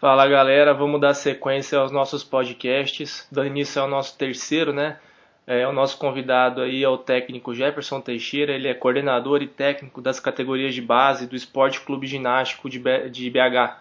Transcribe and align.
Fala 0.00 0.28
galera, 0.28 0.72
vamos 0.72 1.00
dar 1.00 1.12
sequência 1.12 1.76
aos 1.76 1.90
nossos 1.90 2.22
podcasts, 2.22 3.26
dando 3.32 3.48
início 3.48 3.82
ao 3.82 3.88
nosso 3.88 4.16
terceiro, 4.16 4.72
né? 4.72 4.96
É, 5.44 5.66
o 5.66 5.72
nosso 5.72 5.98
convidado 5.98 6.60
aí 6.60 6.84
é 6.84 6.88
o 6.88 6.96
técnico 6.96 7.52
Jefferson 7.52 8.00
Teixeira, 8.00 8.52
ele 8.52 8.68
é 8.68 8.74
coordenador 8.74 9.42
e 9.42 9.48
técnico 9.48 10.00
das 10.00 10.20
categorias 10.20 10.72
de 10.72 10.80
base 10.80 11.26
do 11.26 11.34
Esporte 11.34 11.80
Clube 11.80 12.06
Ginástico 12.06 12.70
de 12.70 12.78
BH. 12.78 13.78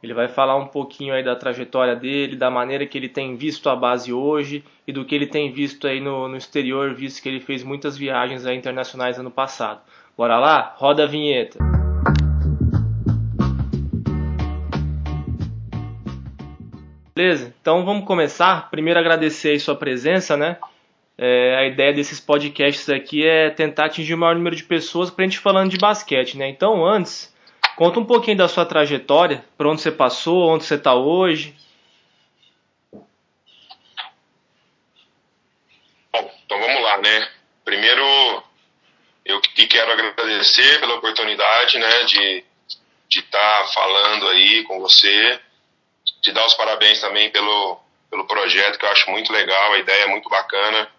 Ele 0.00 0.14
vai 0.14 0.28
falar 0.28 0.54
um 0.54 0.68
pouquinho 0.68 1.14
aí 1.14 1.24
da 1.24 1.34
trajetória 1.34 1.96
dele, 1.96 2.36
da 2.36 2.48
maneira 2.48 2.86
que 2.86 2.96
ele 2.96 3.08
tem 3.08 3.34
visto 3.34 3.68
a 3.68 3.74
base 3.74 4.12
hoje 4.12 4.64
e 4.86 4.92
do 4.92 5.04
que 5.04 5.16
ele 5.16 5.26
tem 5.26 5.50
visto 5.50 5.88
aí 5.88 6.00
no, 6.00 6.28
no 6.28 6.36
exterior, 6.36 6.94
visto 6.94 7.20
que 7.20 7.28
ele 7.28 7.40
fez 7.40 7.64
muitas 7.64 7.98
viagens 7.98 8.46
internacionais 8.46 9.18
ano 9.18 9.32
passado. 9.32 9.80
Bora 10.16 10.38
lá? 10.38 10.76
Roda 10.78 11.02
a 11.02 11.06
vinheta. 11.06 11.79
Beleza? 17.20 17.54
Então 17.60 17.84
vamos 17.84 18.06
começar. 18.06 18.70
Primeiro 18.70 18.98
agradecer 18.98 19.58
sua 19.58 19.76
presença, 19.76 20.38
né? 20.38 20.56
É, 21.18 21.54
a 21.54 21.66
ideia 21.66 21.92
desses 21.92 22.18
podcasts 22.18 22.88
aqui 22.88 23.26
é 23.26 23.50
tentar 23.50 23.84
atingir 23.84 24.14
o 24.14 24.18
maior 24.18 24.34
número 24.34 24.56
de 24.56 24.64
pessoas 24.64 25.10
para 25.10 25.22
a 25.22 25.28
gente 25.28 25.38
falando 25.38 25.70
de 25.70 25.76
basquete, 25.76 26.38
né? 26.38 26.48
Então 26.48 26.82
antes 26.82 27.30
Conta 27.76 28.00
um 28.00 28.06
pouquinho 28.06 28.38
da 28.38 28.48
sua 28.48 28.64
trajetória, 28.64 29.44
por 29.56 29.66
onde 29.66 29.82
você 29.82 29.90
passou, 29.90 30.48
onde 30.48 30.64
você 30.64 30.76
está 30.76 30.94
hoje. 30.94 31.54
Bom, 36.12 36.30
então 36.44 36.58
vamos 36.58 36.82
lá, 36.82 36.98
né? 36.98 37.28
Primeiro, 37.64 38.42
eu 39.26 39.40
que 39.42 39.66
quero 39.66 39.92
agradecer 39.92 40.80
pela 40.80 40.94
oportunidade, 40.94 41.78
né, 41.78 42.04
de 42.04 42.44
de 43.08 43.18
estar 43.18 43.62
tá 43.62 43.68
falando 43.74 44.28
aí 44.28 44.62
com 44.62 44.78
você, 44.78 45.40
te 46.20 46.32
dar 46.32 46.46
os 46.46 46.54
parabéns 46.54 47.00
também 47.00 47.30
pelo 47.30 47.80
pelo 48.10 48.26
projeto 48.26 48.76
que 48.76 48.84
eu 48.84 48.90
acho 48.90 49.08
muito 49.10 49.32
legal, 49.32 49.72
a 49.72 49.78
ideia 49.78 50.02
é 50.02 50.08
muito 50.08 50.28
bacana. 50.28 50.90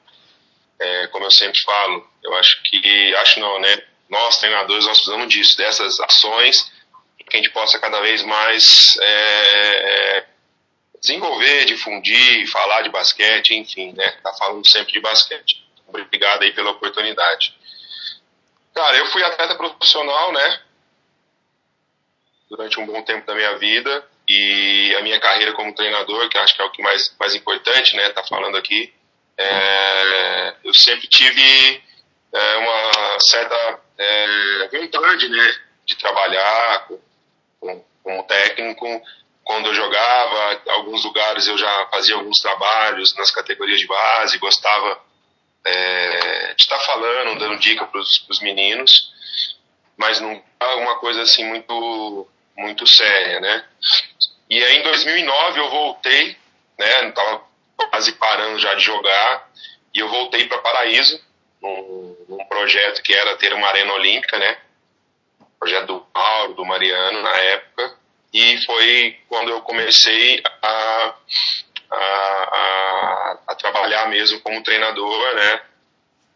É, 0.79 1.07
como 1.07 1.25
eu 1.25 1.31
sempre 1.31 1.59
falo, 1.59 2.09
eu 2.23 2.33
acho 2.35 2.63
que 2.63 3.15
acho 3.15 3.39
não, 3.41 3.59
né? 3.59 3.83
nós, 4.11 4.37
treinadores, 4.39 4.85
nós 4.85 4.97
precisamos 4.97 5.33
disso, 5.33 5.57
dessas 5.57 5.99
ações, 6.01 6.69
que 7.17 7.37
a 7.37 7.41
gente 7.41 7.51
possa 7.51 7.79
cada 7.79 8.01
vez 8.01 8.21
mais 8.23 8.97
é, 8.99 10.17
é, 10.17 10.25
desenvolver, 10.99 11.63
difundir, 11.63 12.45
falar 12.51 12.81
de 12.81 12.89
basquete, 12.89 13.55
enfim, 13.55 13.93
né? 13.93 14.11
Tá 14.21 14.33
falando 14.33 14.67
sempre 14.67 14.91
de 14.91 14.99
basquete. 14.99 15.65
Obrigado 15.87 16.43
aí 16.43 16.51
pela 16.51 16.71
oportunidade. 16.71 17.57
Cara, 18.75 18.97
eu 18.97 19.05
fui 19.07 19.23
atleta 19.23 19.55
profissional, 19.55 20.33
né? 20.33 20.61
Durante 22.49 22.79
um 22.81 22.85
bom 22.85 23.01
tempo 23.03 23.25
da 23.25 23.33
minha 23.33 23.57
vida 23.57 24.05
e 24.33 24.95
a 24.95 25.01
minha 25.01 25.19
carreira 25.19 25.51
como 25.53 25.75
treinador, 25.75 26.29
que 26.29 26.37
acho 26.37 26.55
que 26.55 26.61
é 26.61 26.65
o 26.65 26.71
que 26.71 26.81
mais 26.81 27.13
mais 27.19 27.35
importante, 27.35 27.95
né? 27.95 28.09
Tá 28.09 28.23
falando 28.23 28.55
aqui. 28.57 28.93
É, 29.37 30.55
eu 30.63 30.73
sempre 30.73 31.07
tive 31.07 31.83
é, 32.33 32.57
uma 32.57 33.19
certa 33.19 33.79
é, 33.97 34.69
vontade, 34.71 35.27
né, 35.29 35.55
de 35.85 35.97
trabalhar 35.97 36.87
como, 37.59 37.85
como 38.03 38.23
técnico. 38.23 39.01
Quando 39.43 39.67
eu 39.67 39.73
jogava, 39.73 40.61
alguns 40.69 41.03
lugares 41.03 41.47
eu 41.47 41.57
já 41.57 41.87
fazia 41.91 42.15
alguns 42.15 42.37
trabalhos 42.39 43.15
nas 43.17 43.31
categorias 43.31 43.79
de 43.79 43.87
base, 43.87 44.37
gostava 44.37 45.01
é, 45.65 46.53
de 46.53 46.61
estar 46.61 46.79
falando, 46.79 47.39
dando 47.39 47.59
dica 47.59 47.85
para 47.85 47.99
os 47.99 48.39
meninos, 48.41 49.11
mas 49.97 50.21
não 50.21 50.41
uma 50.77 50.99
coisa 50.99 51.23
assim 51.23 51.43
muito 51.43 52.27
muito 52.57 52.85
séria, 52.87 53.39
né? 53.39 53.65
E 54.51 54.61
aí 54.61 54.79
em 54.79 54.83
2009 54.83 55.59
eu 55.61 55.69
voltei, 55.69 56.37
né? 56.77 57.07
Estava 57.07 57.41
quase 57.89 58.11
parando 58.11 58.59
já 58.59 58.73
de 58.73 58.83
jogar 58.83 59.49
e 59.93 59.99
eu 59.99 60.09
voltei 60.09 60.45
para 60.45 60.57
Paraíso 60.57 61.23
num, 61.61 62.17
num, 62.27 62.45
projeto 62.49 63.01
que 63.01 63.13
era 63.13 63.37
ter 63.37 63.53
uma 63.53 63.65
arena 63.69 63.93
olímpica, 63.93 64.37
né? 64.37 64.57
Projeto 65.57 65.87
do 65.87 66.05
Mauro, 66.13 66.53
do 66.55 66.65
Mariano 66.65 67.21
na 67.21 67.33
época. 67.33 67.95
E 68.33 68.61
foi 68.65 69.17
quando 69.29 69.51
eu 69.51 69.61
comecei 69.61 70.43
a, 70.43 71.15
a, 71.89 71.95
a, 71.95 73.37
a 73.47 73.55
trabalhar 73.55 74.09
mesmo 74.09 74.41
como 74.41 74.63
treinador, 74.63 75.33
né? 75.33 75.61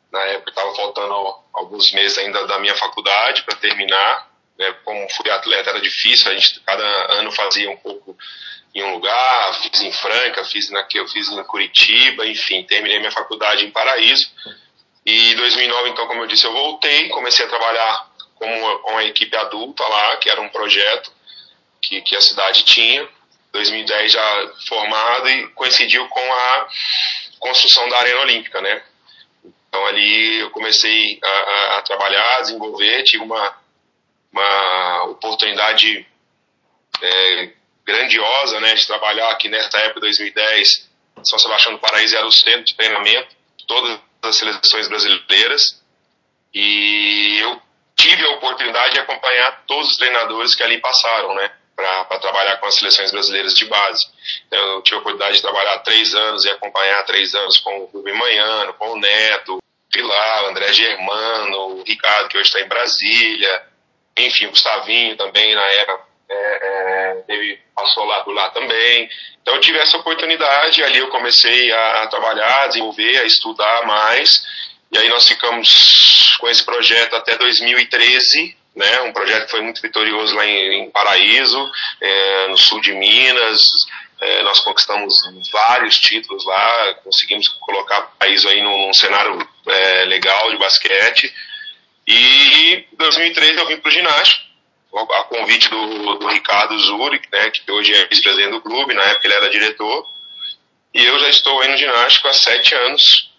Na 0.10 0.22
época 0.28 0.52
estava 0.52 0.74
faltando 0.74 1.14
alguns 1.52 1.92
meses 1.92 2.18
ainda 2.18 2.48
da 2.48 2.60
minha 2.60 2.76
faculdade 2.76 3.44
para 3.44 3.58
terminar. 3.58 4.32
Né? 4.58 4.74
Como 4.84 5.08
fui 5.10 5.30
atleta 5.30 5.70
era 5.70 5.82
difícil, 5.82 6.32
a 6.32 6.36
gente 6.36 6.60
cada 6.62 6.84
ano 7.14 7.32
fazia 7.32 7.70
um 7.70 7.78
pouco 7.78 8.18
em 8.74 8.84
um 8.84 8.94
lugar, 8.94 9.54
fiz 9.62 9.82
em 9.82 9.92
Franca, 9.92 10.44
fiz 10.44 10.70
na 10.70 10.86
eu 10.94 11.08
fiz 11.08 11.30
em 11.30 11.44
Curitiba, 11.44 12.28
enfim, 12.28 12.64
terminei 12.64 13.00
minha 13.00 13.12
faculdade 13.12 13.66
em 13.66 13.72
Paraíso 13.72 14.30
e 15.06 15.34
em 15.34 15.36
2009, 15.36 15.90
então, 15.90 16.08
como 16.08 16.24
eu 16.24 16.28
disse, 16.28 16.46
eu 16.46 16.52
voltei, 16.52 17.10
comecei 17.10 17.46
a 17.46 17.48
trabalhar 17.48 18.12
com 18.36 18.46
uma, 18.46 18.92
uma 18.92 19.04
equipe 19.04 19.36
adulta 19.38 19.84
lá, 19.88 20.18
que 20.18 20.30
era 20.30 20.42
um 20.42 20.50
projeto 20.50 21.12
que, 21.80 22.02
que 22.02 22.16
a 22.16 22.22
cidade 22.22 22.64
tinha. 22.64 23.08
2010 23.52 24.12
já 24.12 24.54
formado 24.68 25.30
e 25.30 25.48
coincidiu 25.50 26.06
com 26.10 26.34
a 26.34 26.68
construção 27.40 27.88
da 27.88 28.00
Arena 28.00 28.22
Olímpica, 28.22 28.60
né? 28.60 28.84
Então 29.70 29.86
ali 29.86 30.40
eu 30.40 30.50
comecei 30.50 31.20
a, 31.24 31.30
a, 31.30 31.78
a 31.78 31.82
trabalhar, 31.84 32.42
desenvolver, 32.42 33.04
tive 33.04 33.24
uma, 33.24 33.56
uma 34.36 35.04
oportunidade 35.06 36.06
é, 37.02 37.54
grandiosa, 37.86 38.60
né, 38.60 38.76
de 38.76 38.86
trabalhar 38.86 39.30
aqui 39.32 39.48
nessa 39.48 39.78
época, 39.80 40.02
2010, 40.02 40.90
São 41.24 41.40
Sebastião 41.40 41.74
do 41.74 41.80
Paraíso 41.80 42.18
era 42.18 42.26
o 42.26 42.32
centro 42.32 42.66
de 42.66 42.76
treinamento, 42.76 43.36
todas 43.68 44.00
das 44.22 44.36
seleções 44.36 44.88
brasileiras 44.88 45.82
e 46.54 47.40
eu 47.42 47.62
tive 47.98 48.26
a 48.26 48.32
oportunidade 48.32 48.94
de 48.94 49.00
acompanhar 49.00 49.64
todos 49.68 49.92
os 49.92 49.98
treinadores 49.98 50.56
que 50.56 50.64
ali 50.64 50.80
passaram, 50.80 51.34
né, 51.36 51.52
para 51.76 52.20
trabalhar 52.20 52.58
com 52.58 52.66
as 52.68 52.76
seleções 52.76 53.12
brasileiras 53.12 53.54
de 53.54 53.66
base. 53.66 54.06
Então, 54.48 54.60
eu 54.60 54.82
tive 54.82 54.96
a 54.96 55.00
oportunidade 55.00 55.36
de 55.36 55.42
trabalhar 55.42 55.80
três 55.80 56.14
anos 56.16 56.46
e 56.46 56.50
acompanhar 56.50 57.04
três 57.04 57.36
anos 57.36 57.58
com 57.58 57.80
o 57.82 57.86
Rubem 57.86 58.14
Manhano, 58.14 58.74
com 58.74 58.92
o 58.92 59.00
Neto, 59.00 59.60
Vilar, 59.94 60.46
André 60.46 60.72
Germano, 60.74 61.80
o 61.80 61.84
Ricardo, 61.84 62.30
que 62.30 62.38
hoje 62.38 62.48
está 62.48 62.62
em 62.62 62.68
Brasília, 62.68 63.64
enfim, 64.18 64.46
o 64.46 64.52
Gustavinho 64.52 65.18
também, 65.18 65.54
na 65.54 65.66
época, 65.66 66.06
é, 66.30 67.24
é, 67.28 67.58
passou 67.76 68.06
lá 68.06 68.24
por 68.24 68.34
lá 68.34 68.50
também. 68.50 69.10
Então 69.42 69.56
eu 69.56 69.62
tive 69.62 69.78
essa 69.78 69.98
oportunidade, 69.98 70.84
ali 70.84 71.00
eu 71.00 71.10
comecei 71.10 71.72
a, 71.72 72.04
a 72.04 72.08
trabalhar, 72.08 72.64
a 72.64 72.68
desenvolver, 72.68 73.18
a 73.18 73.26
estudar 73.26 73.86
mais, 73.86 74.32
e 74.92 74.98
aí 74.98 75.10
nós 75.10 75.28
ficamos 75.28 76.38
com 76.40 76.48
esse 76.48 76.64
projeto 76.64 77.16
até 77.16 77.38
2013, 77.38 78.58
né, 78.76 79.02
um 79.02 79.14
projeto 79.14 79.46
que 79.46 79.52
foi 79.52 79.62
muito 79.62 79.82
vitorioso 79.82 80.36
lá 80.36 80.46
em, 80.46 80.84
em 80.84 80.92
Paraíso, 80.92 81.72
é, 82.02 82.48
no 82.48 82.58
sul 82.58 82.82
de 82.82 82.94
Minas, 82.94 83.62
é, 84.20 84.44
nós 84.44 84.60
conquistamos 84.62 85.14
vários 85.52 86.00
títulos 86.00 86.46
lá, 86.46 86.94
conseguimos 87.04 87.48
colocar 87.48 88.00
o 88.00 88.18
país 88.18 88.46
aí 88.46 88.62
num, 88.62 88.88
num 88.88 88.94
cenário 88.94 89.38
é, 89.68 90.06
legal 90.06 90.50
de 90.52 90.58
basquete, 90.58 91.34
e 92.08 92.86
em 92.92 92.98
2013 92.98 93.58
eu 93.58 93.68
vim 93.68 93.78
para 93.78 93.90
o 93.90 93.92
ginásio, 93.92 94.36
a 94.94 95.24
convite 95.24 95.70
do, 95.70 96.16
do 96.16 96.28
Ricardo 96.28 96.78
Zurich, 96.80 97.28
né, 97.32 97.50
que 97.52 97.70
hoje 97.72 97.94
é 97.94 98.06
vice-presidente 98.08 98.52
do 98.52 98.62
clube, 98.62 98.94
na 98.94 99.04
época 99.04 99.28
ele 99.28 99.36
era 99.36 99.50
diretor, 99.50 100.06
e 100.96 101.04
eu 101.04 101.20
já 101.20 101.30
estou 101.30 101.62
aí 101.62 101.70
no 101.70 101.76
ginástico 101.76 102.28
há 102.30 102.34
sete 102.34 102.74
anos 102.74 103.30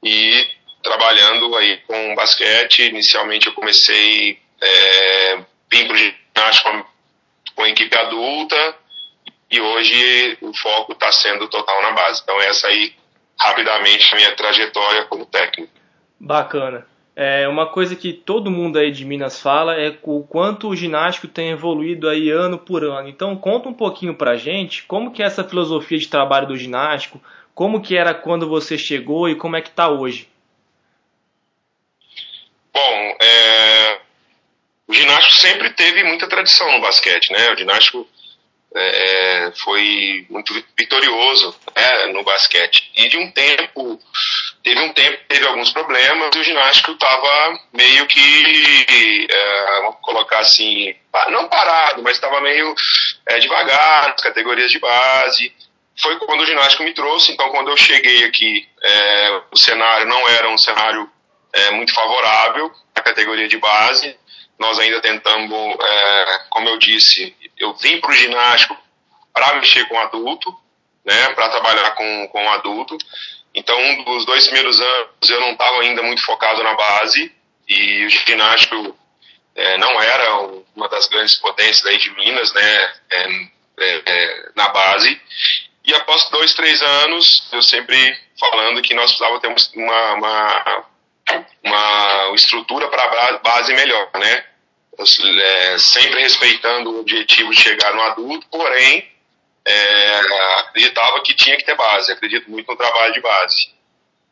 e 0.00 0.48
trabalhando 0.80 1.56
aí 1.56 1.78
com 1.78 2.14
basquete. 2.14 2.84
Inicialmente 2.84 3.48
eu 3.48 3.52
comecei, 3.52 4.38
é, 4.60 5.36
vim 5.72 5.88
para 5.88 5.96
o 5.96 5.98
ginástico 5.98 6.70
com, 6.70 6.84
com 7.56 7.62
a 7.64 7.68
equipe 7.68 7.98
adulta 7.98 8.76
e 9.50 9.60
hoje 9.60 10.38
o 10.40 10.54
foco 10.56 10.92
está 10.92 11.10
sendo 11.10 11.48
total 11.48 11.82
na 11.82 11.90
base. 11.90 12.20
Então 12.22 12.40
essa 12.42 12.68
aí, 12.68 12.94
rapidamente, 13.40 14.12
a 14.12 14.16
minha 14.16 14.36
trajetória 14.36 15.06
como 15.06 15.26
técnico. 15.26 15.72
Bacana. 16.20 16.86
É, 17.16 17.46
uma 17.46 17.66
coisa 17.66 17.94
que 17.94 18.12
todo 18.12 18.50
mundo 18.50 18.76
aí 18.76 18.90
de 18.90 19.04
Minas 19.04 19.40
fala 19.40 19.74
é 19.74 19.96
o 20.02 20.22
quanto 20.24 20.68
o 20.68 20.74
ginástico 20.74 21.28
tem 21.28 21.50
evoluído 21.50 22.08
aí 22.08 22.28
ano 22.28 22.58
por 22.58 22.82
ano. 22.82 23.08
Então 23.08 23.36
conta 23.36 23.68
um 23.68 23.72
pouquinho 23.72 24.14
pra 24.14 24.36
gente 24.36 24.82
como 24.82 25.12
que 25.12 25.22
é 25.22 25.26
essa 25.26 25.44
filosofia 25.44 25.98
de 25.98 26.08
trabalho 26.08 26.48
do 26.48 26.56
ginástico, 26.56 27.22
como 27.54 27.80
que 27.80 27.96
era 27.96 28.12
quando 28.12 28.48
você 28.48 28.76
chegou 28.76 29.28
e 29.28 29.36
como 29.36 29.54
é 29.54 29.60
que 29.60 29.68
está 29.68 29.88
hoje. 29.88 30.28
Bom, 32.72 33.16
é... 33.22 34.00
o 34.88 34.92
ginástico 34.92 35.34
sempre 35.36 35.70
teve 35.70 36.02
muita 36.02 36.28
tradição 36.28 36.72
no 36.72 36.80
basquete, 36.80 37.30
né? 37.30 37.52
O 37.52 37.56
ginástico 37.56 38.08
é, 38.76 39.52
foi 39.62 40.26
muito 40.28 40.52
vitorioso 40.76 41.54
né, 41.76 42.06
no 42.06 42.22
basquete. 42.22 42.90
E 42.96 43.08
de 43.08 43.18
um 43.18 43.30
tempo 43.30 44.00
teve 44.62 44.80
um 44.80 44.92
tempo 44.92 45.18
teve 45.28 45.46
alguns 45.46 45.70
problemas 45.72 46.34
e 46.34 46.38
o 46.38 46.44
ginástico 46.44 46.92
estava 46.92 47.60
meio 47.72 48.06
que, 48.06 49.26
é, 49.30 49.80
vamos 49.82 49.96
colocar 50.00 50.38
assim, 50.38 50.94
não 51.30 51.48
parado, 51.48 52.02
mas 52.02 52.14
estava 52.16 52.40
meio 52.40 52.74
é, 53.26 53.34
é, 53.34 53.38
devagar, 53.38 54.08
nas 54.08 54.22
categorias 54.22 54.70
de 54.70 54.78
base. 54.78 55.52
Foi 56.00 56.18
quando 56.18 56.40
o 56.40 56.46
ginástica 56.46 56.82
me 56.82 56.92
trouxe, 56.92 57.32
então 57.32 57.50
quando 57.50 57.70
eu 57.70 57.76
cheguei 57.76 58.24
aqui, 58.24 58.68
é, 58.82 59.40
o 59.52 59.58
cenário 59.58 60.06
não 60.06 60.28
era 60.28 60.48
um 60.48 60.58
cenário 60.58 61.08
é, 61.52 61.70
muito 61.70 61.94
favorável 61.94 62.72
à 62.94 63.00
categoria 63.00 63.46
de 63.46 63.58
base. 63.58 64.16
Nós 64.58 64.78
ainda 64.78 65.00
tentamos, 65.00 65.76
é, 65.80 66.38
como 66.50 66.68
eu 66.68 66.78
disse, 66.78 67.34
eu 67.58 67.74
vim 67.74 68.00
para 68.00 68.10
o 68.10 68.14
ginástico 68.14 68.76
para 69.32 69.56
mexer 69.56 69.86
com 69.88 69.98
adulto, 69.98 70.54
né, 71.04 71.28
para 71.34 71.48
trabalhar 71.48 71.90
com, 71.92 72.28
com 72.28 72.50
adulto. 72.50 72.96
Então, 73.54 73.78
um 73.78 74.04
dos 74.04 74.24
dois 74.24 74.44
primeiros 74.46 74.80
anos 74.80 75.30
eu 75.30 75.40
não 75.40 75.52
estava 75.52 75.80
ainda 75.80 76.02
muito 76.02 76.24
focado 76.24 76.62
na 76.62 76.74
base 76.74 77.32
e 77.68 78.06
o 78.06 78.10
ginástico 78.10 78.96
é, 79.54 79.78
não 79.78 80.00
era 80.00 80.38
uma 80.74 80.88
das 80.88 81.06
grandes 81.08 81.36
potências 81.36 81.86
aí 81.86 81.98
de 81.98 82.10
Minas, 82.10 82.52
né, 82.52 82.92
é, 83.10 83.28
é, 83.80 84.02
é 84.06 84.50
na 84.54 84.68
base. 84.68 85.20
E 85.84 85.94
após 85.94 86.28
dois, 86.30 86.54
três 86.54 86.80
anos, 86.80 87.46
eu 87.52 87.62
sempre 87.62 88.16
falando 88.38 88.82
que 88.82 88.94
nós 88.94 89.06
precisávamos 89.12 89.66
ter 89.68 89.78
uma, 89.78 90.12
uma, 90.14 90.84
uma 91.64 92.32
estrutura 92.34 92.88
para 92.88 93.38
base 93.38 93.72
melhor, 93.74 94.10
né? 94.14 94.44
É, 94.96 95.78
sempre 95.78 96.20
respeitando 96.20 96.90
o 96.90 97.00
objetivo 97.00 97.50
de 97.50 97.60
chegar 97.60 97.92
no 97.94 98.02
adulto, 98.02 98.46
porém, 98.48 99.10
é, 99.64 100.20
acreditava 100.60 101.20
que 101.22 101.34
tinha 101.34 101.56
que 101.56 101.64
ter 101.64 101.74
base, 101.74 102.12
acredito 102.12 102.50
muito 102.50 102.70
no 102.70 102.76
trabalho 102.76 103.12
de 103.12 103.20
base. 103.20 103.72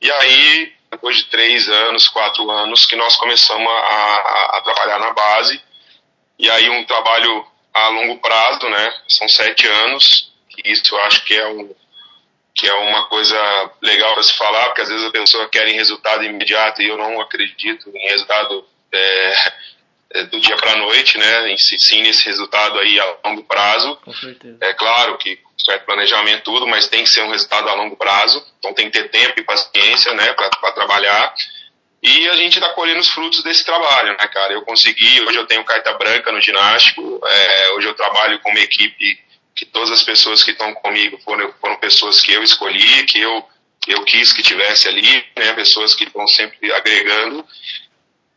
E 0.00 0.10
aí, 0.10 0.72
depois 0.90 1.16
de 1.16 1.24
três 1.30 1.68
anos, 1.68 2.06
quatro 2.08 2.48
anos, 2.50 2.84
que 2.86 2.94
nós 2.94 3.16
começamos 3.16 3.66
a, 3.66 3.76
a, 3.76 4.58
a 4.58 4.60
trabalhar 4.62 4.98
na 5.00 5.12
base, 5.12 5.60
e 6.38 6.50
aí 6.50 6.68
um 6.70 6.84
trabalho 6.84 7.46
a 7.74 7.88
longo 7.88 8.18
prazo, 8.18 8.68
né? 8.68 8.94
São 9.08 9.28
sete 9.28 9.66
anos, 9.66 10.32
isso 10.64 10.94
eu 10.94 11.02
acho 11.04 11.24
que 11.24 11.34
é 11.34 11.48
um 11.48 11.74
que 12.54 12.66
é 12.66 12.74
uma 12.74 13.06
coisa 13.08 13.70
legal 13.80 14.12
para 14.14 14.22
se 14.22 14.36
falar, 14.36 14.66
porque 14.66 14.82
às 14.82 14.88
vezes 14.88 15.06
a 15.06 15.10
pessoa 15.10 15.48
quer 15.48 15.66
resultado 15.68 16.24
imediato 16.24 16.82
e 16.82 16.88
eu 16.88 16.98
não 16.98 17.20
acredito 17.20 17.90
em 17.94 18.08
resultado 18.08 18.66
é, 18.92 19.34
é 20.14 20.24
do 20.24 20.38
dia 20.38 20.56
para 20.56 20.72
a 20.72 20.76
noite, 20.76 21.16
né? 21.16 21.50
Em, 21.50 21.56
sim, 21.56 22.02
nesse 22.02 22.26
resultado 22.26 22.78
aí 22.78 23.00
a 23.00 23.16
longo 23.24 23.44
prazo. 23.44 23.96
Com 24.04 24.12
certeza. 24.12 24.58
É 24.60 24.74
claro 24.74 25.16
que 25.16 25.38
certo 25.64 25.86
planejamento 25.86 26.44
tudo, 26.44 26.66
mas 26.66 26.88
tem 26.88 27.04
que 27.04 27.10
ser 27.10 27.22
um 27.22 27.30
resultado 27.30 27.68
a 27.68 27.74
longo 27.74 27.96
prazo. 27.96 28.44
Então 28.58 28.74
tem 28.74 28.90
que 28.90 28.98
ter 28.98 29.08
tempo 29.08 29.40
e 29.40 29.44
paciência, 29.44 30.12
né, 30.14 30.32
para 30.34 30.72
trabalhar. 30.72 31.34
E 32.02 32.28
a 32.28 32.34
gente 32.34 32.58
está 32.58 32.70
colhendo 32.70 33.00
os 33.00 33.08
frutos 33.08 33.42
desse 33.44 33.64
trabalho, 33.64 34.10
né, 34.10 34.26
cara? 34.26 34.52
Eu 34.52 34.62
consegui, 34.62 35.20
hoje 35.22 35.38
eu 35.38 35.46
tenho 35.46 35.64
carta 35.64 35.92
branca 35.94 36.32
no 36.32 36.40
ginástico, 36.40 37.20
é, 37.24 37.70
hoje 37.74 37.86
eu 37.86 37.94
trabalho 37.94 38.40
com 38.40 38.50
uma 38.50 38.60
equipe 38.60 39.18
que 39.54 39.66
todas 39.66 39.90
as 39.90 40.02
pessoas 40.02 40.42
que 40.42 40.52
estão 40.52 40.72
comigo 40.74 41.18
foram, 41.24 41.52
foram 41.60 41.76
pessoas 41.76 42.20
que 42.20 42.32
eu 42.32 42.42
escolhi, 42.42 43.04
que 43.04 43.20
eu, 43.20 43.44
eu 43.86 44.04
quis 44.04 44.32
que 44.32 44.42
tivesse 44.42 44.88
ali, 44.88 45.24
né, 45.36 45.52
pessoas 45.54 45.94
que 45.94 46.04
estão 46.04 46.26
sempre 46.26 46.72
agregando. 46.72 47.46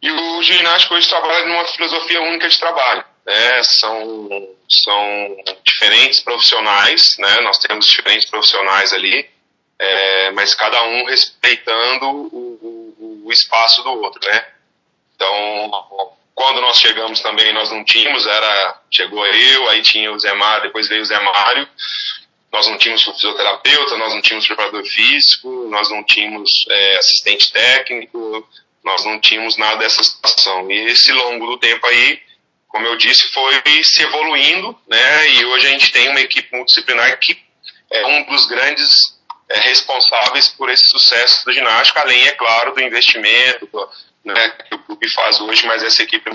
E 0.01 0.11
o 0.11 0.43
ginástico 0.43 0.93
hoje 0.93 1.09
trabalha 1.09 1.45
numa 1.45 1.65
filosofia 1.65 2.21
única 2.21 2.47
de 2.47 2.59
trabalho. 2.59 3.03
Né? 3.25 3.63
São, 3.63 4.29
são 4.69 5.37
diferentes 5.63 6.19
profissionais, 6.19 7.15
né? 7.17 7.41
nós 7.41 7.57
temos 7.57 7.85
diferentes 7.85 8.29
profissionais 8.29 8.93
ali, 8.93 9.27
é, 9.79 10.31
mas 10.31 10.53
cada 10.53 10.83
um 10.83 11.05
respeitando 11.05 12.05
o, 12.05 12.95
o, 13.01 13.23
o 13.25 13.31
espaço 13.31 13.81
do 13.83 13.89
outro. 14.01 14.21
Né? 14.27 14.45
Então, 15.15 16.15
quando 16.35 16.59
nós 16.59 16.77
chegamos 16.77 17.21
também, 17.21 17.53
nós 17.53 17.71
não 17.71 17.83
tínhamos, 17.85 18.27
era, 18.27 18.81
chegou 18.91 19.25
eu, 19.25 19.69
aí 19.69 19.81
tinha 19.81 20.11
o 20.11 20.19
Zé 20.19 20.33
Mário, 20.33 20.63
depois 20.63 20.89
veio 20.89 21.01
o 21.01 21.05
Zé 21.05 21.17
Mário, 21.17 21.67
nós 22.51 22.67
não 22.67 22.77
tínhamos 22.77 23.03
fisioterapeuta, 23.03 23.97
nós 23.97 24.13
não 24.13 24.21
tínhamos 24.21 24.45
preparador 24.45 24.85
físico, 24.85 25.67
nós 25.69 25.89
não 25.89 26.03
tínhamos 26.03 26.51
é, 26.69 26.97
assistente 26.97 27.51
técnico, 27.53 28.47
nós 28.83 29.05
não 29.05 29.19
tínhamos 29.19 29.57
nada 29.57 29.77
dessa 29.77 30.03
situação. 30.03 30.69
E 30.69 30.75
esse 30.87 31.11
longo 31.13 31.45
do 31.47 31.57
tempo 31.57 31.85
aí, 31.87 32.21
como 32.67 32.85
eu 32.85 32.97
disse, 32.97 33.29
foi 33.29 33.61
se 33.83 34.03
evoluindo, 34.03 34.77
né, 34.87 35.29
e 35.31 35.45
hoje 35.45 35.67
a 35.67 35.71
gente 35.71 35.91
tem 35.91 36.09
uma 36.09 36.19
equipe 36.19 36.53
multidisciplinar 36.53 37.17
que 37.17 37.41
é 37.91 38.05
um 38.07 38.25
dos 38.25 38.45
grandes 38.45 39.15
é, 39.49 39.59
responsáveis 39.59 40.49
por 40.49 40.69
esse 40.69 40.83
sucesso 40.87 41.45
do 41.45 41.53
ginástica, 41.53 42.01
além, 42.01 42.27
é 42.27 42.31
claro, 42.31 42.73
do 42.73 42.81
investimento, 42.81 43.67
do, 43.67 43.89
né, 44.25 44.49
que 44.49 44.75
o 44.75 44.79
clube 44.79 45.09
faz 45.11 45.39
hoje, 45.39 45.65
mas 45.67 45.83
essa 45.83 46.01
equipe 46.01 46.29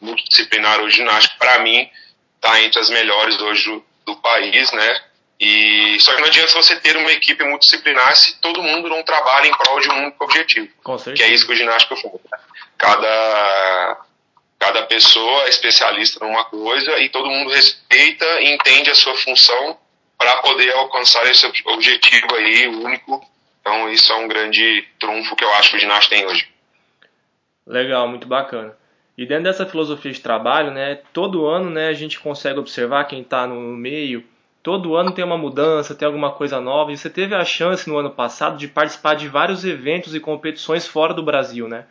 multidisciplinar 0.00 0.80
hoje 0.80 0.96
ginástica, 0.96 1.34
para 1.38 1.58
mim, 1.58 1.90
está 2.36 2.62
entre 2.62 2.78
as 2.78 2.88
melhores 2.88 3.38
hoje 3.40 3.64
do, 3.64 3.84
do, 4.06 4.16
país, 4.16 4.70
né? 4.72 5.02
E 5.40 5.98
só 6.00 6.14
que 6.14 6.20
não 6.20 6.28
adianta 6.28 6.52
você 6.52 6.76
ter 6.76 6.96
uma 6.96 7.10
equipe 7.10 7.42
multidisciplinar 7.42 8.14
se 8.14 8.40
todo 8.40 8.62
mundo 8.62 8.88
não 8.88 9.02
trabalha 9.02 9.48
em 9.48 9.56
prol 9.56 9.80
de 9.80 9.90
um 9.90 10.04
único 10.04 10.24
objetivo, 10.24 10.68
que 11.16 11.22
é 11.22 11.28
isso 11.28 11.44
que 11.44 11.52
o 11.52 11.56
ginástica 11.56 11.96
faz. 11.96 12.42
Cada 12.78 14.06
cada 14.60 14.86
pessoa 14.86 15.46
é 15.46 15.48
especialista 15.48 16.24
numa 16.24 16.44
coisa 16.44 16.96
e 17.00 17.08
todo 17.08 17.28
mundo 17.28 17.50
respeita 17.50 18.24
e 18.40 18.54
entende 18.54 18.90
a 18.90 18.94
sua 18.94 19.16
função 19.16 19.76
para 20.16 20.36
poder 20.36 20.72
alcançar 20.74 21.28
esse 21.28 21.44
objetivo 21.64 22.36
aí 22.36 22.68
único. 22.68 23.20
Então 23.60 23.88
isso 23.90 24.12
é 24.12 24.16
um 24.16 24.28
grande 24.28 24.86
trunfo 25.00 25.34
que 25.34 25.42
eu 25.42 25.52
acho 25.54 25.70
que 25.70 25.76
o 25.76 25.80
ginástica 25.80 26.14
tem 26.14 26.24
hoje. 26.26 26.51
Legal, 27.66 28.08
muito 28.08 28.26
bacana. 28.26 28.74
E 29.16 29.26
dentro 29.26 29.44
dessa 29.44 29.66
filosofia 29.66 30.10
de 30.10 30.20
trabalho, 30.20 30.70
né, 30.70 31.00
todo 31.12 31.46
ano 31.46 31.70
né, 31.70 31.88
a 31.88 31.92
gente 31.92 32.18
consegue 32.18 32.58
observar 32.58 33.04
quem 33.04 33.20
está 33.20 33.46
no 33.46 33.60
meio, 33.76 34.24
todo 34.62 34.96
ano 34.96 35.12
tem 35.12 35.24
uma 35.24 35.36
mudança, 35.36 35.94
tem 35.94 36.06
alguma 36.06 36.32
coisa 36.32 36.60
nova. 36.60 36.92
E 36.92 36.96
você 36.96 37.10
teve 37.10 37.34
a 37.34 37.44
chance 37.44 37.88
no 37.88 37.98
ano 37.98 38.10
passado 38.10 38.56
de 38.56 38.68
participar 38.68 39.14
de 39.14 39.28
vários 39.28 39.64
eventos 39.64 40.14
e 40.14 40.20
competições 40.20 40.86
fora 40.86 41.12
do 41.12 41.22
Brasil, 41.22 41.68
né? 41.68 41.84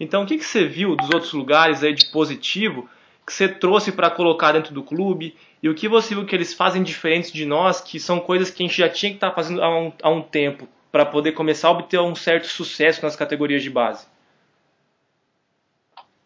Então, 0.00 0.22
o 0.22 0.26
que, 0.26 0.38
que 0.38 0.44
você 0.44 0.64
viu 0.64 0.96
dos 0.96 1.10
outros 1.10 1.32
lugares 1.32 1.82
aí 1.84 1.92
de 1.92 2.06
positivo 2.06 2.88
que 3.24 3.32
você 3.32 3.48
trouxe 3.48 3.92
para 3.92 4.10
colocar 4.10 4.52
dentro 4.52 4.74
do 4.74 4.82
clube? 4.82 5.36
E 5.62 5.68
o 5.68 5.74
que 5.74 5.88
você 5.88 6.14
viu 6.14 6.24
que 6.24 6.34
eles 6.34 6.54
fazem 6.54 6.82
diferentes 6.82 7.30
de 7.30 7.46
nós, 7.46 7.80
que 7.80 8.00
são 8.00 8.18
coisas 8.18 8.50
que 8.50 8.62
a 8.62 8.66
gente 8.66 8.78
já 8.78 8.88
tinha 8.88 9.10
que 9.10 9.16
estar 9.16 9.30
tá 9.30 9.36
fazendo 9.36 9.62
há 9.62 9.68
um, 9.68 9.92
há 10.02 10.10
um 10.10 10.22
tempo 10.22 10.66
para 10.90 11.06
poder 11.06 11.32
começar 11.32 11.68
a 11.68 11.72
obter 11.72 12.00
um 12.00 12.14
certo 12.14 12.48
sucesso 12.48 13.02
nas 13.02 13.14
categorias 13.14 13.62
de 13.62 13.70
base? 13.70 14.11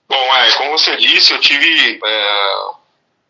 Bom, 0.08 0.36
é, 0.36 0.52
como 0.52 0.70
você 0.72 0.96
disse, 0.96 1.32
eu 1.32 1.40
tive 1.40 2.00
é, 2.04 2.56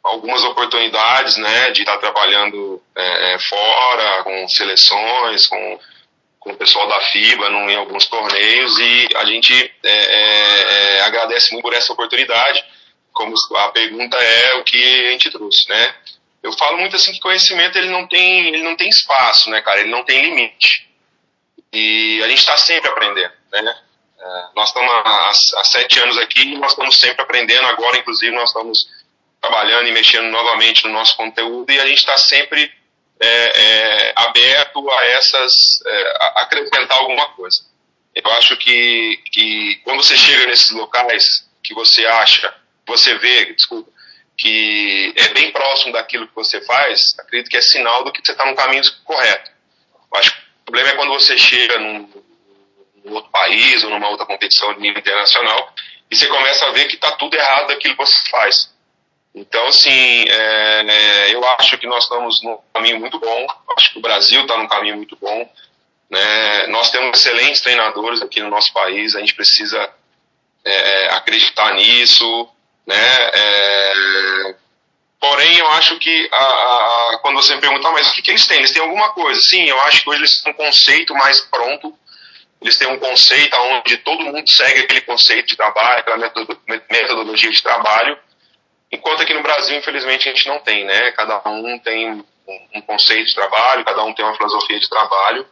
algumas 0.02 0.44
oportunidades 0.44 1.37
né, 1.37 1.70
de 1.70 1.81
estar 1.81 1.99
trabalhando 1.99 2.82
é, 2.94 3.35
é 3.35 3.38
fora, 3.38 4.23
com 4.23 4.49
seleções, 4.49 5.47
com, 5.47 5.80
com 6.38 6.52
o 6.52 6.56
pessoal 6.56 6.87
da 6.88 7.00
FIBA 7.00 7.49
num, 7.50 7.71
em 7.71 7.76
alguns 7.76 8.06
torneios 8.06 8.78
e 8.78 9.09
a 9.16 9.25
gente 9.25 9.52
é, 9.83 10.99
é, 10.99 11.00
agradece 11.02 11.52
muito 11.52 11.64
por 11.64 11.75
essa 11.75 11.92
oportunidade. 11.92 12.64
Como 13.12 13.35
a 13.56 13.68
pergunta 13.71 14.16
é 14.18 14.54
o 14.56 14.64
que 14.64 15.06
a 15.09 15.11
gente 15.12 15.30
trouxe, 15.30 15.68
né? 15.71 15.95
Eu 16.42 16.52
falo 16.52 16.76
muito 16.78 16.95
assim 16.95 17.12
que 17.12 17.18
conhecimento 17.18 17.76
ele 17.76 17.88
não 17.88 18.06
tem 18.06 18.47
ele 18.47 18.62
não 18.62 18.76
tem 18.76 18.88
espaço, 18.88 19.50
né, 19.50 19.62
cara? 19.62 19.80
Ele 19.80 19.90
não 19.90 20.04
tem 20.04 20.23
limite. 20.23 20.87
E 21.73 22.23
a 22.23 22.28
gente 22.28 22.38
está 22.38 22.56
sempre 22.59 22.90
aprendendo, 22.90 23.33
né? 23.50 23.76
Nós 24.54 24.68
estamos 24.68 24.90
há, 24.90 25.28
há, 25.28 25.64
sete 25.64 25.99
anos 26.00 26.16
aqui 26.18 26.40
e 26.40 26.58
nós 26.58 26.73
estamos 26.73 26.99
sempre 26.99 27.23
aprendendo. 27.23 27.66
Agora, 27.66 27.99
inclusive, 27.99 28.35
nós 28.35 28.49
estamos 28.49 28.88
trabalhando 29.40 29.88
e 29.88 29.92
mexendo 29.92 30.26
novamente 30.30 30.85
no 30.85 30.92
nosso 30.92 31.16
conteúdo 31.16 31.70
e 31.70 31.78
a 31.78 31.87
gente 31.87 31.99
está 31.99 32.16
sempre 32.16 32.73
é, 33.20 33.28
é, 33.28 34.12
aberto 34.16 34.90
a 34.90 35.04
essas, 35.06 35.82
é, 35.87 36.16
a 36.20 36.42
acrescentar 36.42 36.99
alguma 36.99 37.28
coisa. 37.30 37.64
Eu 38.14 38.30
acho 38.32 38.56
que, 38.56 39.23
que 39.30 39.80
quando 39.85 40.02
você 40.02 40.16
chega 40.16 40.46
nesses 40.46 40.70
locais 40.70 41.46
que 41.62 41.75
você 41.75 42.06
acha, 42.06 42.54
você 42.87 43.14
vê, 43.18 43.52
desculpa, 43.52 43.90
que 44.37 45.14
é 45.16 45.28
bem 45.28 45.50
próximo 45.50 45.92
daquilo 45.92 46.26
que 46.26 46.35
você 46.35 46.61
faz, 46.62 47.14
acredito 47.18 47.50
que 47.50 47.56
é 47.56 47.61
sinal 47.61 48.04
do 48.04 48.12
que 48.12 48.20
você 48.25 48.32
está 48.32 48.46
no 48.46 48.56
caminho 48.56 48.82
correto. 49.04 49.50
Eu 50.12 50.18
acho 50.18 50.32
que 50.32 50.38
o 50.38 50.64
problema 50.64 50.90
é 50.90 50.96
quando 50.96 51.12
você 51.12 51.37
chega 51.37 51.78
num 51.78 52.06
outro 53.14 53.30
país 53.30 53.84
ou 53.84 53.90
numa 53.90 54.08
outra 54.08 54.26
competição 54.26 54.75
de 54.75 54.80
nível 54.80 54.98
internacional 54.98 55.72
e 56.10 56.16
você 56.16 56.26
começa 56.28 56.66
a 56.66 56.70
ver 56.70 56.86
que 56.86 56.94
está 56.94 57.12
tudo 57.12 57.34
errado 57.34 57.68
daquilo 57.68 57.96
que 57.96 58.04
você 58.04 58.16
faz. 58.30 58.70
Então, 59.34 59.66
assim, 59.66 60.25
é, 60.28 60.84
é, 60.88 61.34
eu 61.34 61.46
acho 61.58 61.76
que 61.78 61.86
nós 61.86 62.04
estamos 62.04 62.42
num 62.42 62.58
caminho 62.72 62.98
muito 62.98 63.18
bom, 63.18 63.46
acho 63.76 63.92
que 63.92 63.98
o 63.98 64.02
Brasil 64.02 64.42
está 64.42 64.56
num 64.56 64.68
caminho 64.68 64.96
muito 64.96 65.16
bom. 65.16 65.50
Né? 66.08 66.66
Nós 66.68 66.90
temos 66.90 67.18
excelentes 67.18 67.60
treinadores 67.60 68.22
aqui 68.22 68.40
no 68.40 68.48
nosso 68.48 68.72
país, 68.72 69.14
a 69.14 69.20
gente 69.20 69.34
precisa 69.34 69.92
é, 70.64 71.08
acreditar 71.08 71.75
nisso. 71.75 72.48
Né? 72.86 72.96
É, 72.96 74.54
porém, 75.20 75.58
eu 75.58 75.68
acho 75.72 75.98
que 75.98 76.28
a, 76.32 76.36
a, 76.36 77.18
quando 77.20 77.36
você 77.36 77.54
me 77.56 77.60
pergunta, 77.60 77.88
ah, 77.88 77.92
mas 77.92 78.08
o 78.08 78.12
que, 78.14 78.22
que 78.22 78.30
eles 78.30 78.46
têm? 78.46 78.58
Eles 78.58 78.70
têm 78.70 78.82
alguma 78.82 79.10
coisa? 79.10 79.38
Sim, 79.40 79.64
eu 79.64 79.78
acho 79.82 80.02
que 80.02 80.08
hoje 80.08 80.20
eles 80.20 80.40
têm 80.40 80.52
um 80.52 80.56
conceito 80.56 81.12
mais 81.14 81.40
pronto 81.40 81.92
eles 82.60 82.76
têm 82.78 82.88
um 82.88 82.98
conceito 82.98 83.56
onde 83.56 83.98
todo 83.98 84.25
mundo 84.25 84.48
segue 84.48 84.80
aquele 84.80 85.00
conceito 85.02 85.46
de 85.46 85.56
trabalho, 85.56 86.00
aquela 86.00 86.32
metodologia 86.90 87.50
de 87.50 87.62
trabalho, 87.62 88.18
enquanto 88.90 89.22
aqui 89.22 89.34
no 89.34 89.42
Brasil, 89.42 89.76
infelizmente, 89.76 90.28
a 90.28 90.32
gente 90.32 90.48
não 90.48 90.58
tem, 90.60 90.84
né? 90.84 91.12
Cada 91.12 91.40
um 91.48 91.78
tem 91.78 92.25
um, 92.75 92.80
conceito 92.82 93.26
de 93.26 93.34
trabalho, 93.34 93.84
cada 93.84 94.04
um 94.04 94.12
tem 94.12 94.25
uma 94.25 94.36
filosofia 94.36 94.78
de 94.78 94.88
trabalho. 94.88 95.46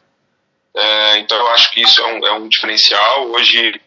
É, 0.76 1.18
então, 1.18 1.36
eu 1.38 1.48
acho 1.48 1.70
que 1.72 1.82
isso 1.82 2.00
é 2.00 2.06
um, 2.06 2.26
é 2.26 2.32
um 2.32 2.48
diferencial. 2.48 3.26
Hoje, 3.30 3.80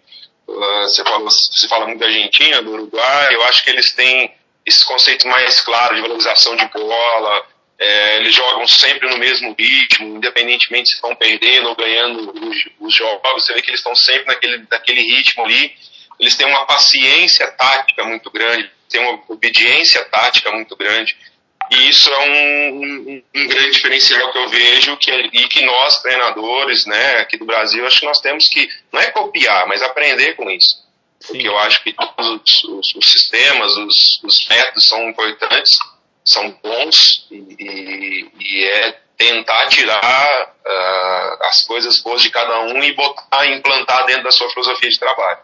uh, 0.47 0.81
você, 0.83 1.03
fala, 1.03 1.19
você 1.19 1.67
fala 1.67 1.85
muito 1.85 1.99
da 1.99 2.05
Argentina, 2.05 2.61
do 2.61 2.71
Uruguai, 2.71 3.35
eu 3.35 3.43
acho 3.43 3.63
que 3.63 3.69
eles 3.69 3.93
têm 3.93 4.33
esses 4.65 4.83
conceitos 4.83 5.25
mais 5.25 5.61
claros 5.61 5.95
de 5.95 6.01
valorização 6.01 6.55
de 6.55 6.65
bola, 6.67 7.45
é, 7.79 8.17
eles 8.17 8.33
jogam 8.33 8.67
sempre 8.67 9.07
no 9.07 9.17
mesmo 9.17 9.55
ritmo, 9.57 10.17
independentemente 10.17 10.89
se 10.89 10.95
estão 10.95 11.15
perdendo 11.15 11.69
ou 11.69 11.75
ganhando 11.75 12.47
os, 12.49 12.69
os 12.79 12.93
jogos, 12.93 13.21
você 13.33 13.53
vê 13.53 13.61
que 13.61 13.69
eles 13.69 13.79
estão 13.79 13.95
sempre 13.95 14.25
naquele, 14.25 14.65
naquele 14.69 15.01
ritmo 15.01 15.45
ali. 15.45 15.75
Eles 16.19 16.35
têm 16.35 16.47
uma 16.47 16.65
paciência 16.65 17.51
tática 17.51 18.03
muito 18.03 18.31
grande, 18.31 18.71
têm 18.89 19.01
uma 19.01 19.21
obediência 19.27 20.03
tática 20.05 20.51
muito 20.51 20.75
grande. 20.75 21.15
E 21.69 21.89
isso 21.89 22.09
é 22.09 22.19
um, 22.19 22.69
um, 22.71 23.23
um, 23.35 23.47
grande 23.47 23.71
diferencial 23.71 24.31
que 24.31 24.37
eu 24.37 24.49
vejo 24.49 24.97
que, 24.97 25.11
e 25.11 25.47
que 25.47 25.63
nós, 25.65 26.01
treinadores 26.01 26.85
né, 26.85 27.17
aqui 27.17 27.37
do 27.37 27.45
Brasil, 27.45 27.85
acho 27.85 27.99
que 27.99 28.05
nós 28.05 28.21
temos 28.21 28.47
que, 28.47 28.67
não 28.91 29.01
é 29.01 29.11
copiar, 29.11 29.67
mas 29.67 29.83
aprender 29.83 30.33
com 30.35 30.49
isso. 30.49 30.87
Sim. 31.19 31.33
Porque 31.33 31.47
eu 31.47 31.57
acho 31.59 31.83
que 31.83 31.93
todos 31.93 32.27
os, 32.27 32.63
os, 32.63 32.95
os 32.95 33.09
sistemas, 33.09 33.75
os, 33.75 34.23
os 34.23 34.47
métodos 34.47 34.85
são 34.85 35.09
importantes, 35.09 35.77
são 36.27 36.51
bons, 36.61 37.25
e, 37.31 38.29
e, 38.37 38.63
é 38.65 38.99
tentar 39.17 39.67
tirar 39.69 40.53
uh, 40.65 41.43
as 41.45 41.63
coisas 41.63 42.01
boas 42.01 42.21
de 42.21 42.29
cada 42.29 42.59
um 42.61 42.83
e 42.83 42.93
botar, 42.93 43.47
implantar 43.47 44.05
dentro 44.05 44.23
da 44.23 44.31
sua 44.31 44.49
filosofia 44.49 44.89
de 44.89 44.99
trabalho. 44.99 45.39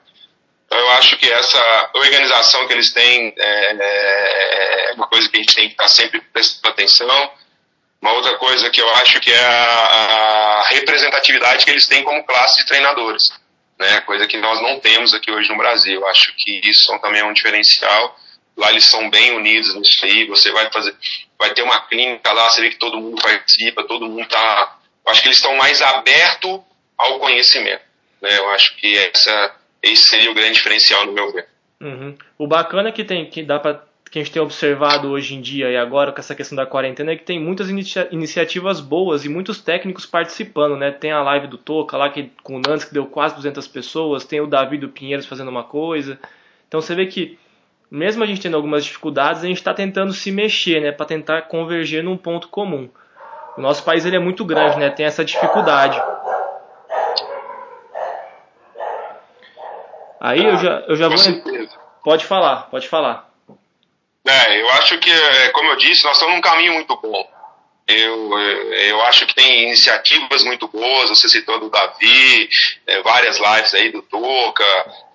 Então 0.66 0.78
eu 0.78 0.90
acho 0.92 1.18
que 1.18 1.32
essa 1.32 1.90
organização 1.94 2.68
que 2.68 2.74
eles 2.74 2.92
têm 2.92 3.34
é, 3.38 3.72
é, 3.80 4.92
é 4.92 4.94
uma 4.94 5.08
coisa 5.08 5.30
que 5.30 5.38
a 5.38 5.40
gente 5.40 5.56
tem 5.56 5.68
que 5.68 5.74
estar 5.74 5.88
sempre 5.88 6.20
prestando 6.20 6.74
atenção. 6.74 7.32
Uma 8.02 8.12
outra 8.14 8.38
coisa 8.38 8.70
que 8.70 8.82
eu 8.82 8.90
acho 8.96 9.22
que 9.22 9.32
é 9.32 9.46
a, 9.46 10.60
a 10.60 10.64
representatividade 10.70 11.64
que 11.64 11.72
eles 11.72 11.88
têm 11.88 12.04
como 12.04 12.26
classe 12.26 12.60
de 12.60 12.68
treinadores, 12.68 13.24
né? 13.80 14.02
Coisa 14.02 14.28
que 14.28 14.38
nós 14.38 14.62
não 14.62 14.80
temos 14.82 15.14
aqui 15.14 15.32
hoje 15.32 15.48
no 15.50 15.58
Brasil. 15.58 16.02
Eu 16.02 16.08
acho 16.08 16.34
que 16.38 16.60
isso 16.66 17.00
também 17.00 17.22
é 17.22 17.26
um 17.26 17.34
diferencial. 17.34 18.18
Lá 18.56 18.70
eles 18.70 18.86
são 18.86 19.10
bem 19.10 19.36
unidos 19.36 19.76
nisso 19.76 20.06
aí. 20.06 20.26
Você 20.28 20.52
vai 20.52 20.72
fazer, 20.72 20.96
vai 21.38 21.54
ter 21.54 21.64
uma 21.64 21.82
clínica 21.82 22.32
lá, 22.32 22.50
você 22.50 22.62
vê 22.62 22.70
que 22.70 22.78
todo 22.78 23.00
mundo 23.00 23.22
participa, 23.22 23.84
todo 23.84 24.10
mundo 24.10 24.28
tá. 24.28 24.78
Acho 25.08 25.22
que 25.22 25.28
eles 25.28 25.38
estão 25.38 25.56
mais 25.56 25.82
abertos 25.82 26.60
ao 26.98 27.20
conhecimento. 27.20 27.82
Né? 28.22 28.38
Eu 28.38 28.50
acho 28.52 28.76
que 28.78 28.98
essa, 28.98 29.56
esse 29.82 30.06
seria 30.06 30.32
o 30.32 30.34
grande 30.34 30.54
diferencial, 30.54 31.06
no 31.06 31.12
meu 31.12 31.32
ver. 31.32 31.48
Uhum. 31.82 32.16
O 32.38 32.48
bacana 32.48 32.92
que 32.92 33.04
tem 33.04 33.30
que 33.30 33.44
dá 33.44 33.60
para 33.60 33.84
que 34.10 34.20
a 34.20 34.24
gente 34.24 34.32
tem 34.32 34.42
observado 34.42 35.10
hoje 35.10 35.34
em 35.34 35.42
dia 35.42 35.72
e 35.72 35.76
agora 35.76 36.12
com 36.12 36.20
essa 36.20 36.36
questão 36.36 36.56
da 36.56 36.68
quarentena 36.68 37.12
é 37.12 37.16
que 37.16 37.24
tem 37.24 37.40
muitas 37.40 37.68
inicia 37.68 38.08
iniciativas 38.12 38.80
boas 38.80 39.26
e 39.26 39.30
muitos 39.30 39.60
técnicos 39.60 40.06
participando, 40.06 40.78
né? 40.78 40.92
Tem 40.92 41.12
a 41.12 41.24
live 41.24 41.48
do 41.48 41.58
Toca 41.58 41.98
lá 41.98 42.12
que 42.12 42.30
com 42.44 42.58
o 42.58 42.60
Nantes 42.60 42.86
que 42.86 42.94
deu 42.94 43.08
quase 43.08 43.36
200 43.36 43.68
pessoas, 43.68 44.24
tem 44.24 44.40
o 44.40 44.46
Davi 44.46 44.78
do 44.78 44.88
Pinheiros 44.88 45.26
fazendo 45.26 45.50
uma 45.50 45.64
coisa. 45.64 46.20
Então 46.68 46.80
você 46.80 46.94
vê 46.94 47.08
que 47.08 47.40
mesmo 47.94 48.24
a 48.24 48.26
gente 48.26 48.42
tendo 48.42 48.58
algumas 48.58 48.84
dificuldades, 48.84 49.44
a 49.44 49.48
gente 49.48 49.58
está 49.58 49.72
tentando 49.72 50.12
se 50.14 50.32
mexer, 50.32 50.82
né, 50.82 50.92
para 50.92 51.06
tentar 51.06 51.44
converger 51.44 52.04
num 52.04 52.18
ponto 52.18 52.48
comum. 52.48 52.90
O 53.56 53.62
nosso 53.62 53.84
país 53.84 54.04
ele 54.04 54.16
é 54.16 54.20
muito 54.20 54.44
grande, 54.44 54.80
né, 54.80 54.90
tem 54.90 55.06
essa 55.06 55.24
dificuldade. 55.24 56.02
Aí 60.20 60.44
eu 60.44 60.58
já, 60.58 60.84
eu 60.88 60.96
já 60.96 61.08
vou. 61.08 61.18
Pode 62.04 62.26
falar, 62.26 62.64
pode 62.72 62.88
falar. 62.90 63.30
É, 64.26 64.62
eu 64.62 64.70
acho 64.72 64.98
que, 64.98 65.12
é, 65.12 65.50
como 65.50 65.70
eu 65.70 65.76
disse, 65.76 66.04
nós 66.04 66.14
estamos 66.14 66.34
num 66.34 66.42
caminho 66.42 66.74
muito 66.74 67.00
bom. 67.00 67.28
Eu, 67.86 68.40
eu 68.40 69.02
acho 69.04 69.26
que 69.26 69.36
tem 69.36 69.64
iniciativas 69.64 70.44
muito 70.46 70.70
boas, 70.70 71.10
você 71.10 71.28
citou 71.28 71.60
do 71.60 71.70
Davi, 71.70 72.50
é, 72.88 73.02
várias 73.02 73.38
lives 73.38 73.74
aí 73.74 73.92
do 73.92 74.02
Toca, 74.02 74.64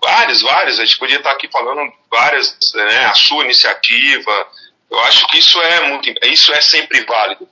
vários, 0.02 0.42
vários, 0.42 0.78
a 0.78 0.84
gente 0.84 0.98
podia 0.98 1.16
estar 1.16 1.32
aqui 1.32 1.48
falando 1.48 1.90
várias, 2.10 2.58
né, 2.74 3.06
a 3.06 3.14
sua 3.14 3.44
iniciativa, 3.44 4.48
eu 4.90 5.00
acho 5.00 5.26
que 5.28 5.38
isso 5.38 5.60
é 5.62 5.88
muito, 5.88 6.12
isso 6.26 6.52
é 6.52 6.60
sempre 6.60 7.04
válido. 7.04 7.48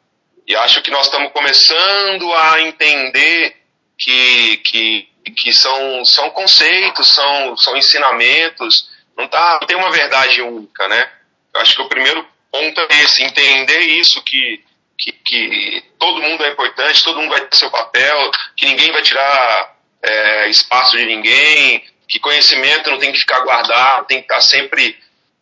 E 0.47 0.55
acho 0.55 0.81
que 0.83 0.91
nós 0.91 1.07
estamos 1.07 1.33
começando 1.33 2.33
a 2.35 2.61
entender 2.61 3.57
que, 3.99 4.59
que, 4.59 5.09
que 5.35 5.53
são, 5.53 6.05
são 6.05 6.31
conceitos, 6.31 7.13
são, 7.13 7.57
são 7.57 7.77
ensinamentos, 7.77 8.91
não, 9.17 9.27
tá, 9.27 9.61
tem 9.67 9.77
uma 9.77 9.91
verdade 9.91 10.41
única, 10.43 10.87
né? 10.89 11.11
Eu 11.55 11.61
acho 11.61 11.75
que 11.75 11.83
o 11.83 11.89
primeiro 11.89 12.25
ponto 12.53 12.81
é 12.81 13.03
esse, 13.03 13.25
entender 13.25 13.81
isso, 13.81 14.23
que 14.23 14.63
que, 14.99 15.13
que, 15.13 15.85
todo 15.99 16.23
mundo 16.23 16.45
é 16.45 16.51
importante, 16.51 17.05
todo 17.05 17.21
mundo 17.21 17.31
vai 17.31 17.41
ter 17.41 17.57
seu 17.57 17.71
papel, 17.71 18.31
que 18.57 18.67
ninguém 18.67 18.93
vai 18.93 19.03
tirar 19.03 19.77
é, 20.03 20.49
espaço 20.49 20.97
de 20.97 21.05
ninguém, 21.05 21.85
que 22.09 22.21
conhecimento 22.21 22.91
não 22.91 22.99
tem 22.99 23.13
que 23.13 23.19
ficar 23.19 23.41
guardado, 23.41 24.07
tem 24.07 24.19
que 24.19 24.25
estar 24.25 24.41
sempre 24.41 24.99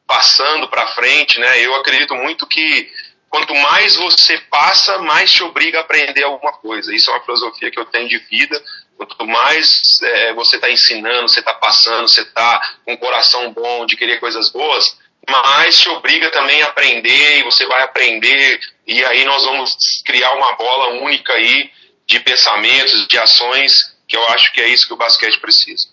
passando 0.06 0.68
para 0.68 0.88
frente, 0.88 1.38
né? 1.38 1.60
Eu 1.60 1.74
acredito 1.76 2.14
muito 2.14 2.46
que 2.46 2.90
quanto 3.28 3.54
mais 3.54 3.96
você 3.96 4.38
passa, 4.50 4.98
mais 4.98 5.32
te 5.32 5.42
obriga 5.42 5.78
a 5.78 5.82
aprender 5.82 6.22
alguma 6.22 6.52
coisa. 6.52 6.94
Isso 6.94 7.10
é 7.10 7.14
uma 7.14 7.24
filosofia 7.24 7.70
que 7.70 7.78
eu 7.78 7.84
tenho 7.84 8.08
de 8.08 8.18
vida. 8.30 8.62
Quanto 8.96 9.26
mais 9.26 9.80
é, 10.02 10.32
você 10.34 10.56
está 10.56 10.70
ensinando, 10.70 11.28
você 11.28 11.40
está 11.40 11.52
passando, 11.54 12.08
você 12.08 12.20
está 12.20 12.76
com 12.84 12.92
um 12.92 12.96
coração 12.96 13.52
bom 13.52 13.86
de 13.86 13.96
querer 13.96 14.20
coisas 14.20 14.50
boas, 14.50 14.96
mas 15.28 15.78
te 15.78 15.88
obriga 15.88 16.30
também 16.30 16.62
a 16.62 16.66
aprender, 16.66 17.38
e 17.38 17.42
você 17.42 17.66
vai 17.66 17.82
aprender, 17.82 18.60
e 18.86 19.04
aí 19.04 19.24
nós 19.24 19.44
vamos 19.44 20.02
criar 20.04 20.32
uma 20.32 20.52
bola 20.56 21.02
única 21.02 21.32
aí 21.32 21.70
de 22.06 22.20
pensamentos, 22.20 23.06
de 23.08 23.18
ações, 23.18 23.96
que 24.06 24.16
eu 24.16 24.24
acho 24.28 24.52
que 24.52 24.60
é 24.60 24.68
isso 24.68 24.86
que 24.86 24.94
o 24.94 24.98
basquete 24.98 25.40
precisa. 25.40 25.88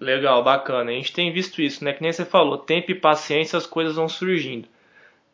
Legal, 0.00 0.42
bacana. 0.42 0.90
A 0.90 0.94
gente 0.94 1.12
tem 1.12 1.32
visto 1.32 1.62
isso, 1.62 1.84
né? 1.84 1.92
Que 1.92 2.02
nem 2.02 2.12
você 2.12 2.24
falou, 2.24 2.58
tempo 2.58 2.90
e 2.90 2.94
paciência 2.94 3.56
as 3.56 3.66
coisas 3.66 3.94
vão 3.94 4.08
surgindo. 4.08 4.68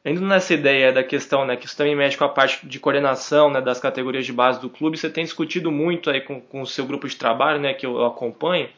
Indo 0.05 0.23
nessa 0.23 0.55
ideia 0.55 0.93
da 0.93 1.05
questão, 1.05 1.45
né, 1.45 1.57
que 1.57 1.67
isso 1.67 1.77
também 1.77 1.95
mexe 1.95 2.17
com 2.17 2.25
a 2.25 2.29
parte 2.29 2.67
de 2.67 2.81
coordenação, 2.81 3.51
né, 3.51 3.61
das 3.61 3.79
categorias 3.79 4.25
de 4.25 4.33
base 4.33 4.59
do 4.59 4.71
clube, 4.71 4.97
você 4.97 5.11
tem 5.11 5.25
discutido 5.25 5.71
muito 5.71 6.09
aí 6.09 6.23
com, 6.23 6.41
com 6.41 6.63
o 6.63 6.67
seu 6.67 6.87
grupo 6.87 7.07
de 7.07 7.17
trabalho, 7.17 7.61
né, 7.61 7.75
que 7.75 7.85
eu 7.85 8.03
acompanho, 8.07 8.71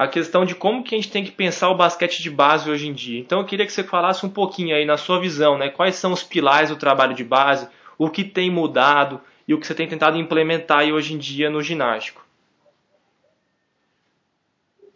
a 0.00 0.08
questão 0.08 0.46
de 0.46 0.54
como 0.54 0.82
que 0.82 0.94
a 0.94 0.98
gente 0.98 1.10
tem 1.10 1.22
que 1.22 1.30
pensar 1.30 1.68
o 1.68 1.74
basquete 1.74 2.22
de 2.22 2.30
base 2.30 2.70
hoje 2.70 2.88
em 2.88 2.92
dia. 2.94 3.20
Então 3.20 3.38
eu 3.38 3.44
queria 3.44 3.66
que 3.66 3.72
você 3.72 3.84
falasse 3.84 4.24
um 4.24 4.30
pouquinho 4.30 4.74
aí 4.74 4.86
na 4.86 4.96
sua 4.96 5.20
visão, 5.20 5.58
né? 5.58 5.68
Quais 5.68 5.96
são 5.96 6.10
os 6.10 6.22
pilares 6.22 6.70
do 6.70 6.76
trabalho 6.76 7.14
de 7.14 7.22
base, 7.22 7.68
o 7.98 8.08
que 8.08 8.24
tem 8.24 8.50
mudado 8.50 9.20
e 9.46 9.52
o 9.52 9.60
que 9.60 9.66
você 9.66 9.74
tem 9.74 9.86
tentado 9.86 10.16
implementar 10.16 10.78
aí 10.78 10.90
hoje 10.90 11.12
em 11.12 11.18
dia 11.18 11.50
no 11.50 11.62
ginástico. 11.62 12.24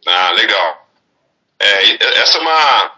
Ah, 0.07 0.31
legal. 0.31 0.89
É, 1.61 2.21
essa 2.23 2.39
é 2.39 2.41
uma, 2.41 2.93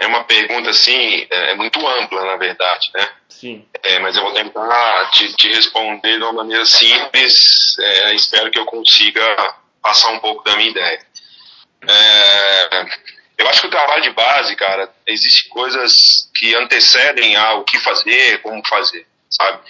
é 0.00 0.06
uma 0.08 0.24
pergunta 0.24 0.70
assim, 0.70 1.24
é, 1.30 1.52
é 1.52 1.54
muito 1.54 1.78
ampla, 1.86 2.24
na 2.24 2.34
verdade, 2.34 2.90
né? 2.92 3.12
Sim. 3.28 3.64
É, 3.84 4.00
mas 4.00 4.16
eu 4.16 4.24
vou 4.24 4.32
tentar 4.32 5.10
te, 5.12 5.32
te, 5.36 5.48
responder 5.50 6.16
de 6.16 6.24
uma 6.24 6.32
maneira 6.32 6.66
simples. 6.66 7.78
É, 7.78 8.14
espero 8.16 8.50
que 8.50 8.58
eu 8.58 8.66
consiga 8.66 9.54
passar 9.88 10.10
um 10.10 10.18
pouco 10.18 10.44
da 10.44 10.56
minha 10.56 10.70
ideia. 10.70 11.07
É, 11.86 12.86
eu 13.38 13.48
acho 13.48 13.60
que 13.60 13.66
o 13.68 13.70
trabalho 13.70 14.02
de 14.02 14.10
base, 14.10 14.56
cara, 14.56 14.92
existem 15.06 15.50
coisas 15.50 15.92
que 16.34 16.54
antecedem 16.56 17.36
ao 17.36 17.64
que 17.64 17.78
fazer, 17.78 18.42
como 18.42 18.66
fazer, 18.66 19.06
sabe? 19.30 19.60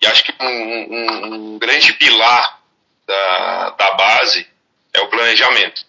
E 0.00 0.06
acho 0.06 0.24
que 0.24 0.34
um, 0.40 0.46
um, 0.48 1.34
um 1.54 1.58
grande 1.58 1.92
pilar 1.92 2.60
da, 3.06 3.70
da 3.70 3.90
base 3.92 4.46
é 4.92 5.00
o 5.00 5.08
planejamento. 5.08 5.84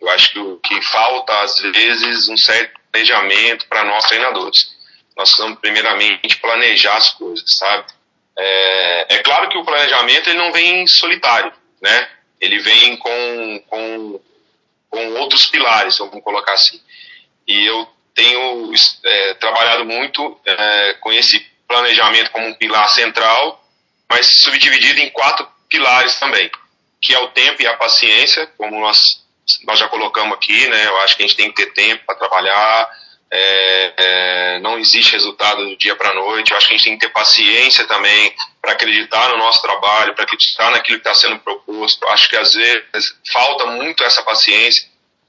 Eu 0.00 0.08
acho 0.10 0.32
que 0.32 0.38
o 0.38 0.58
que 0.58 0.80
falta, 0.82 1.40
às 1.40 1.60
vezes, 1.60 2.28
um 2.28 2.36
certo 2.36 2.78
planejamento 2.90 3.66
para 3.68 3.84
nós 3.84 4.04
treinadores. 4.04 4.76
Nós 5.16 5.28
precisamos, 5.28 5.58
primeiramente, 5.58 6.36
planejar 6.36 6.96
as 6.96 7.10
coisas, 7.10 7.44
sabe? 7.56 7.86
É, 8.38 9.16
é 9.16 9.18
claro 9.18 9.48
que 9.48 9.58
o 9.58 9.64
planejamento 9.64 10.30
ele 10.30 10.38
não 10.38 10.52
vem 10.52 10.86
solitário, 10.86 11.52
né? 11.82 12.08
Ele 12.40 12.60
vem 12.60 12.96
com, 12.96 13.64
com 13.66 14.20
com 14.90 15.06
outros 15.20 15.46
pilares, 15.46 15.98
vamos 15.98 16.22
colocar 16.22 16.52
assim. 16.52 16.80
E 17.46 17.66
eu 17.66 17.88
tenho 18.14 18.72
é, 19.04 19.34
trabalhado 19.34 19.84
muito 19.84 20.40
é, 20.44 20.94
com 21.00 21.12
esse 21.12 21.40
planejamento 21.66 22.30
como 22.30 22.48
um 22.48 22.54
pilar 22.54 22.88
central, 22.88 23.62
mas 24.08 24.26
subdividido 24.40 25.00
em 25.00 25.10
quatro 25.10 25.46
pilares 25.68 26.18
também, 26.18 26.50
que 27.00 27.14
é 27.14 27.18
o 27.18 27.28
tempo 27.28 27.62
e 27.62 27.66
a 27.66 27.76
paciência, 27.76 28.46
como 28.56 28.80
nós, 28.80 28.98
nós 29.64 29.78
já 29.78 29.88
colocamos 29.88 30.36
aqui, 30.36 30.66
né? 30.68 30.86
Eu 30.86 30.98
acho 31.00 31.16
que 31.16 31.22
a 31.22 31.26
gente 31.26 31.36
tem 31.36 31.52
que 31.52 31.64
ter 31.64 31.72
tempo 31.72 32.04
para 32.06 32.16
trabalhar, 32.16 32.90
é, 33.30 33.92
é, 33.96 34.60
não 34.60 34.78
existe 34.78 35.12
resultado 35.12 35.64
do 35.64 35.76
dia 35.76 35.94
para 35.96 36.10
a 36.10 36.14
noite. 36.14 36.50
Eu 36.50 36.56
acho 36.56 36.68
que 36.68 36.74
a 36.74 36.76
gente 36.76 36.86
tem 36.86 36.98
que 36.98 37.06
ter 37.06 37.12
paciência 37.12 37.84
também 37.86 38.34
para 38.60 38.72
acreditar 38.72 39.28
no 39.30 39.38
nosso 39.38 39.60
trabalho, 39.62 40.14
para 40.14 40.24
acreditar 40.24 40.70
naquilo 40.70 41.00
que 41.00 41.08
está 41.08 41.14
sendo 41.14 41.38
proposto. 41.40 42.02
Eu 42.02 42.10
acho 42.10 42.28
que 42.28 42.36
às 42.36 42.54
vezes 42.54 43.16
falta 43.32 43.66
muito 43.66 44.02
essa 44.04 44.22
paciência. 44.22 44.88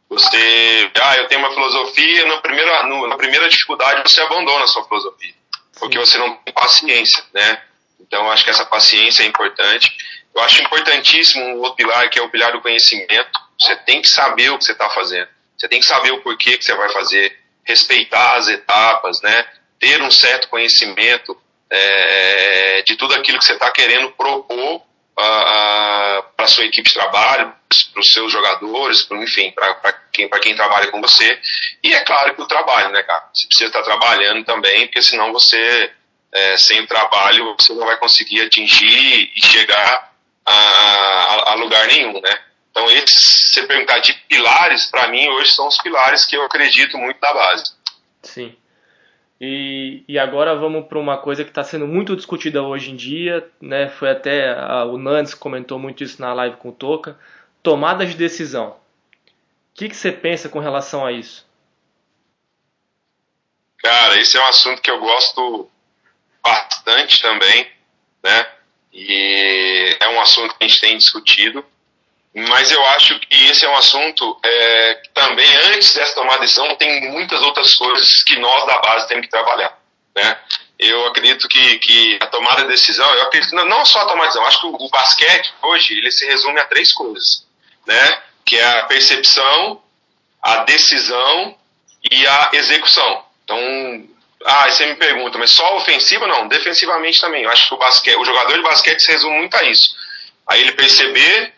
Você, 0.09 0.91
ah, 1.01 1.17
eu 1.17 1.27
tenho 1.27 1.41
uma 1.41 1.53
filosofia, 1.53 2.25
na 2.25 2.37
primeira, 2.41 2.83
no, 2.83 3.07
na 3.07 3.15
primeira 3.15 3.47
dificuldade 3.47 4.01
você 4.09 4.19
abandona 4.21 4.63
a 4.63 4.67
sua 4.67 4.83
filosofia, 4.85 5.33
porque 5.79 5.99
você 5.99 6.17
não 6.17 6.35
tem 6.37 6.53
paciência, 6.53 7.23
né? 7.31 7.61
Então, 7.99 8.29
acho 8.31 8.43
que 8.43 8.49
essa 8.49 8.65
paciência 8.65 9.21
é 9.21 9.27
importante. 9.27 9.91
Eu 10.33 10.41
acho 10.41 10.63
importantíssimo 10.63 11.43
um 11.45 11.57
outro 11.59 11.75
pilar, 11.75 12.09
que 12.09 12.17
é 12.17 12.23
o 12.23 12.29
pilar 12.29 12.51
do 12.51 12.61
conhecimento. 12.61 13.29
Você 13.59 13.75
tem 13.75 14.01
que 14.01 14.07
saber 14.07 14.49
o 14.49 14.57
que 14.57 14.65
você 14.65 14.71
está 14.71 14.89
fazendo. 14.89 15.27
Você 15.55 15.67
tem 15.67 15.79
que 15.79 15.85
saber 15.85 16.11
o 16.11 16.21
porquê 16.21 16.57
que 16.57 16.63
você 16.63 16.73
vai 16.73 16.89
fazer, 16.89 17.37
respeitar 17.69 18.37
as 18.37 18.47
etapas, 18.47 19.21
né? 19.21 19.45
Ter 19.79 20.01
um 20.01 20.09
certo 20.09 20.49
conhecimento 20.49 21.39
é, 21.69 22.81
de 22.81 22.95
tudo 22.95 23.13
aquilo 23.13 23.37
que 23.37 23.45
você 23.45 23.53
está 23.53 23.69
querendo 23.71 24.11
propor 24.11 24.81
para 25.15 26.23
a 26.37 26.47
sua 26.47 26.65
equipe 26.65 26.87
de 26.87 26.95
trabalho, 26.95 27.53
para 27.93 27.99
os 27.99 28.11
seus 28.11 28.31
jogadores, 28.31 29.03
pro, 29.03 29.21
enfim, 29.21 29.51
para 29.51 29.93
quem, 30.11 30.29
quem 30.29 30.55
trabalha 30.55 30.87
com 30.87 31.01
você. 31.01 31.39
E 31.83 31.93
é 31.93 31.99
claro 32.05 32.35
que 32.35 32.41
o 32.41 32.47
trabalho, 32.47 32.89
né, 32.89 33.03
cara? 33.03 33.29
Você 33.33 33.47
precisa 33.47 33.69
estar 33.69 33.83
trabalhando 33.83 34.43
também, 34.45 34.87
porque 34.87 35.01
senão 35.01 35.31
você, 35.31 35.91
é, 36.33 36.57
sem 36.57 36.81
o 36.81 36.87
trabalho, 36.87 37.55
você 37.59 37.73
não 37.73 37.85
vai 37.85 37.97
conseguir 37.97 38.41
atingir 38.41 39.31
e 39.35 39.41
chegar 39.45 40.11
a, 40.45 40.53
a, 40.53 41.51
a 41.51 41.53
lugar 41.55 41.85
nenhum, 41.87 42.19
né? 42.19 42.39
Então, 42.71 42.89
esses, 42.91 43.47
se 43.47 43.53
você 43.53 43.67
perguntar 43.67 43.99
de 43.99 44.13
pilares, 44.27 44.85
para 44.85 45.07
mim, 45.09 45.27
hoje 45.29 45.51
são 45.51 45.67
os 45.67 45.77
pilares 45.77 46.25
que 46.25 46.35
eu 46.35 46.43
acredito 46.43 46.97
muito 46.97 47.19
da 47.19 47.33
base. 47.33 47.73
Sim. 48.21 48.55
E, 49.41 50.03
e 50.07 50.19
agora 50.19 50.55
vamos 50.55 50.87
para 50.87 50.99
uma 50.99 51.17
coisa 51.17 51.43
que 51.43 51.49
está 51.49 51.63
sendo 51.63 51.87
muito 51.87 52.15
discutida 52.15 52.61
hoje 52.61 52.91
em 52.91 52.95
dia, 52.95 53.49
né? 53.61 53.87
Foi 53.87 54.09
até 54.09 54.51
a, 54.51 54.83
o 54.83 54.97
Nantes 54.97 55.33
comentou 55.33 55.79
muito 55.79 56.03
isso 56.03 56.21
na 56.21 56.33
live 56.33 56.57
com 56.57 56.69
o 56.69 56.73
Toca. 56.73 57.17
Tomada 57.63 58.05
de 58.05 58.15
decisão. 58.15 58.71
O 58.71 58.77
que, 59.75 59.87
que 59.87 59.95
você 59.95 60.11
pensa 60.11 60.49
com 60.49 60.59
relação 60.59 61.05
a 61.05 61.11
isso? 61.11 61.47
Cara, 63.77 64.19
esse 64.19 64.35
é 64.37 64.41
um 64.41 64.47
assunto 64.47 64.81
que 64.81 64.91
eu 64.91 64.99
gosto 64.99 65.71
bastante 66.43 67.21
também, 67.21 67.71
né? 68.21 68.51
E 68.91 69.95
é 70.01 70.09
um 70.09 70.19
assunto 70.19 70.57
que 70.57 70.65
a 70.65 70.67
gente 70.67 70.81
tem 70.81 70.97
discutido. 70.97 71.65
Mas 72.33 72.71
eu 72.71 72.85
acho 72.87 73.19
que 73.19 73.45
esse 73.45 73.65
é 73.65 73.69
um 73.69 73.75
assunto 73.75 74.39
é, 74.43 74.95
que 74.95 75.09
também, 75.09 75.55
antes 75.73 75.93
dessa 75.95 76.13
tomada 76.13 76.39
de 76.39 76.45
decisão, 76.45 76.75
tem 76.75 77.09
muitas 77.11 77.41
outras 77.41 77.73
coisas 77.73 78.07
que 78.25 78.37
nós 78.37 78.65
da 78.67 78.79
base 78.79 79.07
temos 79.07 79.25
que 79.25 79.31
trabalhar. 79.31 79.77
Né? 80.15 80.37
Eu 80.77 81.07
acredito 81.07 81.47
que, 81.47 81.79
que 81.79 82.19
a 82.21 82.27
tomada 82.27 82.61
de 82.61 82.67
decisão, 82.67 83.09
eu 83.15 83.23
acredito, 83.23 83.55
não 83.55 83.83
só 83.83 84.01
a 84.01 84.05
tomada 84.05 84.21
de 84.21 84.27
decisão, 84.27 84.45
acho 84.45 84.59
que 84.59 84.67
o, 84.67 84.75
o 84.75 84.89
basquete 84.89 85.53
hoje 85.63 85.97
ele 85.97 86.11
se 86.11 86.25
resume 86.27 86.59
a 86.59 86.67
três 86.67 86.93
coisas, 86.93 87.45
né? 87.87 88.21
que 88.45 88.57
é 88.57 88.79
a 88.79 88.85
percepção, 88.85 89.81
a 90.41 90.57
decisão 90.63 91.57
e 92.11 92.27
a 92.27 92.49
execução. 92.53 93.25
Então, 93.43 93.59
ah, 94.45 94.63
aí 94.65 94.71
você 94.71 94.85
me 94.85 94.95
pergunta, 94.95 95.37
mas 95.37 95.51
só 95.51 95.77
ofensiva 95.77 96.27
não, 96.27 96.47
defensivamente 96.47 97.19
também. 97.19 97.43
Eu 97.43 97.49
acho 97.49 97.67
que 97.67 97.73
o, 97.73 97.77
basquete, 97.77 98.17
o 98.17 98.25
jogador 98.25 98.53
de 98.53 98.61
basquete 98.61 98.99
se 99.01 99.11
resume 99.11 99.37
muito 99.37 99.57
a 99.57 99.63
isso. 99.63 99.95
Aí 100.47 100.61
ele 100.61 100.71
perceber 100.71 101.53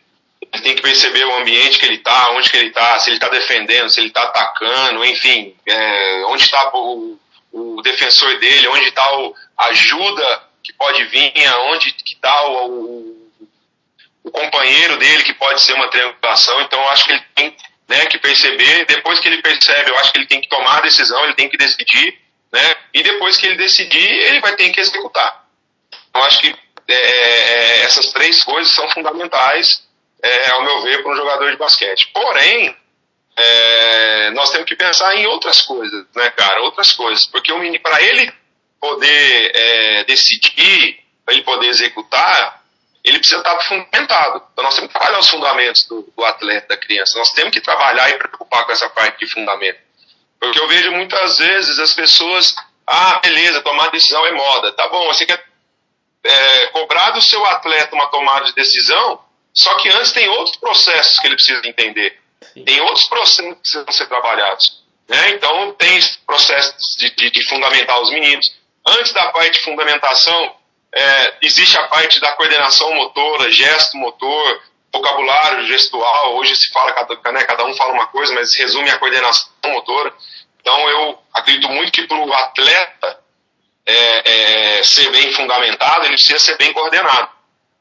ele 0.53 0.63
tem 0.63 0.75
que 0.75 0.81
perceber 0.81 1.23
o 1.23 1.35
ambiente 1.37 1.79
que 1.79 1.85
ele 1.85 1.95
está, 1.95 2.31
onde 2.31 2.49
que 2.49 2.57
ele 2.57 2.67
está, 2.67 2.99
se 2.99 3.09
ele 3.09 3.17
está 3.17 3.29
defendendo, 3.29 3.89
se 3.89 3.99
ele 3.99 4.09
está 4.09 4.23
atacando, 4.23 5.05
enfim, 5.05 5.55
é, 5.65 6.23
onde 6.25 6.43
está 6.43 6.71
o, 6.73 7.17
o, 7.53 7.81
defensor 7.81 8.37
dele, 8.37 8.67
onde 8.67 8.89
está 8.89 9.03
a 9.57 9.65
ajuda 9.67 10.43
que 10.61 10.73
pode 10.73 11.03
vir, 11.05 11.33
onde 11.69 11.93
que 11.93 12.13
está 12.15 12.47
o, 12.47 12.67
o, 12.67 13.31
o, 14.25 14.31
companheiro 14.31 14.97
dele 14.97 15.23
que 15.23 15.33
pode 15.35 15.61
ser 15.61 15.73
uma 15.73 15.89
triangulação. 15.89 16.61
Então, 16.61 16.85
acho 16.89 17.05
que 17.05 17.11
ele 17.13 17.23
tem 17.33 17.55
né, 17.87 18.05
que 18.07 18.19
perceber. 18.19 18.85
Depois 18.85 19.19
que 19.21 19.29
ele 19.29 19.41
percebe, 19.41 19.89
eu 19.89 19.97
acho 19.99 20.11
que 20.11 20.17
ele 20.17 20.27
tem 20.27 20.41
que 20.41 20.49
tomar 20.49 20.79
a 20.79 20.81
decisão, 20.81 21.23
ele 21.23 21.35
tem 21.35 21.49
que 21.49 21.57
decidir, 21.57 22.19
né? 22.51 22.75
E 22.93 23.01
depois 23.01 23.37
que 23.37 23.45
ele 23.45 23.55
decidir, 23.55 24.11
ele 24.11 24.41
vai 24.41 24.53
ter 24.57 24.69
que 24.69 24.81
executar. 24.81 25.45
Eu 26.13 26.23
acho 26.23 26.39
que 26.39 26.53
é, 26.89 26.93
é 26.93 27.83
essas 27.83 28.07
três 28.07 28.43
coisas 28.43 28.73
são 28.75 28.89
fundamentais 28.89 29.89
é, 30.23 30.49
ao 30.51 30.63
meu 30.63 30.81
ver, 30.83 31.01
para 31.01 31.11
um 31.11 31.15
jogador 31.15 31.51
de 31.51 31.57
basquete. 31.57 32.11
Porém, 32.13 32.75
é, 33.35 34.29
nós 34.31 34.49
temos 34.51 34.67
que 34.67 34.75
pensar 34.75 35.15
em 35.15 35.25
outras 35.27 35.61
coisas, 35.61 36.05
né, 36.15 36.29
cara? 36.31 36.61
Outras 36.61 36.93
coisas. 36.93 37.25
Porque 37.27 37.51
para 37.79 38.01
ele 38.01 38.31
poder 38.79 39.51
é, 39.55 40.03
decidir, 40.05 40.99
para 41.25 41.33
ele 41.33 41.43
poder 41.43 41.67
executar, 41.67 42.61
ele 43.03 43.17
precisa 43.17 43.39
estar 43.39 43.59
fundamentado. 43.61 44.43
Então 44.51 44.63
nós 44.63 44.75
temos 44.75 44.91
que 44.91 44.99
trabalhar 44.99 45.19
os 45.19 45.29
fundamentos 45.29 45.85
do, 45.87 46.01
do 46.15 46.25
atleta, 46.25 46.67
da 46.67 46.77
criança. 46.77 47.17
Nós 47.17 47.31
temos 47.31 47.51
que 47.51 47.61
trabalhar 47.61 48.09
e 48.09 48.17
preocupar 48.17 48.65
com 48.65 48.71
essa 48.71 48.89
parte 48.89 49.25
de 49.25 49.31
fundamento. 49.31 49.79
Porque 50.39 50.59
eu 50.59 50.67
vejo 50.67 50.91
muitas 50.91 51.37
vezes 51.37 51.79
as 51.79 51.93
pessoas, 51.93 52.55
ah, 52.85 53.19
beleza, 53.23 53.61
tomar 53.61 53.91
decisão 53.91 54.25
é 54.25 54.31
moda. 54.31 54.71
Tá 54.73 54.87
bom, 54.89 55.07
você 55.07 55.25
quer 55.25 55.43
é, 56.23 56.67
cobrar 56.67 57.11
do 57.11 57.21
seu 57.21 57.43
atleta 57.45 57.95
uma 57.95 58.07
tomada 58.07 58.45
de 58.45 58.53
decisão, 58.53 59.19
só 59.53 59.75
que 59.75 59.89
antes 59.89 60.11
tem 60.11 60.27
outros 60.29 60.57
processos 60.57 61.19
que 61.19 61.27
ele 61.27 61.35
precisa 61.35 61.67
entender. 61.67 62.19
Sim. 62.53 62.63
Tem 62.63 62.81
outros 62.81 63.07
processos 63.07 63.37
que 63.37 63.55
precisam 63.55 63.91
ser 63.91 64.07
trabalhados. 64.07 64.81
Né? 65.07 65.31
Então, 65.31 65.73
tem 65.73 65.99
processos 66.25 66.95
de, 66.97 67.09
de, 67.11 67.31
de, 67.31 67.49
fundamentar 67.49 67.99
os 68.01 68.09
meninos. 68.11 68.45
Antes 68.87 69.11
da 69.11 69.29
parte 69.31 69.59
de 69.59 69.65
fundamentação, 69.65 70.55
é, 70.93 71.35
existe 71.41 71.77
a 71.77 71.87
parte 71.87 72.19
da 72.19 72.31
coordenação 72.33 72.93
motora, 72.93 73.51
gesto 73.51 73.97
motor, 73.97 74.61
vocabulário 74.91 75.67
gestual. 75.67 76.35
Hoje 76.35 76.55
se 76.55 76.71
fala, 76.71 76.93
cada, 76.93 77.31
né, 77.31 77.43
cada 77.43 77.65
um 77.65 77.73
fala 77.75 77.93
uma 77.93 78.07
coisa, 78.07 78.33
mas 78.33 78.55
resume 78.55 78.89
a 78.89 78.97
coordenação 78.97 79.49
motora. 79.65 80.13
Então, 80.61 80.89
eu 80.89 81.19
acredito 81.33 81.67
muito 81.69 81.91
que 81.91 82.07
para 82.07 82.17
o 82.17 82.33
atleta 82.33 83.19
é, 83.85 84.77
é, 84.79 84.83
ser 84.83 85.09
bem 85.11 85.33
fundamentado, 85.33 86.05
ele 86.05 86.13
precisa 86.13 86.39
ser 86.39 86.57
bem 86.57 86.71
coordenado. 86.71 87.29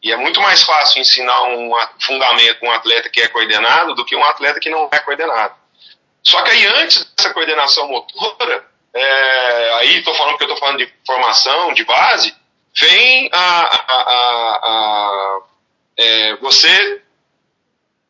E 0.02 0.10
é 0.12 0.16
muito 0.16 0.40
mais 0.40 0.62
fácil 0.62 1.00
ensinar 1.00 1.42
um 1.42 1.70
fundamento 2.00 2.64
um 2.64 2.70
atleta 2.70 3.10
que 3.10 3.20
é 3.20 3.28
coordenado 3.28 3.94
do 3.94 4.04
que 4.04 4.16
um 4.16 4.24
atleta 4.24 4.58
que 4.58 4.70
não 4.70 4.88
é 4.90 4.98
coordenado. 4.98 5.54
Só 6.22 6.42
que 6.42 6.50
aí 6.50 6.66
antes 6.66 7.04
dessa 7.16 7.32
coordenação 7.32 7.88
motora, 7.88 8.66
é, 8.94 9.72
aí 9.74 9.98
estou 9.98 10.14
falando 10.14 10.36
que 10.36 10.44
eu 10.44 10.48
estou 10.48 10.58
falando 10.58 10.78
de 10.78 10.92
formação, 11.06 11.72
de 11.74 11.84
base, 11.84 12.34
vem 12.74 13.30
a, 13.32 13.60
a, 13.60 13.94
a, 13.94 14.60
a 14.62 15.40
é, 15.96 16.36
você 16.36 17.02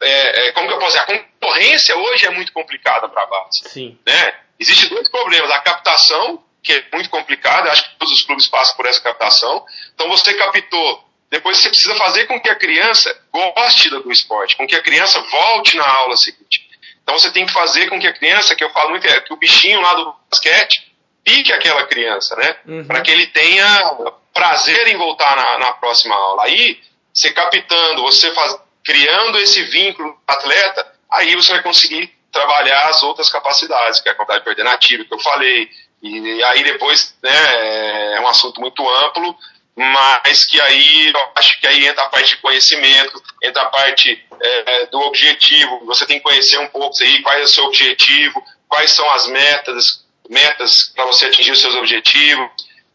é, 0.00 0.48
é 0.48 0.52
como 0.52 0.68
que 0.68 0.74
eu 0.74 0.78
posso 0.78 0.98
dizer? 0.98 1.12
A 1.12 1.18
concorrência 1.18 1.96
hoje 1.96 2.26
é 2.26 2.30
muito 2.30 2.52
complicada 2.52 3.08
para 3.08 3.22
a 3.22 3.26
base. 3.26 3.68
Sim. 3.68 3.98
Né? 4.06 4.34
Existem 4.58 4.88
dois 4.88 5.08
problemas. 5.08 5.50
A 5.50 5.60
captação, 5.60 6.42
que 6.62 6.72
é 6.72 6.84
muito 6.92 7.10
complicada, 7.10 7.70
acho 7.70 7.84
que 7.84 7.98
todos 7.98 8.14
os 8.14 8.22
clubes 8.22 8.48
passam 8.48 8.76
por 8.76 8.86
essa 8.86 9.00
captação. 9.00 9.64
Então 9.94 10.08
você 10.08 10.34
captou 10.34 11.04
depois 11.30 11.58
você 11.58 11.68
precisa 11.68 11.94
fazer 11.94 12.26
com 12.26 12.40
que 12.40 12.50
a 12.50 12.56
criança 12.56 13.16
goste 13.32 13.88
do 13.88 14.10
esporte, 14.10 14.56
com 14.56 14.66
que 14.66 14.74
a 14.74 14.82
criança 14.82 15.20
volte 15.20 15.76
na 15.76 15.88
aula 15.88 16.16
seguinte. 16.16 16.68
Então 17.02 17.16
você 17.18 17.30
tem 17.30 17.46
que 17.46 17.52
fazer 17.52 17.88
com 17.88 18.00
que 18.00 18.06
a 18.06 18.12
criança, 18.12 18.54
que 18.56 18.64
eu 18.64 18.70
falo 18.70 18.90
muito, 18.90 19.06
é 19.06 19.20
que 19.20 19.32
o 19.32 19.36
bichinho 19.36 19.80
lá 19.80 19.94
do 19.94 20.14
basquete 20.30 20.90
pique 21.24 21.52
aquela 21.52 21.86
criança, 21.86 22.34
né? 22.36 22.56
Uhum. 22.66 22.84
Para 22.84 23.00
que 23.02 23.10
ele 23.10 23.26
tenha 23.28 24.12
prazer 24.32 24.88
em 24.88 24.96
voltar 24.96 25.36
na, 25.36 25.58
na, 25.58 25.72
próxima 25.74 26.14
aula. 26.14 26.44
Aí, 26.44 26.80
você 27.12 27.32
captando, 27.32 28.02
você 28.02 28.32
faz, 28.32 28.58
criando 28.84 29.38
esse 29.38 29.62
vínculo 29.64 30.18
atleta, 30.26 30.92
aí 31.10 31.34
você 31.36 31.52
vai 31.52 31.62
conseguir 31.62 32.12
trabalhar 32.32 32.88
as 32.88 33.02
outras 33.02 33.28
capacidades, 33.28 34.00
que 34.00 34.08
é 34.08 34.12
a 34.12 34.14
capacidade 34.14 34.44
coordenativa 34.44 35.04
que 35.04 35.14
eu 35.14 35.18
falei. 35.20 35.68
E, 36.02 36.18
e 36.18 36.42
aí 36.44 36.64
depois, 36.64 37.16
né, 37.22 38.14
é 38.16 38.20
um 38.20 38.28
assunto 38.28 38.60
muito 38.60 38.88
amplo, 38.88 39.36
mas 39.80 40.44
que 40.44 40.60
aí 40.60 41.08
eu 41.08 41.28
acho 41.36 41.58
que 41.58 41.66
aí 41.66 41.86
entra 41.86 42.04
a 42.04 42.08
parte 42.10 42.34
de 42.34 42.42
conhecimento, 42.42 43.22
entra 43.42 43.62
a 43.62 43.70
parte 43.70 44.22
é, 44.38 44.86
do 44.86 45.00
objetivo. 45.00 45.86
Você 45.86 46.04
tem 46.04 46.18
que 46.18 46.22
conhecer 46.22 46.58
um 46.58 46.68
pouco 46.68 46.94
aí 47.02 47.22
qual 47.22 47.34
é 47.34 47.42
o 47.42 47.48
seu 47.48 47.64
objetivo, 47.64 48.44
quais 48.68 48.90
são 48.90 49.10
as 49.10 49.26
metas, 49.28 50.04
metas 50.28 50.92
para 50.94 51.06
você 51.06 51.26
atingir 51.26 51.52
os 51.52 51.62
seus 51.62 51.74
objetivos, 51.76 52.50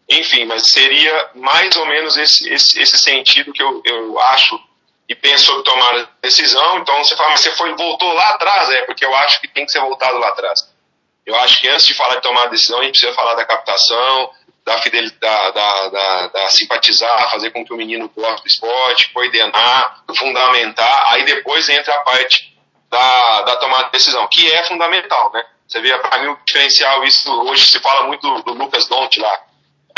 enfim, 0.08 0.46
mas 0.46 0.70
seria 0.70 1.32
mais 1.34 1.76
ou 1.76 1.88
menos 1.88 2.18
esse, 2.18 2.54
esse, 2.54 2.80
esse 2.80 3.00
sentido 3.00 3.52
que 3.52 3.64
eu, 3.64 3.82
eu 3.84 4.20
acho 4.20 4.60
e 5.10 5.16
penso 5.16 5.46
sobre 5.46 5.64
tomar 5.64 6.02
a 6.02 6.08
decisão. 6.22 6.78
Então 6.78 7.04
você 7.04 7.16
fala, 7.16 7.32
mas 7.32 7.40
você 7.40 7.52
foi, 7.56 7.74
voltou 7.74 8.14
lá 8.14 8.30
atrás, 8.30 8.70
é 8.70 8.86
porque 8.86 9.04
eu 9.04 9.16
acho 9.16 9.42
que 9.42 9.48
tem 9.48 9.66
que 9.66 9.72
ser 9.72 9.80
voltado 9.80 10.20
lá 10.20 10.28
atrás. 10.28 10.60
Eu 11.26 11.36
acho 11.38 11.60
que 11.60 11.68
antes 11.68 11.88
de 11.88 11.96
falar 11.96 12.18
de 12.18 12.22
tomar 12.22 12.44
a 12.44 12.50
decisão, 12.50 12.80
a 12.80 12.84
gente 12.84 13.00
precisa 13.00 13.16
falar 13.16 13.34
da 13.34 13.46
captação, 13.46 14.32
da 14.66 14.82
fidelidade, 14.82 15.54
da, 15.54 15.90
da, 15.90 16.28
da, 16.28 16.50
simpatizar, 16.50 17.30
fazer 17.30 17.52
com 17.52 17.64
que 17.64 17.72
o 17.72 17.78
menino 17.78 18.10
goste 18.10 18.42
do 18.42 18.48
esporte, 18.48 19.14
coordenar, 19.14 20.04
fundamentar, 20.18 21.06
aí 21.10 21.24
depois 21.24 21.70
entra 21.70 21.94
a 21.94 22.02
parte 22.02 22.58
da, 22.90 23.42
da 23.44 23.56
tomada 23.58 23.86
de 23.86 23.92
decisão, 23.92 24.28
que 24.28 24.52
é 24.52 24.64
fundamental, 24.64 25.32
né? 25.32 25.46
Você 25.68 25.80
vê, 25.82 25.96
para 26.00 26.20
mim, 26.20 26.30
o 26.30 26.40
diferencial, 26.46 27.04
isso 27.04 27.32
hoje 27.44 27.68
se 27.68 27.80
fala 27.80 28.08
muito 28.08 28.22
do, 28.22 28.42
do 28.42 28.54
Lucas 28.54 28.88
Dont 28.88 29.20
lá. 29.20 29.40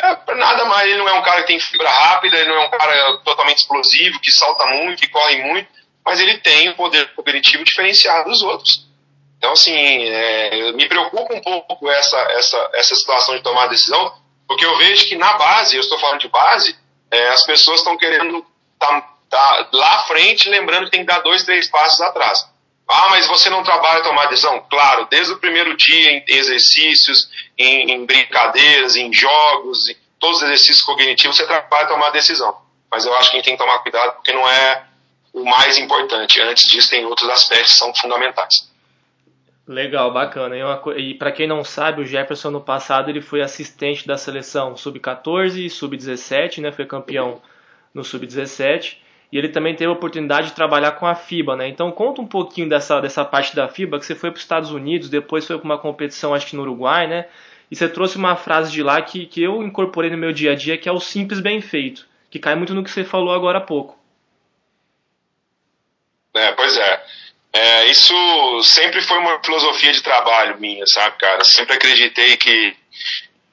É, 0.03 0.35
nada 0.35 0.65
mais, 0.65 0.87
ele 0.87 0.97
não 0.97 1.07
é 1.07 1.13
um 1.13 1.23
cara 1.23 1.41
que 1.41 1.47
tem 1.47 1.59
fibra 1.59 1.89
rápida, 1.89 2.37
ele 2.37 2.49
não 2.49 2.61
é 2.61 2.67
um 2.67 2.69
cara 2.69 3.17
totalmente 3.23 3.59
explosivo, 3.59 4.19
que 4.19 4.31
salta 4.31 4.65
muito, 4.65 4.99
que 4.99 5.09
corre 5.09 5.41
muito, 5.43 5.69
mas 6.05 6.19
ele 6.19 6.37
tem 6.39 6.69
um 6.69 6.73
poder 6.73 7.13
cognitivo 7.15 7.63
diferenciado 7.63 8.29
dos 8.29 8.41
outros. 8.41 8.85
Então, 9.37 9.51
assim, 9.51 10.03
é, 10.03 10.71
me 10.73 10.87
preocupa 10.87 11.33
um 11.33 11.41
pouco 11.41 11.89
essa, 11.89 12.17
essa, 12.31 12.69
essa 12.73 12.95
situação 12.95 13.35
de 13.35 13.43
tomar 13.43 13.67
decisão, 13.67 14.13
porque 14.47 14.65
eu 14.65 14.77
vejo 14.77 15.07
que 15.07 15.15
na 15.15 15.33
base, 15.33 15.75
eu 15.75 15.81
estou 15.81 15.99
falando 15.99 16.21
de 16.21 16.29
base, 16.29 16.77
é, 17.11 17.27
as 17.29 17.45
pessoas 17.45 17.79
estão 17.79 17.97
querendo 17.97 18.45
tá, 18.79 19.01
tá 19.29 19.69
lá 19.71 19.95
à 19.95 20.03
frente, 20.03 20.49
lembrando 20.49 20.85
que 20.85 20.91
tem 20.91 21.01
que 21.01 21.07
dar 21.07 21.19
dois, 21.19 21.43
três 21.43 21.67
passos 21.67 21.99
atrás. 22.01 22.47
Ah, 22.87 23.07
mas 23.09 23.27
você 23.27 23.49
não 23.49 23.63
trabalha 23.63 24.01
tomar 24.01 24.27
decisão? 24.27 24.65
Claro, 24.69 25.07
desde 25.09 25.33
o 25.33 25.39
primeiro 25.39 25.75
dia 25.75 26.11
em 26.11 26.23
exercícios, 26.25 27.29
em, 27.57 27.91
em 27.91 28.05
brincadeiras, 28.05 28.95
em 28.95 29.11
jogos, 29.11 29.89
em 29.89 29.97
todos 30.17 30.37
os 30.37 30.43
exercícios 30.43 30.81
cognitivos, 30.83 31.35
você 31.35 31.45
trabalha 31.45 31.87
tomar 31.87 32.11
decisão. 32.11 32.57
Mas 32.89 33.05
eu 33.05 33.13
acho 33.15 33.29
que 33.29 33.35
a 33.35 33.39
gente 33.39 33.45
tem 33.45 33.57
que 33.57 33.63
tomar 33.63 33.79
cuidado 33.79 34.13
porque 34.13 34.31
não 34.31 34.47
é 34.47 34.85
o 35.33 35.43
mais 35.43 35.77
importante. 35.77 36.39
Antes 36.41 36.71
disso, 36.71 36.89
tem 36.89 37.05
outros 37.05 37.29
aspectos 37.29 37.73
que 37.73 37.79
são 37.79 37.93
fundamentais. 37.93 38.66
Legal, 39.67 40.13
bacana. 40.13 40.55
E, 40.55 41.09
e 41.09 41.13
para 41.13 41.31
quem 41.31 41.45
não 41.45 41.63
sabe, 41.63 42.01
o 42.01 42.05
Jefferson 42.05 42.51
no 42.51 42.61
passado 42.61 43.09
ele 43.09 43.21
foi 43.21 43.41
assistente 43.41 44.07
da 44.07 44.17
seleção 44.17 44.77
sub-14 44.77 45.65
e 45.65 45.69
sub-17, 45.69 46.61
né? 46.61 46.71
Foi 46.71 46.85
campeão 46.85 47.41
no 47.93 48.03
sub-17 48.03 48.97
e 49.29 49.37
ele 49.37 49.49
também 49.49 49.75
teve 49.75 49.89
a 49.89 49.93
oportunidade 49.93 50.47
de 50.47 50.53
trabalhar 50.53 50.93
com 50.93 51.05
a 51.05 51.13
FIBA, 51.15 51.57
né? 51.57 51.67
Então 51.67 51.91
conta 51.91 52.21
um 52.21 52.27
pouquinho 52.27 52.69
dessa, 52.69 53.01
dessa 53.01 53.25
parte 53.25 53.53
da 53.53 53.67
FIBA, 53.67 53.99
que 53.99 54.05
você 54.05 54.15
foi 54.15 54.31
para 54.31 54.37
os 54.37 54.43
Estados 54.43 54.71
Unidos, 54.71 55.09
depois 55.09 55.45
foi 55.45 55.57
para 55.57 55.65
uma 55.65 55.77
competição, 55.77 56.33
acho 56.33 56.47
que 56.47 56.55
no 56.55 56.61
Uruguai, 56.61 57.07
né? 57.07 57.25
E 57.69 57.75
você 57.75 57.89
trouxe 57.89 58.15
uma 58.15 58.37
frase 58.37 58.71
de 58.71 58.81
lá 58.81 59.01
que, 59.01 59.25
que 59.25 59.43
eu 59.43 59.61
incorporei 59.61 60.09
no 60.09 60.17
meu 60.17 60.31
dia 60.31 60.53
a 60.53 60.55
dia, 60.55 60.77
que 60.77 60.87
é 60.87 60.91
o 60.91 61.01
simples 61.01 61.41
bem 61.41 61.59
feito, 61.59 62.07
que 62.29 62.39
cai 62.39 62.55
muito 62.55 62.73
no 62.73 62.83
que 62.83 62.89
você 62.89 63.03
falou 63.03 63.33
agora 63.33 63.57
há 63.57 63.61
pouco. 63.61 63.99
É, 66.33 66.53
pois 66.53 66.77
é. 66.77 67.03
É. 67.57 67.87
Isso 67.87 68.63
sempre 68.63 69.01
foi 69.01 69.17
uma 69.17 69.41
filosofia 69.43 69.91
de 69.91 70.01
trabalho 70.01 70.59
minha, 70.59 70.85
sabe, 70.87 71.17
cara? 71.17 71.43
Sempre 71.43 71.75
acreditei 71.75 72.37
que, 72.37 72.75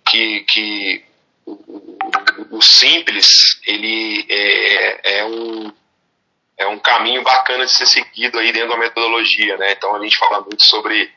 que, 0.08 0.40
que 0.40 1.04
o, 1.46 2.62
simples 2.62 3.26
ele 3.66 4.26
é, 4.28 5.18
é, 5.18 5.24
um 5.24 5.72
é 6.56 6.66
um 6.66 6.78
caminho 6.78 7.22
bacana 7.22 7.66
de 7.66 7.72
ser 7.72 7.86
seguido 7.86 8.38
aí 8.38 8.52
dentro 8.52 8.70
da 8.70 8.76
metodologia, 8.76 9.56
né? 9.56 9.72
Então 9.72 9.94
a 9.94 10.02
gente 10.02 10.16
fala 10.16 10.40
muito 10.40 10.64
sobre 10.64 11.12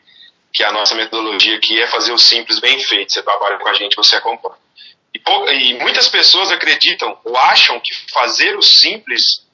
que 0.51 0.63
a 0.63 0.71
nossa 0.71 0.95
metodologia 0.95 1.55
aqui 1.57 1.79
é 1.79 1.87
fazer 1.87 2.11
o 2.11 2.17
simples 2.17 2.59
bem 2.59 2.79
feito. 2.79 3.13
Você 3.13 3.21
trabalha 3.21 3.57
com 3.57 3.67
a 3.67 3.73
gente, 3.73 3.95
você 3.95 4.15
acompanha. 4.15 4.57
E, 5.13 5.19
e 5.53 5.73
muitas 5.75 6.07
pessoas 6.09 6.51
acreditam 6.51 7.17
ou 7.23 7.37
acham 7.37 7.79
que 7.79 7.93
fazer 8.11 8.57
o 8.57 8.61
simples 8.61 9.45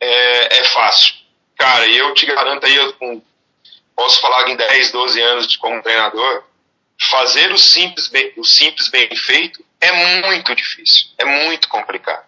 é, 0.00 0.58
é 0.58 0.64
fácil. 0.64 1.21
Cara, 1.56 1.86
eu 1.86 2.12
te 2.14 2.26
garanto 2.26 2.66
aí, 2.66 2.74
eu 2.74 3.22
posso 3.94 4.20
falar 4.20 4.48
em 4.50 4.56
10, 4.56 4.92
12 4.92 5.20
anos 5.20 5.46
de 5.46 5.58
como 5.58 5.82
treinador, 5.82 6.44
fazer 7.10 7.52
o 7.52 7.58
simples, 7.58 8.08
bem, 8.08 8.32
o 8.36 8.44
simples 8.44 8.88
bem 8.90 9.08
feito 9.16 9.64
é 9.80 9.92
muito 10.26 10.54
difícil, 10.54 11.10
é 11.18 11.24
muito 11.24 11.68
complicado. 11.68 12.24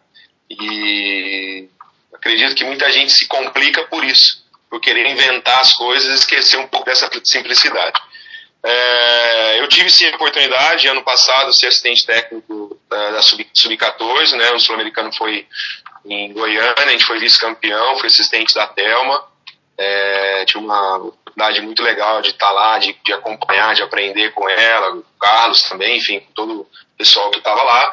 E 0.51 1.69
acredito 2.13 2.55
que 2.55 2.65
muita 2.65 2.91
gente 2.91 3.13
se 3.13 3.27
complica 3.27 3.85
por 3.85 4.05
isso, 4.05 4.45
por 4.69 4.81
querer 4.81 5.09
inventar 5.09 5.61
as 5.61 5.73
coisas 5.75 6.11
e 6.11 6.19
esquecer 6.19 6.59
um 6.59 6.67
pouco 6.67 6.87
dessa 6.87 7.11
simplicidade. 7.25 8.01
É, 8.63 9.61
eu 9.61 9.69
tive 9.69 9.91
sim 9.91 10.07
a 10.07 10.15
oportunidade, 10.17 10.89
ano 10.89 11.03
passado, 11.05 11.53
ser 11.53 11.67
assistente 11.67 12.07
técnico 12.07 12.81
da, 12.89 13.11
da 13.11 13.23
Sub-14, 13.23 14.33
né, 14.37 14.51
o 14.53 14.59
sul-americano 14.59 15.13
foi 15.13 15.47
em 16.05 16.33
Goiânia, 16.33 16.75
a 16.77 16.91
gente 16.91 17.05
foi 17.05 17.19
vice-campeão, 17.19 17.99
foi 17.99 18.09
assistente 18.09 18.55
da 18.55 18.67
Telma. 18.67 19.25
É, 19.77 20.45
tive 20.45 20.61
uma 20.61 20.99
oportunidade 20.99 21.61
muito 21.63 21.83
legal 21.83 22.23
de 22.23 22.31
estar 22.31 22.51
lá, 22.51 22.79
de, 22.79 22.97
de, 23.05 23.13
acompanhar, 23.13 23.75
de 23.75 23.83
aprender 23.83 24.33
com 24.33 24.49
ela, 24.49 24.95
o 24.95 25.05
Carlos 25.19 25.63
também, 25.65 25.99
enfim, 25.99 26.21
com 26.21 26.33
todo 26.33 26.61
o 26.61 26.69
pessoal 26.97 27.31
que 27.31 27.39
estava 27.39 27.63
lá. 27.63 27.93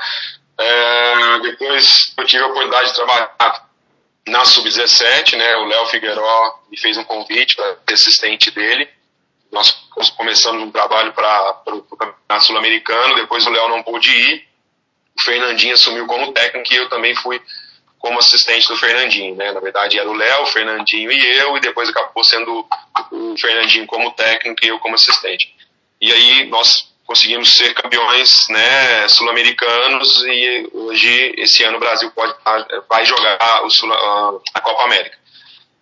É, 0.59 1.39
depois 1.39 2.13
eu 2.17 2.25
tive 2.25 2.43
a 2.43 2.47
oportunidade 2.47 2.89
de 2.89 2.95
trabalhar 2.95 3.65
na 4.27 4.45
Sub-17, 4.45 5.35
né, 5.35 5.55
o 5.57 5.65
Léo 5.65 5.87
Figueiró 5.87 6.59
me 6.69 6.77
fez 6.77 6.97
um 6.97 7.03
convite 7.03 7.55
para 7.55 7.77
ser 7.87 7.93
assistente 7.93 8.51
dele. 8.51 8.87
Nós 9.51 9.71
começamos 10.15 10.63
um 10.63 10.71
trabalho 10.71 11.11
para 11.13 11.61
o 11.67 11.81
Campeonato 11.97 12.45
Sul-Americano, 12.45 13.15
depois 13.15 13.45
o 13.45 13.49
Léo 13.49 13.69
não 13.69 13.83
pôde 13.83 14.09
ir, 14.09 14.47
o 15.17 15.21
Fernandinho 15.21 15.73
assumiu 15.73 16.05
como 16.05 16.31
técnico 16.31 16.71
e 16.71 16.77
eu 16.77 16.89
também 16.89 17.15
fui 17.15 17.41
como 18.01 18.19
assistente 18.19 18.67
do 18.67 18.75
Fernandinho, 18.75 19.35
né? 19.35 19.51
Na 19.51 19.59
verdade 19.59 19.99
era 19.99 20.09
o 20.09 20.13
Léo, 20.13 20.41
o 20.41 20.47
Fernandinho 20.47 21.11
e 21.11 21.37
eu, 21.37 21.55
e 21.55 21.61
depois 21.61 21.87
acabou 21.87 22.23
sendo 22.23 22.67
o 23.11 23.37
Fernandinho 23.37 23.85
como 23.85 24.11
técnico 24.11 24.65
e 24.65 24.69
eu 24.69 24.79
como 24.79 24.95
assistente. 24.95 25.55
E 26.01 26.11
aí 26.11 26.47
nós 26.47 26.91
conseguimos 27.05 27.51
ser 27.51 27.73
campeões, 27.73 28.47
né, 28.49 29.07
sul-americanos 29.09 30.23
e 30.23 30.69
hoje 30.73 31.33
esse 31.37 31.63
ano 31.63 31.77
o 31.77 31.79
Brasil 31.79 32.09
pode 32.11 32.33
vai 32.89 33.05
jogar 33.05 33.35
a 33.35 34.61
Copa 34.61 34.83
América. 34.85 35.17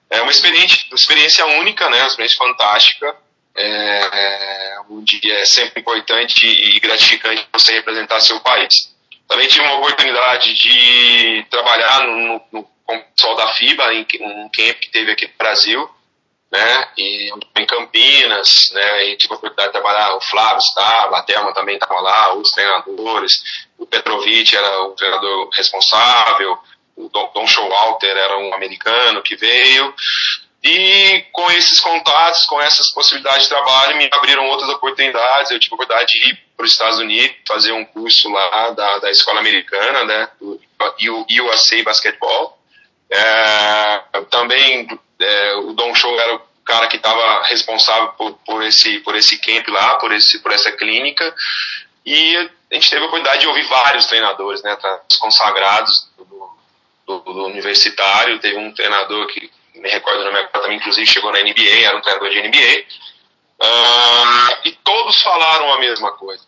É 0.10 0.22
uma 0.22 0.32
experiência, 0.32 0.78
uma 0.90 0.96
experiência 0.96 1.46
única, 1.46 1.88
né, 1.90 2.00
uma 2.00 2.08
experiência 2.08 2.38
fantástica, 2.38 3.16
é, 3.56 4.76
onde 4.90 5.32
é 5.32 5.46
sempre 5.46 5.82
importante 5.82 6.46
e 6.46 6.80
gratificante 6.80 7.48
você 7.54 7.74
representar 7.74 8.20
seu 8.20 8.40
país. 8.42 8.74
Também 9.30 9.48
tive 9.48 9.62
uma 9.62 9.76
oportunidade 9.76 10.56
de 10.56 11.46
trabalhar 11.52 12.08
no, 12.08 12.42
no, 12.52 12.64
com 12.84 12.96
o 12.96 13.04
pessoal 13.16 13.36
da 13.36 13.48
FIBA, 13.50 13.94
em 13.94 14.08
um 14.22 14.50
camp 14.50 14.80
que 14.80 14.90
teve 14.90 15.12
aqui 15.12 15.28
no 15.28 15.34
Brasil, 15.38 15.90
né, 16.52 16.90
e 16.98 17.30
em 17.58 17.66
Campinas, 17.68 18.72
né, 18.74 19.06
e 19.06 19.18
tive 19.18 19.34
a 19.34 19.38
oportunidade 19.38 19.68
de 19.68 19.80
trabalhar, 19.80 20.16
o 20.16 20.22
Flávio 20.22 20.58
estava, 20.58 21.18
a 21.18 21.22
Thelma 21.22 21.54
também 21.54 21.76
estava 21.76 22.02
lá, 22.02 22.34
os 22.34 22.52
treinadores, 22.52 23.34
o 23.78 23.86
Petrovic 23.86 24.56
era 24.56 24.82
o 24.82 24.94
treinador 24.94 25.50
responsável, 25.54 26.58
o 26.96 27.08
Don 27.10 27.46
Showalter 27.46 28.18
era 28.18 28.40
um 28.40 28.52
americano 28.52 29.22
que 29.22 29.36
veio, 29.36 29.94
e 30.64 31.24
com 31.32 31.50
esses 31.52 31.80
contatos, 31.80 32.46
com 32.46 32.60
essas 32.62 32.92
possibilidades 32.92 33.44
de 33.44 33.50
trabalho, 33.50 33.96
me 33.96 34.10
abriram 34.12 34.46
outras 34.48 34.70
oportunidades. 34.70 35.52
Eu 35.52 35.60
tive 35.60 35.74
a 35.74 35.76
oportunidade 35.76 36.12
de 36.12 36.30
ir 36.30 36.49
para 36.60 36.66
os 36.66 36.74
Estados 36.74 37.00
Unidos, 37.00 37.38
fazer 37.48 37.72
um 37.72 37.86
curso 37.86 38.28
lá 38.28 38.72
da, 38.72 39.00
da 39.00 39.10
escola 39.10 39.40
americana, 39.40 40.04
né, 40.04 40.30
do 40.38 40.60
USA 41.42 41.82
Basketball. 41.86 42.60
É, 43.10 44.04
também 44.30 44.86
é, 45.22 45.56
o 45.56 45.72
Don 45.72 45.96
Show 45.96 46.20
era 46.20 46.36
o 46.36 46.42
cara 46.66 46.88
que 46.88 46.98
estava 46.98 47.44
responsável 47.44 48.10
por, 48.10 48.34
por, 48.46 48.62
esse, 48.62 49.00
por 49.00 49.16
esse 49.16 49.38
camp 49.40 49.70
lá, 49.70 49.96
por, 50.00 50.12
esse, 50.12 50.40
por 50.40 50.52
essa 50.52 50.70
clínica. 50.74 51.34
E 52.06 52.36
a 52.36 52.76
gente 52.76 52.90
teve 52.90 53.04
a 53.04 53.08
oportunidade 53.08 53.40
de 53.40 53.48
ouvir 53.48 53.64
vários 53.64 54.08
treinadores, 54.08 54.62
né, 54.62 54.78
consagrados 55.22 56.12
do, 56.18 56.50
do, 57.08 57.20
do 57.20 57.46
universitário. 57.46 58.38
Teve 58.40 58.58
um 58.58 58.74
treinador 58.74 59.28
que 59.28 59.50
me 59.76 59.90
recordo 59.90 60.26
na 60.26 60.32
minha 60.32 60.42
época 60.42 60.60
também, 60.60 60.76
inclusive 60.76 61.08
chegou 61.08 61.32
na 61.32 61.40
NBA, 61.40 61.86
era 61.86 61.98
um 61.98 62.02
treinador 62.02 62.30
de 62.30 62.42
NBA, 62.42 62.84
uh, 63.62 63.66
ah, 63.66 64.60
e 64.66 64.72
todos 64.72 65.22
falaram 65.22 65.74
a 65.74 65.80
mesma 65.80 66.12
coisa, 66.12 66.44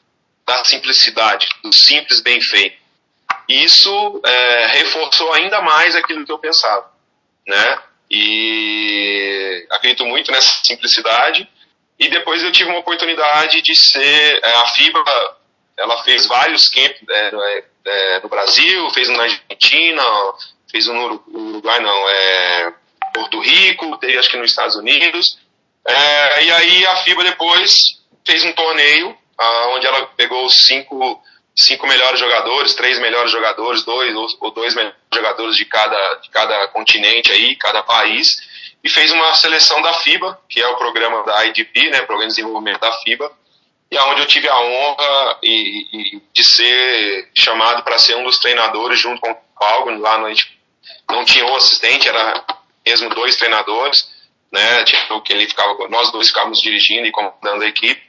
da 0.45 0.63
simplicidade, 0.65 1.47
do 1.63 1.73
simples 1.73 2.21
bem 2.21 2.41
feito. 2.41 2.81
Isso 3.47 4.21
é, 4.25 4.67
reforçou 4.77 5.33
ainda 5.33 5.61
mais 5.61 5.95
aquilo 5.95 6.25
que 6.25 6.31
eu 6.31 6.39
pensava, 6.39 6.91
né? 7.47 7.81
E 8.09 9.65
acredito 9.69 10.05
muito 10.05 10.31
nessa 10.31 10.61
simplicidade. 10.63 11.47
E 11.97 12.09
depois 12.09 12.43
eu 12.43 12.51
tive 12.51 12.69
uma 12.69 12.79
oportunidade 12.79 13.61
de 13.61 13.75
ser 13.75 14.39
é, 14.43 14.53
a 14.55 14.65
FIBA, 14.67 15.03
ela 15.77 16.03
fez 16.03 16.25
vários 16.27 16.67
camps 16.67 17.01
é, 17.09 17.63
é, 17.85 18.19
no 18.21 18.29
Brasil, 18.29 18.89
fez 18.89 19.09
um 19.09 19.17
na 19.17 19.23
Argentina, 19.23 20.03
fez 20.69 20.87
um 20.87 20.93
no 20.93 21.23
Uruguai, 21.27 21.79
não, 21.79 22.09
é, 22.09 22.73
Porto 23.13 23.39
Rico, 23.39 23.97
teve 23.97 24.17
acho 24.17 24.29
que 24.29 24.37
nos 24.37 24.49
Estados 24.49 24.75
Unidos. 24.75 25.37
É, 25.87 26.43
e 26.43 26.51
aí 26.51 26.87
a 26.87 26.95
FIBA 26.97 27.23
depois 27.23 27.71
fez 28.25 28.43
um 28.43 28.53
torneio 28.53 29.17
onde 29.73 29.85
ela 29.85 30.05
pegou 30.17 30.45
os 30.45 30.53
cinco, 30.65 31.21
cinco 31.55 31.87
melhores 31.87 32.19
jogadores, 32.19 32.73
três 32.75 32.99
melhores 32.99 33.31
jogadores, 33.31 33.83
dois 33.83 34.15
ou, 34.39 34.51
dois 34.51 34.75
melhores 34.75 34.97
jogadores 35.13 35.55
de 35.55 35.65
cada, 35.65 36.15
de 36.15 36.29
cada 36.29 36.67
continente 36.69 37.31
aí, 37.31 37.55
cada 37.55 37.83
país, 37.83 38.27
e 38.83 38.89
fez 38.89 39.11
uma 39.11 39.33
seleção 39.35 39.81
da 39.81 39.93
FIBA, 39.93 40.39
que 40.49 40.61
é 40.61 40.67
o 40.67 40.77
programa 40.77 41.23
da 41.23 41.45
IDP, 41.45 41.89
né, 41.89 41.99
Programa 41.99 42.27
de 42.27 42.35
Desenvolvimento 42.35 42.79
da 42.79 42.91
FIBA, 42.99 43.31
e 43.91 43.97
aonde 43.97 44.21
eu 44.21 44.25
tive 44.25 44.47
a 44.47 44.59
honra 44.59 45.39
e, 45.43 46.15
e 46.15 46.21
de 46.33 46.43
ser 46.43 47.29
chamado 47.35 47.83
para 47.83 47.99
ser 47.99 48.15
um 48.15 48.23
dos 48.23 48.39
treinadores 48.39 48.99
junto 48.99 49.19
com 49.19 49.31
o 49.31 49.37
Paulo, 49.59 49.99
lá 49.99 50.17
no, 50.17 50.33
não 51.09 51.25
tinha 51.25 51.45
um 51.45 51.55
assistente, 51.55 52.07
era 52.07 52.43
mesmo 52.85 53.09
dois 53.09 53.35
treinadores, 53.35 54.09
né? 54.51 54.83
Tipo, 54.85 55.21
que 55.21 55.33
ele 55.33 55.47
ficava, 55.47 55.87
nós 55.89 56.11
dois 56.11 56.27
ficávamos 56.29 56.59
dirigindo 56.59 57.05
e 57.05 57.11
comandando 57.11 57.63
a 57.63 57.67
equipe. 57.67 58.01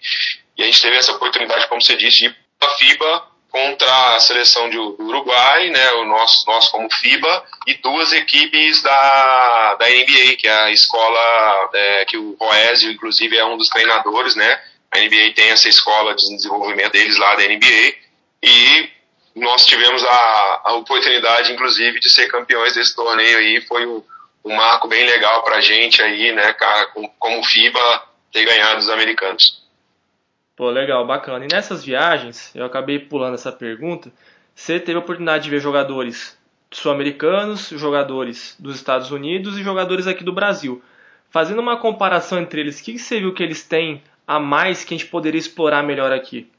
E 0.57 0.63
a 0.63 0.67
gente 0.67 0.81
teve 0.81 0.97
essa 0.97 1.13
oportunidade, 1.13 1.67
como 1.69 1.81
você 1.81 1.97
disse, 1.97 2.21
de 2.21 2.27
ir 2.27 2.37
para 2.59 2.69
a 2.69 2.77
FIBA 2.77 3.33
contra 3.53 4.15
a 4.15 4.21
seleção 4.21 4.71
do 4.71 4.97
Uruguai, 4.99 5.69
né, 5.69 5.93
o 5.93 6.07
nosso, 6.07 6.47
nós 6.47 6.69
como 6.69 6.89
FIBA, 6.91 7.45
e 7.67 7.75
duas 7.75 8.11
equipes 8.13 8.83
da, 8.83 9.75
da 9.75 9.87
NBA, 9.91 10.37
que 10.39 10.49
é 10.49 10.55
a 10.55 10.71
escola 10.71 11.71
é, 11.75 12.05
que 12.07 12.17
o 12.17 12.35
Roésio, 12.41 12.91
inclusive, 12.91 13.37
é 13.37 13.45
um 13.45 13.59
dos 13.59 13.69
treinadores, 13.69 14.35
né, 14.35 14.61
a 14.91 14.99
NBA 14.99 15.35
tem 15.35 15.51
essa 15.51 15.69
escola 15.69 16.15
de 16.15 16.35
desenvolvimento 16.35 16.93
deles 16.93 17.19
lá 17.19 17.35
da 17.35 17.43
NBA, 17.43 17.95
e 18.43 18.91
nós 19.37 19.67
tivemos 19.67 20.03
a, 20.03 20.61
a 20.65 20.73
oportunidade, 20.75 21.53
inclusive, 21.53 22.01
de 22.01 22.11
ser 22.11 22.29
campeões 22.29 22.73
desse 22.73 22.97
torneio 22.97 23.37
aí, 23.37 23.61
foi 23.67 23.87
um, 23.87 24.03
um 24.47 24.55
marco 24.55 24.89
bem 24.89 25.05
legal 25.05 25.43
pra 25.43 25.61
gente 25.61 26.01
aí, 26.01 26.33
né, 26.33 26.55
cara, 26.55 26.87
como 27.19 27.45
FIBA, 27.45 28.03
ter 28.33 28.47
ganhado 28.47 28.81
os 28.81 28.89
americanos. 28.89 29.62
Pô, 30.55 30.71
legal, 30.71 31.07
bacana. 31.07 31.45
E 31.45 31.49
nessas 31.49 31.85
viagens, 31.85 32.55
eu 32.55 32.65
acabei 32.65 32.99
pulando 32.99 33.35
essa 33.35 33.51
pergunta, 33.51 34.13
você 34.55 34.79
teve 34.79 34.97
a 34.97 35.01
oportunidade 35.01 35.45
de 35.45 35.51
ver 35.51 35.61
jogadores 35.61 36.39
sul-americanos, 36.71 37.69
jogadores 37.69 38.57
dos 38.59 38.77
Estados 38.77 39.11
Unidos 39.11 39.59
e 39.59 39.63
jogadores 39.63 40.07
aqui 40.07 40.25
do 40.25 40.33
Brasil. 40.33 40.83
Fazendo 41.31 41.61
uma 41.61 41.79
comparação 41.79 42.39
entre 42.39 42.61
eles, 42.61 42.81
o 42.81 42.85
que 42.85 42.99
você 42.99 43.19
viu 43.19 43.33
que 43.33 43.43
eles 43.43 43.63
têm 43.63 44.03
a 44.27 44.39
mais 44.39 44.85
que 44.85 44.95
a 44.95 44.99
gente 44.99 45.09
poderia 45.09 45.39
explorar 45.39 45.83
melhor 45.83 46.13
aqui? 46.13 46.51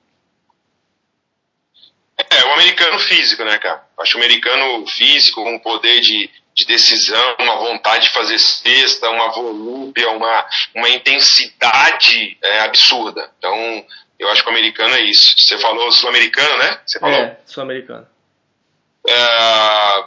É, 2.17 2.43
o 2.45 2.53
americano 2.53 2.97
físico, 2.99 3.43
né, 3.43 3.57
cara? 3.59 3.83
Acho 3.99 4.17
o 4.17 4.21
americano 4.21 4.85
físico, 4.87 5.41
um 5.41 5.59
poder 5.59 5.99
de, 6.01 6.29
de 6.55 6.65
decisão, 6.65 7.35
uma 7.39 7.55
vontade 7.57 8.05
de 8.05 8.13
fazer 8.13 8.37
cesta, 8.37 9.09
uma 9.09 9.31
volúpia, 9.31 10.09
uma, 10.11 10.45
uma 10.75 10.89
intensidade 10.89 12.37
é, 12.43 12.59
absurda. 12.59 13.31
Então, 13.37 13.85
eu 14.19 14.29
acho 14.29 14.43
que 14.43 14.49
o 14.49 14.51
americano 14.51 14.95
é 14.95 15.01
isso. 15.01 15.35
Você 15.37 15.57
falou 15.57 15.91
sul-americano, 15.91 16.57
né? 16.57 16.79
Você 16.85 16.99
falou? 16.99 17.17
É, 17.17 17.37
sul-americano. 17.45 18.07
É, 19.07 20.03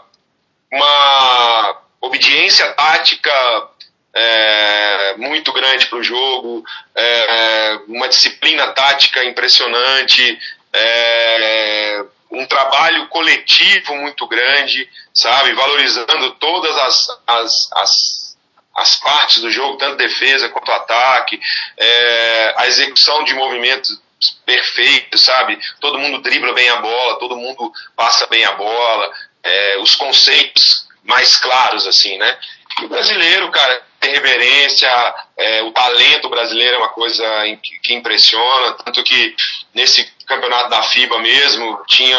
uma 0.73 1.83
obediência 2.01 2.73
tática 2.73 3.69
é, 4.15 5.17
muito 5.17 5.53
grande 5.53 5.87
para 5.87 5.99
o 5.99 6.03
jogo, 6.03 6.65
é, 6.95 7.81
uma 7.89 8.09
disciplina 8.09 8.69
tática 8.69 9.25
impressionante, 9.25 10.39
é, 10.73 12.05
um 12.41 12.47
trabalho 12.47 13.09
coletivo 13.09 13.97
muito 13.97 14.27
grande, 14.27 14.89
sabe? 15.15 15.53
Valorizando 15.55 16.33
todas 16.33 16.77
as, 16.77 17.09
as, 17.27 17.73
as, 17.73 18.37
as 18.77 18.97
partes 19.01 19.41
do 19.41 19.51
jogo, 19.51 19.79
tanto 19.79 19.97
defesa 19.97 20.49
quanto 20.49 20.71
ataque, 20.73 21.41
é, 21.77 22.55
a 22.57 22.67
execução 22.67 23.25
de 23.25 23.35
movimentos 23.35 24.01
perfeitos, 24.45 25.25
sabe? 25.25 25.59
Todo 25.81 25.99
mundo 25.99 26.23
dribla 26.23 26.53
bem 26.53 26.69
a 26.69 26.77
bola, 26.77 27.19
todo 27.19 27.37
mundo 27.37 27.73
passa 27.95 28.27
bem 28.27 28.45
a 28.45 28.53
bola, 28.53 29.13
é, 29.43 29.79
os 29.79 29.95
conceitos 29.95 30.87
mais 31.05 31.37
claros, 31.37 31.87
assim, 31.87 32.17
né? 32.19 32.39
E 32.81 32.85
o 32.85 32.89
brasileiro, 32.89 33.51
cara, 33.51 33.83
tem 34.07 34.13
reverência, 34.13 34.89
é, 35.37 35.63
o 35.63 35.73
talento 35.73 36.29
brasileiro 36.29 36.77
é 36.77 36.79
uma 36.79 36.89
coisa 36.91 37.25
que, 37.63 37.79
que 37.81 37.95
impressiona, 37.95 38.75
tanto 38.75 39.03
que 39.03 39.35
nesse 39.75 40.05
campeonato 40.27 40.71
da 40.71 40.83
FIBA 40.83 41.19
mesmo, 41.19 41.85
tinha, 41.87 42.19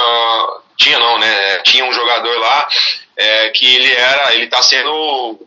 tinha 0.78 1.00
não, 1.00 1.18
né? 1.18 1.58
Tinha 1.60 1.86
um 1.86 1.94
jogador 1.94 2.38
lá 2.38 2.68
é, 3.16 3.50
que 3.50 3.76
ele 3.76 3.92
era, 3.92 4.36
ele 4.36 4.48
tá 4.48 4.62
sendo 4.62 5.40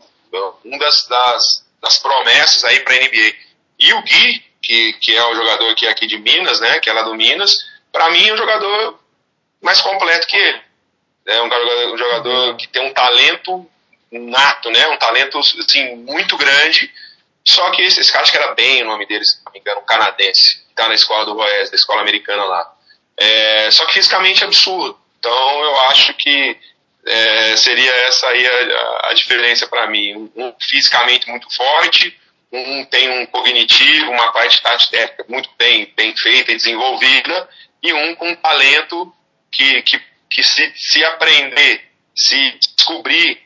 um 0.65 0.79
das, 0.79 1.07
das, 1.09 1.67
das 1.83 1.99
promessas 1.99 2.65
aí 2.65 2.81
para 2.81 2.95
NBA. 2.95 3.35
E 3.79 3.93
o 3.93 4.03
Gui, 4.03 4.45
que, 4.63 4.93
que 4.95 5.17
é 5.17 5.25
o 5.25 5.35
jogador 5.35 5.71
aqui, 5.71 5.87
aqui 5.87 6.07
de 6.07 6.19
Minas, 6.19 6.61
né? 6.61 6.79
Que 6.81 6.89
é 6.89 6.93
lá 6.93 7.03
do 7.03 7.15
Minas, 7.15 7.55
para 7.93 8.11
mim 8.11 8.29
é 8.29 8.33
um 8.33 8.39
jogador 8.39 8.99
mais 9.61 9.81
completo 9.81 10.27
que 10.27 10.37
ele. 10.37 10.61
É 11.27 11.43
um 11.43 11.97
jogador 11.99 12.57
que 12.57 12.67
tem 12.67 12.83
um 12.83 12.95
talento 12.95 13.71
nato, 14.11 14.71
né? 14.71 14.89
Um 14.89 14.97
talento 14.97 15.39
assim 15.39 15.97
muito 15.97 16.37
grande. 16.37 16.93
Só 17.45 17.71
que 17.71 17.83
esse, 17.83 18.01
esse 18.01 18.13
cara 18.13 18.23
acho 18.23 18.33
que 18.33 18.39
era 18.39 18.55
bem 18.55 18.83
o 18.83 18.87
nome 18.87 19.07
dele, 19.07 19.25
se 19.25 19.43
não 19.45 19.53
me 19.53 19.61
engano, 19.61 19.81
um 19.81 19.85
canadense 19.85 20.63
está 20.69 20.89
na 20.89 20.95
escola 20.95 21.25
do 21.25 21.35
Goiás, 21.35 21.71
da 21.71 21.77
escola 21.77 22.01
americana 22.01 22.45
lá. 22.45 22.73
É, 23.17 23.71
só 23.71 23.85
que 23.87 23.95
fisicamente 23.95 24.45
absurdo. 24.45 24.99
Então 25.19 25.63
eu 25.63 25.81
acho 25.89 26.15
que 26.15 26.57
é, 27.07 27.57
seria 27.57 27.91
essa 28.07 28.27
aí 28.29 28.47
a, 28.47 29.09
a 29.11 29.15
diferença 29.15 29.67
para 29.67 29.87
mim. 29.87 30.31
Um, 30.35 30.55
fisicamente 30.61 31.29
muito 31.29 31.55
forte, 31.55 32.19
um 32.53 32.85
tem 32.87 33.09
um 33.11 33.27
cognitivo, 33.27 34.11
uma 34.11 34.33
parte 34.33 34.63
tática 34.63 35.25
muito 35.29 35.49
bem, 35.59 35.93
bem 35.97 36.17
feita 36.17 36.53
e 36.53 36.57
desenvolvida, 36.57 37.49
e 37.83 37.93
um 37.93 38.15
com 38.17 38.29
um 38.29 38.37
talento 38.37 39.13
que, 39.53 39.83
que, 39.83 40.01
que 40.31 40.43
se, 40.43 40.73
se 40.77 41.05
aprender, 41.05 41.85
se 42.15 42.59
descobrir, 42.77 43.41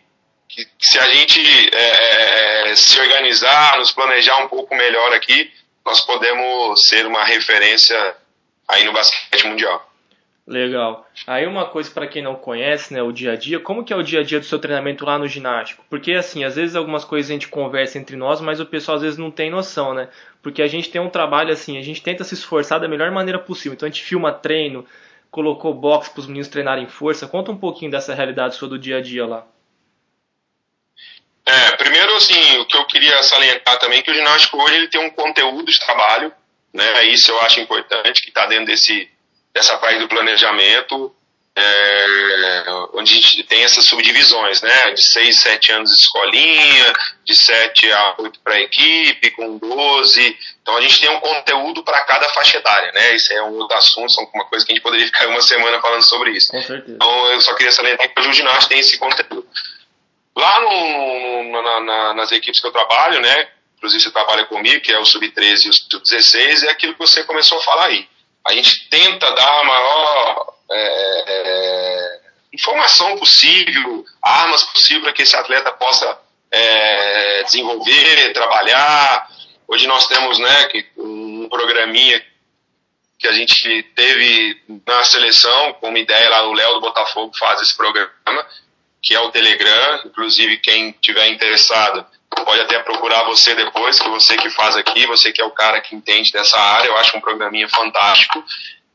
que 0.55 0.67
se 0.79 0.99
a 0.99 1.07
gente 1.09 1.41
é, 1.75 2.71
é 2.71 2.77
se 2.77 3.01
organizar, 3.01 3.79
nos 3.79 3.93
planejar 3.93 4.39
um 4.39 4.49
pouco 4.49 4.75
melhor 4.75 5.13
aqui, 5.13 5.51
nós 5.85 6.01
podemos 6.01 6.87
ser 6.87 7.07
uma 7.07 7.25
referência 7.25 8.17
aí 8.69 8.85
no 8.85 8.93
basquete 8.93 9.47
mundial. 9.47 9.91
Legal. 10.47 11.09
Aí 11.27 11.47
uma 11.47 11.65
coisa 11.65 11.91
para 11.91 12.07
quem 12.07 12.23
não 12.23 12.35
conhece, 12.35 12.93
né, 12.93 13.03
o 13.03 13.11
dia 13.11 13.33
a 13.33 13.37
dia, 13.37 13.59
como 13.59 13.83
que 13.83 13.95
é 13.95 13.97
o 13.97 14.03
dia 14.03 14.21
a 14.21 14.23
dia 14.23 14.39
do 14.39 14.45
seu 14.45 14.59
treinamento 14.59 15.05
lá 15.05 15.19
no 15.19 15.27
ginástico? 15.27 15.83
Porque 15.89 16.13
assim, 16.13 16.45
às 16.45 16.57
vezes 16.57 16.77
algumas 16.77 17.03
coisas 17.03 17.31
a 17.31 17.33
gente 17.33 17.49
conversa 17.49 17.99
entre 17.99 18.15
nós, 18.15 18.43
mas 18.43 18.61
o 18.61 18.67
pessoal 18.67 18.97
às 18.97 19.03
vezes 19.03 19.19
não 19.19 19.31
tem 19.31 19.51
noção, 19.51 19.95
né? 19.95 20.09
Porque 20.43 20.61
a 20.61 20.67
gente 20.67 20.91
tem 20.91 21.01
um 21.01 21.09
trabalho 21.09 21.51
assim, 21.51 21.79
a 21.79 21.83
gente 21.83 22.03
tenta 22.03 22.25
se 22.25 22.35
esforçar 22.35 22.79
da 22.79 22.87
melhor 22.87 23.11
maneira 23.11 23.39
possível. 23.39 23.73
Então 23.73 23.87
a 23.87 23.91
gente 23.91 24.05
filma 24.05 24.33
treino, 24.33 24.85
colocou 25.31 25.73
box 25.73 26.11
para 26.11 26.21
os 26.21 26.27
meninos 26.27 26.49
treinarem 26.49 26.87
força. 26.87 27.27
Conta 27.27 27.51
um 27.51 27.57
pouquinho 27.57 27.91
dessa 27.91 28.15
realidade 28.15 28.55
sua 28.55 28.69
do 28.69 28.79
dia 28.79 28.99
a 28.99 29.01
dia 29.01 29.27
lá. 29.27 29.47
É, 31.47 31.77
primeiro, 31.77 32.15
assim, 32.17 32.59
o 32.59 32.67
que 32.67 32.77
eu 32.77 32.87
queria 32.87 33.23
salientar 33.23 33.79
também 33.79 33.99
é 33.99 34.03
que 34.03 34.11
o 34.11 34.15
ginástico 34.15 34.57
hoje 34.63 34.77
ele 34.77 34.89
tem 34.89 35.01
um 35.01 35.11
conteúdo 35.11 35.71
de 35.71 35.79
trabalho, 35.79 36.33
né? 36.73 37.05
Isso 37.07 37.31
eu 37.31 37.41
acho 37.41 37.61
importante, 37.61 38.23
que 38.23 38.29
está 38.29 38.47
dentro 38.47 38.67
desse, 38.67 39.11
dessa 39.53 39.77
parte 39.77 39.99
do 39.99 40.09
planejamento, 40.09 41.15
é, 41.57 42.65
onde 42.95 43.13
a 43.13 43.17
gente 43.17 43.45
tem 43.45 43.63
essas 43.63 43.85
subdivisões, 43.87 44.63
né? 44.63 44.91
De 44.93 45.03
6, 45.05 45.41
7 45.41 45.73
anos 45.73 45.91
de 45.91 45.97
escolinha, 45.97 46.93
de 47.25 47.37
7 47.37 47.93
a 47.93 48.15
8 48.19 48.41
para 48.41 48.55
a 48.55 48.61
equipe, 48.61 49.31
com 49.33 49.59
12. 49.59 50.39
Então 50.63 50.77
a 50.77 50.81
gente 50.81 50.99
tem 51.01 51.11
um 51.11 51.21
conteúdo 51.21 51.85
para 51.85 52.01
cada 52.07 52.29
faixa 52.31 52.57
etária, 52.57 52.91
né? 52.93 53.15
Isso 53.15 53.33
é 53.35 53.43
um 53.43 53.59
outro 53.59 53.77
assunto, 53.77 54.31
uma 54.35 54.47
coisa 54.47 54.65
que 54.65 54.73
a 54.73 54.75
gente 54.75 54.83
poderia 54.83 55.07
ficar 55.07 55.29
uma 55.29 55.43
semana 55.43 55.81
falando 55.81 56.03
sobre 56.03 56.31
isso. 56.33 56.51
Então 56.89 57.31
eu 57.31 57.41
só 57.41 57.55
queria 57.55 57.71
salientar 57.71 58.13
que 58.13 58.21
o 58.21 58.33
ginásio 58.33 58.69
tem 58.69 58.79
esse 58.81 58.99
conteúdo. 58.99 59.47
Lá 60.37 60.61
no, 60.61 61.45
no, 61.45 61.63
na, 61.63 61.81
na, 61.81 62.15
nas 62.15 62.33
equipes 62.33 62.61
que 62.61 62.67
eu 62.67 62.73
trabalho, 62.73 63.21
né? 63.21 63.49
Inclusive 63.77 64.03
você 64.03 64.11
trabalha 64.11 64.47
comigo, 64.47 64.83
que 64.83 64.93
é 64.93 64.99
o 64.99 65.05
Sub-13 65.05 65.65
e 65.65 65.69
o 65.69 65.73
Sub-16, 65.73 66.65
é 66.65 66.71
aquilo 66.71 66.95
que 66.95 66.99
você 66.99 67.23
começou 67.25 67.59
a 67.59 67.63
falar 67.63 67.87
aí. 67.87 68.09
A 68.47 68.53
gente 68.53 68.89
tenta 68.89 69.31
dar 69.31 69.61
a 69.61 69.65
maior 69.65 70.55
é, 70.71 71.25
é, 71.27 72.21
informação 72.53 73.17
possível, 73.19 74.05
armas 74.23 74.65
possível 74.65 75.03
para 75.03 75.13
que 75.13 75.23
esse 75.23 75.37
atleta 75.37 75.73
possa 75.73 76.19
é, 76.51 77.43
desenvolver, 77.45 78.33
trabalhar. 78.33 79.29
Hoje 79.69 79.87
nós 79.87 80.07
temos 80.07 80.39
né, 80.39 80.69
um 80.97 81.49
programinha 81.49 82.25
que 83.19 83.29
a 83.29 83.33
gente 83.33 83.83
teve 83.95 84.63
na 84.87 85.05
seleção, 85.05 85.75
como 85.75 85.97
ideia 85.97 86.29
lá, 86.29 86.47
o 86.47 86.53
Léo 86.53 86.75
do 86.75 86.81
Botafogo 86.81 87.37
faz 87.39 87.61
esse 87.61 87.77
programa, 87.77 88.47
que 89.05 89.15
é 89.15 89.21
o 89.21 89.31
Telegram. 89.31 90.03
Inclusive, 90.07 90.57
quem 90.59 90.93
tiver 90.93 91.29
interessado 91.29 92.05
pode 92.45 92.61
até 92.63 92.79
procurar 92.81 93.23
você 93.25 93.55
depois, 93.55 94.01
que 94.01 94.09
você 94.09 94.37
que 94.37 94.51
faz 94.51 94.77
aqui, 94.77 95.07
você 95.07 95.31
que 95.31 95.41
é 95.41 95.45
o 95.45 95.51
cara 95.51 95.81
que 95.81 95.95
entende 95.95 96.33
dessa 96.33 96.59
área. 96.59 96.89
Eu 96.89 96.97
acho 96.97 97.17
um 97.17 97.21
programinha 97.21 97.69
fantástico. 97.69 98.43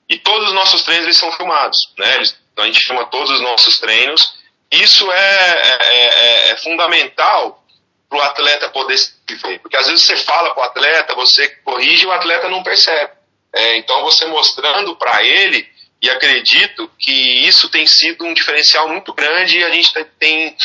E 0.10 0.18
todos 0.18 0.48
os 0.48 0.54
nossos 0.54 0.84
treinos 0.84 1.06
eles 1.06 1.18
são 1.18 1.32
filmados, 1.34 1.78
né? 1.98 2.24
Então 2.52 2.64
a 2.64 2.68
gente 2.68 2.84
filma 2.84 3.06
todos 3.06 3.30
os 3.30 3.42
nossos 3.42 3.80
treinos. 3.80 4.34
Isso 4.72 5.10
é, 5.12 5.62
é, 5.62 6.48
é, 6.50 6.52
é 6.52 6.58
fundamental 6.58 7.64
para 8.10 8.18
o 8.18 8.22
atleta 8.22 8.70
poder 8.70 8.98
se 8.98 9.14
ver, 9.28 9.60
porque 9.60 9.78
às 9.78 9.88
vezes 9.88 10.06
você 10.06 10.18
fala 10.18 10.54
para 10.54 10.64
o 10.64 10.66
atleta, 10.66 11.14
você 11.14 11.48
corrige 11.64 12.04
e 12.04 12.08
o 12.08 12.12
atleta 12.12 12.50
não 12.50 12.64
percebe. 12.64 13.14
É, 13.54 13.78
então 13.78 14.02
você 14.02 14.26
mostrando 14.26 14.96
para 14.96 15.24
ele 15.24 15.68
e 16.02 16.10
acredito 16.10 16.90
que 16.98 17.48
isso 17.48 17.70
tem 17.70 17.86
sido 17.86 18.26
um 18.26 18.34
diferencial 18.34 18.88
muito 18.88 19.14
grande 19.14 19.58
e 19.58 19.64
a 19.64 19.70
gente 19.70 19.94
tem, 20.18 20.56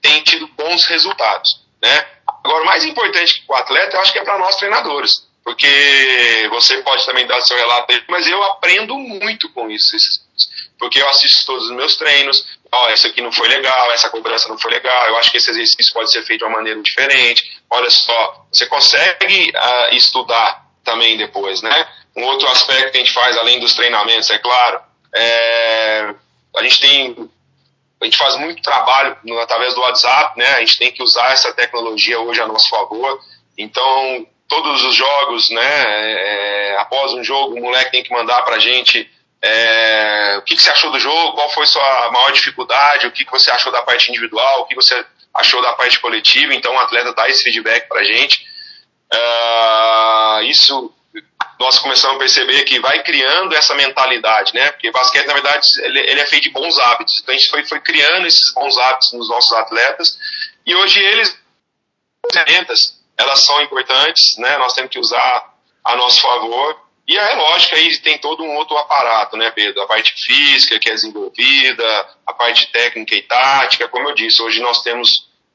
tem 0.00 0.22
tido 0.22 0.46
bons 0.48 0.84
resultados. 0.86 1.60
Né? 1.82 2.06
Agora, 2.44 2.64
mais 2.64 2.84
importante 2.84 3.42
para 3.46 3.56
o 3.56 3.58
atleta, 3.58 3.96
eu 3.96 4.00
acho 4.00 4.12
que 4.12 4.18
é 4.18 4.24
para 4.24 4.38
nós 4.38 4.56
treinadores, 4.56 5.26
porque 5.44 6.46
você 6.50 6.78
pode 6.82 7.04
também 7.04 7.26
dar 7.26 7.40
seu 7.40 7.56
relato 7.56 7.92
aí, 7.92 8.02
mas 8.08 8.26
eu 8.26 8.42
aprendo 8.44 8.96
muito 8.96 9.48
com 9.50 9.68
isso, 9.70 9.96
porque 10.78 11.00
eu 11.00 11.08
assisto 11.08 11.46
todos 11.46 11.64
os 11.64 11.76
meus 11.76 11.96
treinos, 11.96 12.46
ó, 12.70 12.86
oh, 12.86 12.90
isso 12.90 13.06
aqui 13.06 13.20
não 13.20 13.32
foi 13.32 13.48
legal, 13.48 13.92
essa 13.92 14.10
cobrança 14.10 14.48
não 14.48 14.58
foi 14.58 14.70
legal, 14.70 15.08
eu 15.08 15.16
acho 15.16 15.30
que 15.30 15.36
esse 15.36 15.50
exercício 15.50 15.92
pode 15.92 16.12
ser 16.12 16.22
feito 16.22 16.40
de 16.40 16.44
uma 16.44 16.56
maneira 16.58 16.80
diferente, 16.80 17.60
olha 17.70 17.90
só, 17.90 18.46
você 18.52 18.66
consegue 18.66 19.50
uh, 19.50 19.94
estudar 19.94 20.66
também 20.84 21.16
depois, 21.16 21.62
né? 21.62 21.88
Um 22.16 22.24
outro 22.24 22.48
aspecto 22.48 22.92
que 22.92 22.98
a 22.98 23.00
gente 23.00 23.12
faz, 23.12 23.36
além 23.36 23.60
dos 23.60 23.74
treinamentos, 23.74 24.30
é 24.30 24.38
claro, 24.38 24.80
É, 25.14 26.14
a 26.56 26.62
gente 26.62 26.80
tem 26.80 27.30
a 28.00 28.04
gente 28.04 28.18
faz 28.18 28.36
muito 28.36 28.62
trabalho 28.62 29.16
no, 29.24 29.38
através 29.40 29.74
do 29.74 29.80
WhatsApp, 29.80 30.38
né? 30.38 30.46
A 30.54 30.60
gente 30.60 30.78
tem 30.78 30.92
que 30.92 31.02
usar 31.02 31.32
essa 31.32 31.52
tecnologia 31.54 32.20
hoje 32.20 32.40
a 32.40 32.46
nosso 32.46 32.68
favor. 32.68 33.18
Então, 33.56 34.26
todos 34.48 34.84
os 34.84 34.94
jogos, 34.94 35.50
né? 35.50 35.84
É, 35.86 36.76
após 36.78 37.12
um 37.14 37.24
jogo, 37.24 37.56
o 37.56 37.60
moleque 37.60 37.92
tem 37.92 38.02
que 38.02 38.12
mandar 38.12 38.42
para 38.42 38.56
a 38.56 38.58
gente 38.58 39.10
é, 39.42 40.36
o 40.38 40.42
que, 40.42 40.56
que, 40.56 40.62
você 40.62 40.70
achou 40.70 40.90
do 40.90 40.98
jogo, 40.98 41.34
qual 41.34 41.50
foi 41.50 41.66
sua 41.66 42.10
maior 42.10 42.32
dificuldade, 42.32 43.06
o 43.06 43.12
que, 43.12 43.24
que 43.24 43.30
você 43.30 43.50
achou 43.50 43.72
da 43.72 43.82
parte 43.82 44.10
individual, 44.10 44.60
o 44.60 44.66
que 44.66 44.74
você 44.74 45.04
achou 45.34 45.62
da 45.62 45.72
parte 45.72 45.98
coletiva. 45.98 46.54
Então, 46.54 46.74
o 46.74 46.78
atleta 46.78 47.14
dá 47.14 47.28
esse 47.28 47.42
feedback 47.44 47.88
para 47.88 48.00
a 48.00 48.04
gente. 48.04 48.44
Uh, 49.12 50.42
isso 50.44 50.92
nós 51.58 51.78
começamos 51.78 52.16
a 52.16 52.18
perceber 52.18 52.64
que 52.64 52.78
vai 52.80 53.02
criando 53.02 53.54
essa 53.54 53.74
mentalidade, 53.74 54.52
né? 54.54 54.70
Porque 54.72 54.90
basquete, 54.90 55.26
na 55.26 55.32
verdade, 55.32 55.66
ele, 55.82 56.00
ele, 56.00 56.20
é 56.20 56.26
feito 56.26 56.44
de 56.44 56.50
bons 56.50 56.78
hábitos. 56.78 57.20
Então 57.22 57.34
a 57.34 57.38
gente 57.38 57.50
foi, 57.50 57.64
foi 57.64 57.80
criando 57.80 58.26
esses 58.26 58.52
bons 58.52 58.76
hábitos 58.76 59.12
nos 59.12 59.28
nossos 59.28 59.52
atletas 59.52 60.18
e 60.64 60.74
hoje 60.74 61.00
eles 61.00 61.46
elas 63.16 63.44
são 63.44 63.62
importantes, 63.62 64.36
né? 64.38 64.58
Nós 64.58 64.74
temos 64.74 64.90
que 64.90 64.98
usar 64.98 65.54
a 65.84 65.96
nosso 65.96 66.20
favor. 66.20 66.84
E 67.06 67.16
é 67.16 67.34
lógico, 67.36 67.76
aí 67.76 67.96
tem 68.00 68.18
todo 68.18 68.42
um 68.42 68.56
outro 68.56 68.76
aparato, 68.76 69.36
né, 69.36 69.50
Pedro? 69.52 69.80
A 69.80 69.86
parte 69.86 70.12
física 70.24 70.78
que 70.78 70.90
é 70.90 70.92
desenvolvida, 70.92 72.08
a 72.26 72.34
parte 72.34 72.70
técnica 72.72 73.14
e 73.14 73.22
tática. 73.22 73.88
Como 73.88 74.08
eu 74.08 74.14
disse, 74.14 74.42
hoje 74.42 74.60
nós 74.60 74.82
temos 74.82 75.08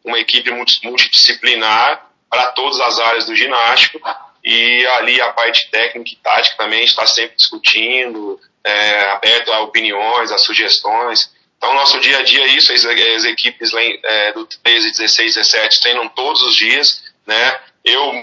uma 0.03 0.17
equipe 0.17 0.49
multidisciplinar 0.49 2.07
para 2.29 2.51
todas 2.53 2.79
as 2.79 2.99
áreas 2.99 3.25
do 3.25 3.35
ginástico 3.35 3.99
e 4.43 4.85
ali 4.97 5.21
a 5.21 5.31
parte 5.33 5.69
técnica 5.69 6.11
e 6.11 6.15
tática 6.17 6.57
também 6.57 6.83
está 6.83 7.05
sempre 7.05 7.35
discutindo, 7.35 8.39
é, 8.63 9.01
aberto 9.11 9.51
a 9.51 9.61
opiniões, 9.61 10.31
a 10.31 10.37
sugestões. 10.37 11.31
Então, 11.57 11.73
nosso 11.75 11.99
dia 11.99 12.17
a 12.17 12.23
dia 12.23 12.43
é 12.43 12.47
isso, 12.47 12.73
as, 12.73 12.83
as 12.85 13.23
equipes 13.25 13.71
é, 13.73 14.33
do 14.33 14.45
13, 14.45 14.91
16, 14.91 15.35
17 15.35 15.79
treinam 15.81 16.09
todos 16.09 16.41
os 16.41 16.55
dias, 16.55 17.03
né? 17.25 17.59
Eu, 17.85 18.13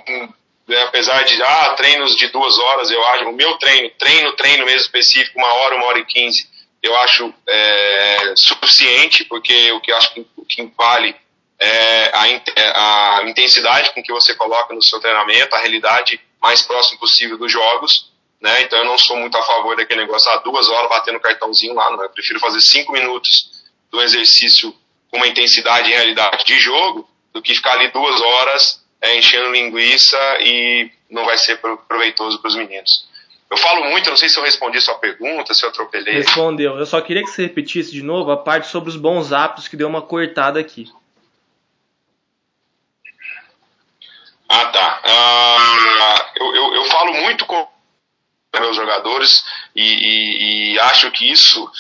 né, 0.67 0.83
apesar 0.83 1.23
de, 1.25 1.41
ah, 1.43 1.75
treinos 1.77 2.17
de 2.17 2.29
duas 2.29 2.59
horas, 2.59 2.91
eu 2.91 3.05
acho, 3.07 3.29
o 3.29 3.33
meu 3.33 3.57
treino, 3.59 3.91
treino, 3.99 4.33
treino 4.35 4.65
mesmo 4.65 4.81
específico, 4.81 5.39
uma 5.39 5.53
hora, 5.53 5.77
uma 5.77 5.87
hora 5.87 5.99
e 6.01 6.05
quinze, 6.05 6.49
eu 6.83 6.95
acho 6.97 7.33
é, 7.49 8.35
suficiente, 8.37 9.25
porque 9.25 9.73
o 9.73 9.81
que 9.81 9.91
eu 9.91 9.97
acho 9.97 10.15
que, 10.15 10.27
que 10.49 10.73
vale 10.77 11.15
é, 11.61 12.11
a, 12.15 12.29
é, 12.29 12.43
a, 12.57 13.23
intensidade 13.27 13.93
com 13.93 14.03
que 14.03 14.13
você 14.13 14.35
coloca 14.35 14.75
no 14.75 14.83
seu 14.83 15.01
treinamento, 15.01 15.55
a 15.55 15.59
realidade 15.59 16.21
mais 16.41 16.63
próxima 16.63 17.01
possível 17.01 17.37
dos 17.37 17.51
jogos, 17.51 18.13
né? 18.41 18.63
Então 18.63 18.79
eu 18.79 18.85
não 18.85 18.97
sou 18.97 19.17
muito 19.17 19.37
a 19.37 19.43
favor 19.43 19.77
daquele 19.77 20.03
negócio, 20.03 20.31
ah, 20.31 20.37
duas 20.37 20.69
horas 20.69 20.89
batendo 20.89 21.19
cartãozinho 21.19 21.75
lá, 21.75 21.91
não. 21.91 22.03
Eu 22.03 22.11
prefiro 22.11 22.39
fazer 22.39 22.61
cinco 22.61 22.93
minutos 22.93 23.65
do 23.91 24.01
exercício 24.01 24.73
com 25.11 25.17
uma 25.17 25.27
intensidade 25.27 25.91
e 25.91 25.95
realidade 25.95 26.45
de 26.45 26.59
jogo 26.61 27.09
do 27.33 27.43
que 27.43 27.55
ficar 27.55 27.73
ali 27.73 27.91
duas 27.91 28.21
horas 28.21 28.85
é, 29.01 29.19
enchendo 29.19 29.51
linguiça 29.51 30.17
e 30.41 30.91
não 31.11 31.25
vai 31.25 31.39
ser 31.39 31.59
proveitoso 31.89 32.41
para 32.41 32.49
os 32.49 32.57
meninos. 32.57 33.09
Eu 33.51 33.57
falo 33.57 33.89
muito, 33.91 34.11
não 34.11 34.17
sei 34.17 34.29
se 34.29 34.39
eu 34.39 34.45
respondi 34.45 34.79
sua 34.81 34.97
pergunta, 34.97 35.55
se 35.55 35.65
eu 35.65 35.71
atropelei. 35.71 36.15
Respondeu. 36.15 36.77
Eu 36.79 36.85
só 36.85 37.01
queria 37.01 37.23
que 37.23 37.31
você 37.31 37.43
repetisse 37.43 37.91
de 37.93 38.03
novo 38.03 38.31
a 38.31 38.37
parte 38.37 38.69
sobre 38.69 38.91
os 38.91 38.97
bons 38.97 39.33
hábitos 39.33 39.69
que 39.69 39.77
deu 39.77 39.89
uma 39.89 40.03
cortada 40.03 40.61
aqui. 40.61 40.87
Ah, 44.49 44.65
tá. 44.67 45.01
Ah, 45.05 46.31
eu, 46.37 46.55
eu, 46.55 46.75
eu, 46.77 46.85
falo 46.87 47.13
muito 47.13 47.45
com 47.45 47.69
meus 48.59 48.75
jogadores 48.75 49.45
e, 49.77 49.83
e, 49.83 50.73
e 50.73 50.81
acho 50.81 51.11
que 51.11 51.31
isso 51.31 51.71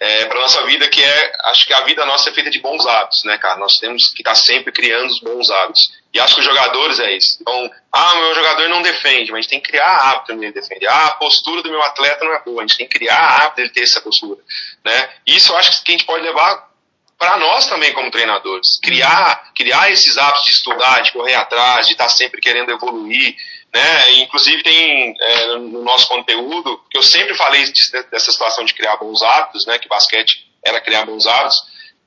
é 0.00 0.24
para 0.26 0.40
nossa 0.40 0.66
vida 0.66 0.88
que 0.88 1.02
é 1.02 1.32
acho 1.44 1.64
que 1.66 1.72
a 1.72 1.82
vida 1.82 2.04
nossa 2.04 2.28
é 2.28 2.32
feita 2.32 2.50
de 2.50 2.60
bons 2.60 2.84
hábitos 2.84 3.22
né 3.24 3.38
cara? 3.38 3.58
Nós 3.58 3.76
temos 3.76 4.08
que 4.12 4.22
estar 4.22 4.34
sempre 4.34 4.72
criando 4.72 5.08
os 5.08 5.20
bons 5.20 5.48
hábitos. 5.50 5.80
E 6.12 6.18
acho 6.18 6.34
que 6.34 6.40
os 6.40 6.46
jogadores 6.46 6.98
é 6.98 7.16
isso. 7.16 7.38
Então 7.40 7.70
ah 7.92 8.14
meu 8.16 8.34
jogador 8.34 8.68
não 8.68 8.82
defende 8.82 9.30
mas 9.30 9.38
a 9.38 9.42
gente 9.42 9.50
tem 9.50 9.60
que 9.60 9.70
criar 9.70 9.86
hábito 9.86 10.34
nele 10.34 10.52
defender 10.52 10.88
ah 10.88 11.06
a 11.06 11.12
postura 11.12 11.62
do 11.62 11.70
meu 11.70 11.82
atleta 11.82 12.24
não 12.24 12.34
é 12.34 12.42
boa 12.42 12.62
a 12.62 12.66
gente 12.66 12.76
tem 12.76 12.88
que 12.88 12.98
criar 12.98 13.42
hábito 13.42 13.56
dele 13.56 13.70
ter 13.70 13.82
essa 13.82 14.00
postura 14.00 14.40
né? 14.84 15.10
Isso 15.26 15.52
eu 15.52 15.56
acho 15.58 15.82
que 15.84 15.92
a 15.92 15.96
gente 15.96 16.06
pode 16.06 16.24
levar 16.24 16.75
para 17.18 17.36
nós 17.38 17.66
também 17.66 17.92
como 17.92 18.10
treinadores. 18.10 18.78
Criar, 18.82 19.52
criar 19.54 19.90
esses 19.90 20.16
hábitos 20.18 20.44
de 20.44 20.50
estudar, 20.52 21.02
de 21.02 21.12
correr 21.12 21.34
atrás, 21.34 21.86
de 21.86 21.92
estar 21.92 22.04
tá 22.04 22.10
sempre 22.10 22.40
querendo 22.40 22.70
evoluir. 22.70 23.34
Né? 23.72 24.12
Inclusive 24.20 24.62
tem 24.62 25.14
é, 25.18 25.46
no 25.56 25.82
nosso 25.82 26.08
conteúdo, 26.08 26.82
que 26.90 26.98
eu 26.98 27.02
sempre 27.02 27.34
falei 27.34 27.64
dessa 28.10 28.32
situação 28.32 28.64
de 28.64 28.74
criar 28.74 28.96
bons 28.96 29.22
hábitos, 29.22 29.66
né? 29.66 29.78
que 29.78 29.88
basquete 29.88 30.46
era 30.64 30.80
criar 30.80 31.04
bons 31.04 31.26
hábitos, 31.26 31.56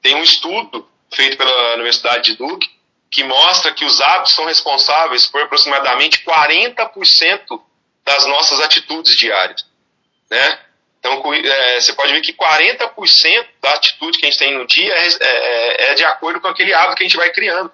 tem 0.02 0.16
um 0.16 0.24
estudo 0.24 0.88
feito 1.14 1.38
pela 1.38 1.74
Universidade 1.76 2.32
de 2.32 2.38
Duke 2.38 2.68
que 3.12 3.24
mostra 3.24 3.74
que 3.74 3.86
os 3.86 4.00
hábitos 4.00 4.34
são 4.34 4.46
responsáveis 4.46 5.26
por 5.26 5.42
aproximadamente 5.42 6.24
40% 6.24 7.62
das 8.06 8.26
nossas 8.28 8.62
atitudes 8.62 9.16
diárias. 9.18 9.66
Né? 10.30 10.60
Então, 11.00 11.34
é, 11.34 11.80
você 11.80 11.94
pode 11.94 12.12
ver 12.12 12.22
que 12.22 12.34
40% 12.34 13.48
da 13.62 13.72
atitude 13.72 14.18
que 14.18 14.26
a 14.26 14.30
gente 14.30 14.40
tem 14.40 14.54
no 14.54 14.68
dia 14.68 14.94
é, 14.94 15.08
é, 15.08 15.92
é, 15.92 15.94
de 15.96 16.04
acordo 16.04 16.42
com 16.42 16.48
aquele 16.48 16.74
hábito 16.74 16.98
que 16.98 17.04
a 17.04 17.08
gente 17.08 17.18
vai 17.18 17.32
criando. 17.32 17.72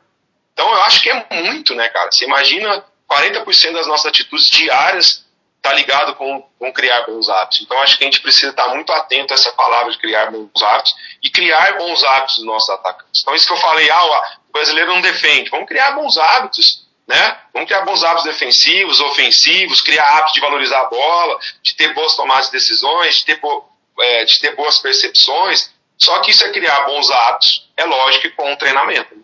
Então, 0.54 0.72
eu 0.72 0.84
acho 0.84 1.02
que 1.02 1.10
é 1.10 1.26
muito, 1.32 1.74
né, 1.74 1.90
cara? 1.90 2.12
Você 2.12 2.26
imagina 2.26 2.86
40% 3.10 3.74
das 3.74 3.88
nossas 3.88 4.06
atitudes 4.06 4.46
diárias 4.52 5.26
tá 5.62 5.74
ligado 5.74 6.14
com, 6.14 6.48
com 6.60 6.72
criar 6.72 7.08
bons 7.08 7.28
hábitos. 7.28 7.62
Então, 7.62 7.82
acho 7.82 7.98
que 7.98 8.04
a 8.04 8.08
gente 8.08 8.22
precisa 8.22 8.52
estar 8.52 8.68
muito 8.68 8.94
atento 8.94 9.34
a 9.34 9.36
essa 9.36 9.52
palavra 9.54 9.92
de 9.92 9.98
criar 9.98 10.30
bons 10.30 10.62
hábitos 10.62 10.94
e 11.24 11.30
criar 11.32 11.76
bons 11.80 12.04
hábitos 12.04 12.36
dos 12.36 12.46
nossos 12.46 12.70
atacantes. 12.70 13.22
Então, 13.24 13.34
isso 13.34 13.48
que 13.48 13.54
eu 13.54 13.58
falei, 13.58 13.90
ah, 13.90 14.38
o 14.48 14.54
brasileiro 14.54 14.94
não 14.94 15.02
defende. 15.02 15.50
Vamos 15.50 15.68
criar 15.68 15.94
bons 15.94 16.16
hábitos 16.20 16.85
né? 17.08 17.38
Vamos 17.54 17.68
criar 17.68 17.86
bons 17.86 18.04
hábitos 18.04 18.26
defensivos, 18.26 19.00
ofensivos, 19.00 19.82
criar 19.82 20.06
hábitos 20.06 20.34
de 20.34 20.42
valorizar 20.42 20.82
a 20.82 20.90
bola, 20.90 21.40
de 21.62 21.76
ter 21.76 21.94
boas 21.94 22.16
tomadas 22.16 22.48
de 22.48 22.54
decisões, 22.54 23.18
de 23.18 23.26
ter, 23.26 23.40
bo 23.40 23.64
é, 24.00 24.26
de 24.26 24.40
ter 24.40 24.56
boas 24.56 24.80
percepções. 24.80 25.74
Só 25.98 26.20
que 26.20 26.32
isso 26.32 26.44
é 26.44 26.52
criar 26.52 26.86
bons 26.86 27.10
hábitos, 27.10 27.70
é 27.78 27.86
lógico, 27.86 28.36
com 28.36 28.52
um 28.52 28.56
treinamento. 28.56 29.16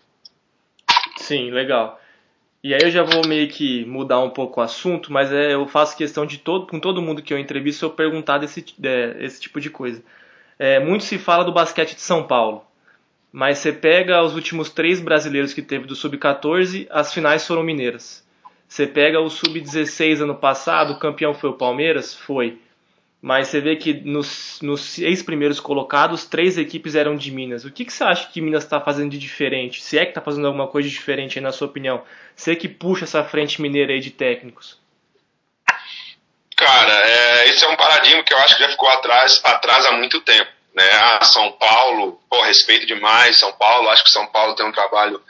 Sim, 1.17 1.51
legal. 1.51 1.99
E 2.63 2.75
aí 2.75 2.81
eu 2.83 2.91
já 2.91 3.01
vou 3.01 3.25
meio 3.25 3.49
que 3.49 3.83
mudar 3.85 4.19
um 4.19 4.29
pouco 4.29 4.59
o 4.59 4.63
assunto, 4.63 5.11
mas 5.11 5.31
é, 5.31 5.53
eu 5.53 5.67
faço 5.67 5.97
questão 5.97 6.25
de 6.25 6.37
todo, 6.37 6.67
com 6.67 6.79
todo 6.79 7.01
mundo 7.01 7.21
que 7.21 7.33
eu 7.33 7.39
entrevisto 7.39 7.85
eu 7.85 7.89
perguntar 7.89 8.37
desse, 8.37 8.63
é, 8.83 9.15
esse 9.19 9.41
tipo 9.41 9.59
de 9.59 9.69
coisa. 9.69 10.03
É, 10.59 10.79
muito 10.79 11.03
se 11.03 11.17
fala 11.17 11.43
do 11.43 11.51
basquete 11.51 11.95
de 11.95 12.01
São 12.01 12.27
Paulo. 12.27 12.63
Mas 13.31 13.59
você 13.59 13.71
pega 13.71 14.21
os 14.21 14.35
últimos 14.35 14.69
três 14.69 14.99
brasileiros 14.99 15.53
que 15.53 15.61
teve 15.61 15.85
do 15.85 15.95
Sub-14, 15.95 16.87
as 16.89 17.13
finais 17.13 17.47
foram 17.47 17.63
mineiras. 17.63 18.27
Você 18.67 18.85
pega 18.85 19.21
o 19.21 19.29
Sub-16 19.29 20.21
ano 20.21 20.35
passado, 20.35 20.93
o 20.93 20.99
campeão 20.99 21.33
foi 21.33 21.49
o 21.49 21.57
Palmeiras? 21.57 22.13
Foi. 22.13 22.57
Mas 23.21 23.47
você 23.47 23.61
vê 23.61 23.75
que 23.75 23.93
nos, 23.93 24.59
nos 24.61 24.81
seis 24.81 25.21
primeiros 25.21 25.59
colocados, 25.59 26.25
três 26.25 26.57
equipes 26.57 26.95
eram 26.95 27.15
de 27.15 27.31
Minas. 27.31 27.63
O 27.63 27.71
que, 27.71 27.85
que 27.85 27.93
você 27.93 28.03
acha 28.03 28.27
que 28.29 28.41
Minas 28.41 28.63
está 28.63 28.81
fazendo 28.81 29.11
de 29.11 29.17
diferente? 29.17 29.81
Se 29.81 29.97
é 29.97 30.03
que 30.03 30.11
está 30.11 30.21
fazendo 30.21 30.47
alguma 30.47 30.67
coisa 30.67 30.89
de 30.89 30.93
diferente 30.95 31.37
aí, 31.37 31.43
na 31.43 31.51
sua 31.51 31.67
opinião? 31.67 32.03
Você 32.35 32.55
que 32.55 32.67
puxa 32.67 33.05
essa 33.05 33.23
frente 33.23 33.61
mineira 33.61 33.93
aí 33.93 33.99
de 33.99 34.09
técnicos. 34.09 34.79
Cara, 36.57 36.93
é, 36.93 37.49
esse 37.49 37.63
é 37.63 37.69
um 37.69 37.77
paradigma 37.77 38.23
que 38.23 38.33
eu 38.33 38.37
acho 38.39 38.57
que 38.57 38.63
já 38.63 38.69
ficou 38.69 38.89
atrás, 38.89 39.39
atrás 39.43 39.85
há 39.85 39.91
muito 39.93 40.19
tempo 40.21 40.60
né? 40.73 40.89
Ah, 40.93 41.23
São 41.23 41.51
Paulo, 41.53 42.21
pô, 42.29 42.41
respeito 42.43 42.85
demais 42.85 43.39
São 43.39 43.51
Paulo, 43.53 43.89
acho 43.89 44.03
que 44.03 44.11
São 44.11 44.25
Paulo 44.27 44.55
tem 44.55 44.65
um 44.65 44.71
trabalho 44.71 45.21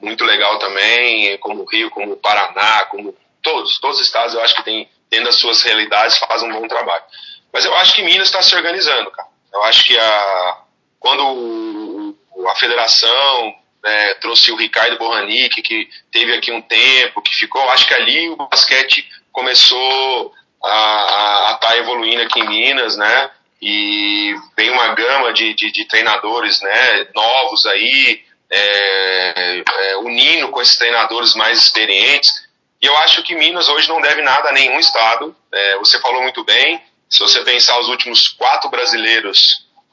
muito 0.00 0.24
legal 0.24 0.58
também, 0.58 1.36
como 1.38 1.62
o 1.62 1.66
Rio, 1.66 1.90
como 1.90 2.12
o 2.12 2.16
Paraná, 2.16 2.84
como 2.86 3.16
todos, 3.42 3.78
todos 3.80 3.98
os 3.98 4.06
estados 4.06 4.34
eu 4.34 4.40
acho 4.40 4.54
que 4.54 4.62
tem, 4.62 4.88
tendo 5.10 5.28
as 5.28 5.36
suas 5.36 5.62
realidades, 5.62 6.18
fazem 6.18 6.50
um 6.50 6.60
bom 6.60 6.68
trabalho. 6.68 7.04
Mas 7.52 7.64
eu 7.64 7.74
acho 7.76 7.94
que 7.94 8.02
Minas 8.02 8.28
está 8.28 8.42
se 8.42 8.54
organizando, 8.54 9.10
cara. 9.10 9.28
Eu 9.52 9.64
acho 9.64 9.82
que 9.84 9.98
a, 9.98 10.58
quando 11.00 12.14
a 12.46 12.54
federação 12.54 13.54
né, 13.82 14.14
trouxe 14.14 14.52
o 14.52 14.56
Ricardo 14.56 14.98
Borranic, 14.98 15.62
que 15.62 15.88
teve 16.12 16.34
aqui 16.34 16.52
um 16.52 16.60
tempo, 16.60 17.22
que 17.22 17.34
ficou, 17.34 17.68
acho 17.70 17.86
que 17.86 17.94
ali 17.94 18.28
o 18.28 18.36
basquete 18.36 19.08
começou 19.32 20.34
a 20.62 21.52
estar 21.54 21.68
tá 21.68 21.76
evoluindo 21.78 22.22
aqui 22.22 22.40
em 22.40 22.48
Minas, 22.48 22.96
né? 22.96 23.30
E 23.60 24.34
vem 24.56 24.70
uma 24.70 24.94
gama 24.94 25.32
de, 25.32 25.54
de, 25.54 25.72
de 25.72 25.84
treinadores 25.86 26.60
né, 26.60 27.08
novos 27.14 27.66
aí, 27.66 28.22
é, 28.50 29.62
é, 29.66 29.96
unindo 29.98 30.48
com 30.48 30.60
esses 30.60 30.76
treinadores 30.76 31.34
mais 31.34 31.58
experientes. 31.58 32.46
E 32.80 32.86
eu 32.86 32.96
acho 32.98 33.22
que 33.24 33.34
Minas 33.34 33.68
hoje 33.68 33.88
não 33.88 34.00
deve 34.00 34.22
nada 34.22 34.50
a 34.50 34.52
nenhum 34.52 34.78
estado. 34.78 35.34
É, 35.52 35.76
você 35.78 36.00
falou 36.00 36.22
muito 36.22 36.44
bem. 36.44 36.80
Se 37.10 37.20
você 37.20 37.42
pensar 37.42 37.78
os 37.80 37.88
últimos 37.88 38.28
quatro 38.28 38.70
brasileiros, 38.70 39.40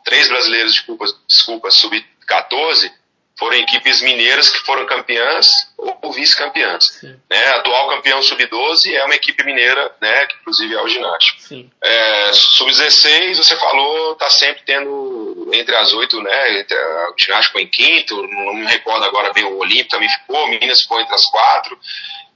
três 0.03 0.27
brasileiros, 0.27 0.73
desculpa, 0.73 1.05
desculpa 1.27 1.71
sub-14, 1.71 2.91
foram 3.37 3.57
equipes 3.57 4.01
mineiras 4.01 4.49
que 4.49 4.59
foram 4.59 4.85
campeãs 4.85 5.45
ou 5.77 6.11
vice-campeãs. 6.11 7.01
Né? 7.29 7.45
Atual 7.55 7.89
campeão 7.89 8.21
sub-12 8.21 8.93
é 8.93 9.03
uma 9.03 9.15
equipe 9.15 9.43
mineira, 9.43 9.93
né, 10.01 10.25
que 10.27 10.35
inclusive 10.37 10.73
é 10.73 10.81
o 10.81 10.87
ginásio. 10.87 11.35
É, 11.83 12.31
sub-16, 12.33 13.35
você 13.35 13.55
falou, 13.57 14.13
está 14.13 14.29
sempre 14.29 14.63
tendo 14.65 15.49
entre 15.53 15.75
as 15.75 15.93
oito, 15.93 16.21
né, 16.21 16.65
o 17.11 17.15
ginásio 17.17 17.47
ficou 17.47 17.61
em 17.61 17.67
quinto, 17.67 18.27
não 18.27 18.53
me 18.53 18.65
recordo 18.65 19.05
agora 19.05 19.33
bem, 19.33 19.43
o 19.43 19.57
Olímpico 19.57 19.89
também 19.89 20.09
ficou, 20.09 20.45
o 20.45 20.47
Minas 20.47 20.81
ficou 20.81 21.01
entre 21.01 21.13
as 21.13 21.25
quatro. 21.25 21.77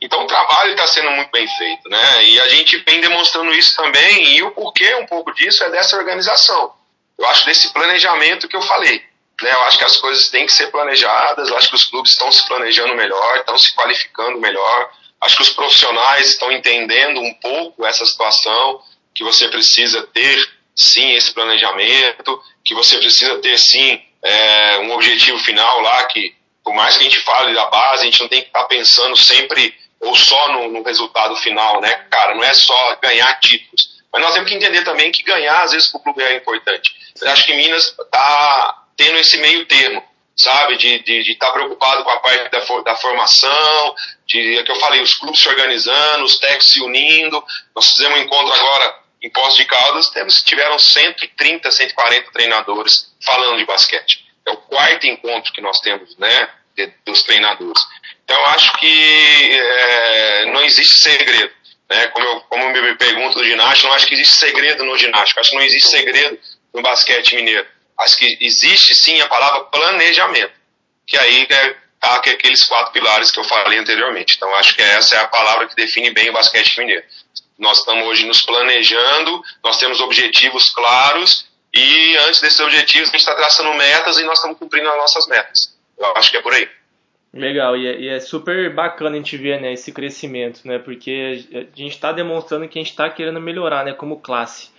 Então 0.02 0.24
o 0.24 0.28
trabalho 0.28 0.72
está 0.72 0.88
sendo 0.88 1.12
muito 1.12 1.30
bem 1.32 1.46
feito, 1.46 1.90
né? 1.90 2.24
E 2.24 2.40
a 2.40 2.48
gente 2.48 2.78
vem 2.88 3.02
demonstrando 3.02 3.52
isso 3.54 3.76
também, 3.76 4.36
e 4.36 4.44
o 4.44 4.52
porquê 4.52 4.96
um 4.96 5.06
pouco 5.06 5.34
disso 5.34 5.64
é 5.64 5.70
dessa 5.70 5.98
organização. 5.98 6.74
Eu 7.18 7.28
acho 7.28 7.46
desse 7.46 7.74
planejamento 7.74 8.48
que 8.48 8.56
eu 8.56 8.62
falei. 8.62 9.09
Né? 9.42 9.52
Eu 9.52 9.62
acho 9.64 9.78
que 9.78 9.84
as 9.84 9.98
coisas 9.98 10.30
têm 10.30 10.46
que 10.46 10.54
ser 10.54 10.68
planejadas, 10.68 11.52
acho 11.52 11.70
que 11.70 11.76
os 11.76 11.86
clubes 11.86 12.12
estão 12.12 12.32
se 12.32 12.46
planejando 12.48 12.96
melhor, 12.96 13.38
estão 13.38 13.58
se 13.58 13.74
qualificando 13.74 14.40
melhor, 14.40 14.92
acho 15.22 15.36
que 15.36 15.42
os 15.42 15.50
profissionais 15.50 16.30
estão 16.30 16.52
entendendo 16.52 17.20
um 17.22 17.34
pouco 17.36 17.86
essa 17.86 18.06
situação, 18.06 18.82
que 19.14 19.24
você 19.24 19.48
precisa 19.50 20.04
ter 20.08 20.40
sim 20.76 21.12
esse 21.12 21.34
planejamento, 21.34 22.42
que 22.64 22.74
você 22.74 22.98
precisa 22.98 23.38
ter 23.40 23.58
sim 23.58 24.02
é, 24.22 24.80
um 24.80 24.92
objetivo 24.94 25.38
final 25.40 25.82
lá, 25.82 26.04
que 26.06 26.36
por 26.64 26.74
mais 26.74 26.96
que 26.96 27.02
a 27.02 27.04
gente 27.10 27.20
fale 27.22 27.54
da 27.54 27.66
base, 27.66 28.04
a 28.04 28.06
gente 28.06 28.22
não 28.22 28.28
tem 28.28 28.42
que 28.42 28.48
estar 28.48 28.62
tá 28.62 28.66
pensando 28.66 29.18
sempre 29.18 29.74
ou 30.00 30.16
só 30.16 30.54
no, 30.54 30.70
no 30.70 30.84
resultado 30.84 31.36
final, 31.38 31.82
né, 31.82 31.92
cara? 32.10 32.36
Não 32.36 32.44
é 32.44 32.54
só 32.54 32.96
ganhar 33.02 33.40
títulos. 33.40 34.00
Mas 34.12 34.22
nós 34.22 34.34
temos 34.34 34.50
que 34.50 34.56
entender 34.56 34.84
também 34.84 35.12
que 35.12 35.24
ganhar, 35.24 35.62
às 35.64 35.72
vezes, 35.72 35.90
para 35.90 36.00
o 36.00 36.04
clube 36.04 36.24
é 36.24 36.36
importante. 36.36 36.96
Eu 37.22 37.30
acho 37.30 37.44
que 37.44 37.54
Minas 37.54 37.96
está 38.00 38.79
tendo 39.00 39.18
esse 39.18 39.38
meio 39.38 39.66
termo, 39.66 40.04
sabe? 40.36 40.76
De 40.76 40.88
estar 40.88 41.06
de, 41.06 41.24
de 41.24 41.36
tá 41.38 41.52
preocupado 41.54 42.04
com 42.04 42.10
a 42.10 42.20
parte 42.20 42.52
da, 42.52 42.82
da 42.82 42.96
formação, 42.98 43.96
de 44.28 44.58
é 44.58 44.64
que 44.64 44.72
eu 44.72 44.76
falei, 44.76 45.02
os 45.02 45.14
clubes 45.14 45.40
se 45.40 45.48
organizando, 45.48 46.26
os 46.26 46.38
técnicos 46.38 46.68
se 46.68 46.82
unindo. 46.82 47.42
Nós 47.74 47.90
fizemos 47.92 48.20
um 48.20 48.24
encontro 48.24 48.54
agora 48.54 49.00
em 49.22 49.30
Poços 49.30 49.56
de 49.56 49.66
Caldas, 49.66 50.10
temos, 50.10 50.42
tiveram 50.44 50.78
130, 50.78 51.72
140 51.72 52.32
treinadores 52.32 53.14
falando 53.24 53.58
de 53.58 53.66
basquete. 53.66 54.26
É 54.46 54.52
o 54.52 54.58
quarto 54.58 55.08
encontro 55.08 55.54
que 55.54 55.62
nós 55.62 55.80
temos, 55.80 56.18
né, 56.18 56.50
de, 56.76 56.88
dos 57.06 57.24
treinadores. 57.24 57.82
Então, 58.26 58.46
acho 58.48 58.74
que 58.78 59.60
é, 59.60 60.46
não 60.52 60.62
existe 60.62 61.04
segredo. 61.04 61.54
Né? 61.90 62.08
Como, 62.10 62.26
eu, 62.26 62.42
como 62.42 62.70
me 62.70 62.96
pergunto 62.96 63.40
do 63.40 63.46
ginástica, 63.46 63.88
não 63.88 63.96
acho 63.96 64.08
que 64.08 64.14
existe 64.14 64.36
segredo 64.36 64.84
no 64.84 64.98
ginástica. 64.98 65.40
Acho 65.40 65.52
que 65.52 65.56
não 65.56 65.64
existe 65.64 65.90
segredo 65.90 66.40
no 66.74 66.82
basquete 66.82 67.36
mineiro. 67.36 67.66
Acho 68.00 68.18
que 68.18 68.38
existe 68.40 68.96
sim 68.96 69.20
a 69.22 69.28
palavra 69.28 69.66
planejamento, 69.66 70.54
que 71.06 71.18
aí 71.18 71.48
é 71.50 71.76
tá 72.00 72.16
aqueles 72.16 72.64
quatro 72.64 72.94
pilares 72.94 73.30
que 73.30 73.40
eu 73.40 73.44
falei 73.44 73.78
anteriormente. 73.78 74.36
Então 74.38 74.54
acho 74.56 74.74
que 74.74 74.82
essa 74.82 75.16
é 75.16 75.20
a 75.20 75.28
palavra 75.28 75.68
que 75.68 75.76
define 75.76 76.12
bem 76.12 76.30
o 76.30 76.34
basquete 76.34 76.78
mineiro. 76.80 77.04
Nós 77.58 77.80
estamos 77.80 78.08
hoje 78.08 78.26
nos 78.26 78.42
planejando, 78.42 79.44
nós 79.64 79.78
temos 79.78 80.00
objetivos 80.00 80.70
claros 80.70 81.46
e 81.74 82.18
antes 82.20 82.40
desses 82.40 82.60
objetivos 82.62 83.10
a 83.10 83.12
gente 83.12 83.20
está 83.20 83.36
traçando 83.36 83.74
metas 83.74 84.18
e 84.18 84.24
nós 84.24 84.38
estamos 84.38 84.58
cumprindo 84.58 84.88
as 84.88 84.98
nossas 84.98 85.28
metas. 85.28 85.78
Eu 85.98 86.16
acho 86.16 86.32
que 86.32 86.38
é 86.38 86.42
por 86.42 86.54
aí. 86.54 86.70
Legal, 87.34 87.78
e 87.78 87.86
é, 87.86 88.00
e 88.00 88.08
é, 88.08 88.20
super 88.20 88.74
bacana 88.74 89.12
a 89.12 89.16
gente 89.16 89.38
ver 89.38 89.62
né, 89.62 89.74
esse 89.74 89.92
crescimento, 89.92 90.62
né, 90.66 90.80
porque 90.80 91.46
a 91.54 91.78
gente 91.78 91.94
está 91.94 92.12
demonstrando 92.12 92.68
que 92.68 92.80
a 92.80 92.82
gente 92.82 92.90
está 92.90 93.08
querendo 93.08 93.40
melhorar 93.40 93.86
né, 93.86 93.94
como 93.94 94.20
classe. 94.20 94.72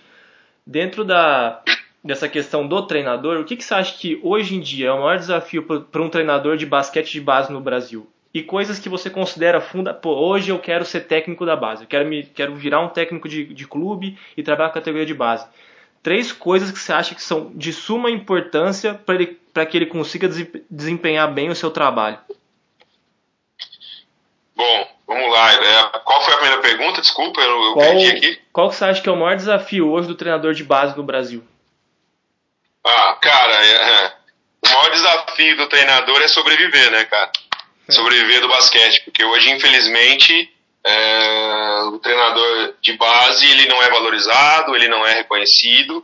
Dentro 0.67 1.05
da, 1.05 1.63
dessa 2.03 2.27
questão 2.27 2.67
do 2.67 2.81
treinador, 2.87 3.39
o 3.39 3.45
que, 3.45 3.55
que 3.55 3.63
você 3.63 3.73
acha 3.73 3.97
que 3.97 4.19
hoje 4.23 4.55
em 4.55 4.59
dia 4.59 4.87
é 4.87 4.91
o 4.91 5.01
maior 5.01 5.17
desafio 5.17 5.63
para 5.63 6.01
um 6.01 6.09
treinador 6.09 6.57
de 6.57 6.65
basquete 6.65 7.11
de 7.11 7.21
base 7.21 7.51
no 7.51 7.61
Brasil? 7.61 8.07
E 8.33 8.41
coisas 8.41 8.79
que 8.79 8.89
você 8.89 9.09
considera 9.09 9.59
funda. 9.59 9.93
Pô, 9.93 10.11
hoje 10.11 10.51
eu 10.51 10.59
quero 10.59 10.85
ser 10.85 11.01
técnico 11.01 11.45
da 11.45 11.55
base, 11.55 11.83
eu 11.83 11.87
quero, 11.87 12.07
me, 12.07 12.23
quero 12.23 12.55
virar 12.55 12.79
um 12.79 12.87
técnico 12.87 13.27
de, 13.27 13.45
de 13.45 13.67
clube 13.67 14.17
e 14.35 14.41
trabalhar 14.41 14.69
a 14.69 14.73
categoria 14.73 15.05
de 15.05 15.13
base. 15.13 15.45
Três 16.01 16.31
coisas 16.31 16.71
que 16.71 16.79
você 16.79 16.93
acha 16.93 17.13
que 17.13 17.21
são 17.21 17.51
de 17.53 17.71
suma 17.71 18.09
importância 18.09 18.99
para 19.53 19.65
que 19.65 19.77
ele 19.77 19.85
consiga 19.85 20.27
desempenhar 20.69 21.31
bem 21.31 21.49
o 21.49 21.55
seu 21.55 21.69
trabalho. 21.69 22.17
Bom, 24.55 24.87
vamos 25.05 25.31
lá. 25.31 25.53
É, 25.53 25.99
qual 25.99 26.21
foi 26.21 26.33
a 26.33 26.37
primeira 26.37 26.61
pergunta? 26.61 27.01
Desculpa, 27.01 27.39
eu, 27.39 27.63
eu 27.63 27.73
qual, 27.73 27.85
perdi 27.85 28.11
aqui. 28.11 28.39
Qual 28.51 28.69
que 28.69 28.75
você 28.75 28.85
acha 28.85 29.01
que 29.01 29.09
é 29.09 29.11
o 29.11 29.19
maior 29.19 29.35
desafio 29.35 29.91
hoje 29.91 30.07
do 30.07 30.15
treinador 30.15 30.53
de 30.53 30.63
base 30.63 30.97
no 30.97 31.03
Brasil? 31.03 31.43
Ah, 32.83 33.17
cara, 33.21 33.65
é, 33.65 33.71
é, 33.71 34.13
o 34.65 34.69
maior 34.69 34.91
desafio 34.91 35.57
do 35.57 35.67
treinador 35.67 36.21
é 36.21 36.27
sobreviver, 36.27 36.91
né, 36.91 37.05
cara? 37.05 37.31
É. 37.87 37.91
Sobreviver 37.91 38.41
do 38.41 38.47
basquete, 38.47 39.03
porque 39.05 39.23
hoje, 39.23 39.51
infelizmente, 39.51 40.51
é, 40.83 41.83
o 41.91 41.99
treinador 41.99 42.75
de 42.81 42.93
base 42.93 43.45
ele 43.51 43.67
não 43.67 43.81
é 43.83 43.89
valorizado, 43.89 44.75
ele 44.75 44.87
não 44.87 45.05
é 45.05 45.13
reconhecido, 45.15 46.03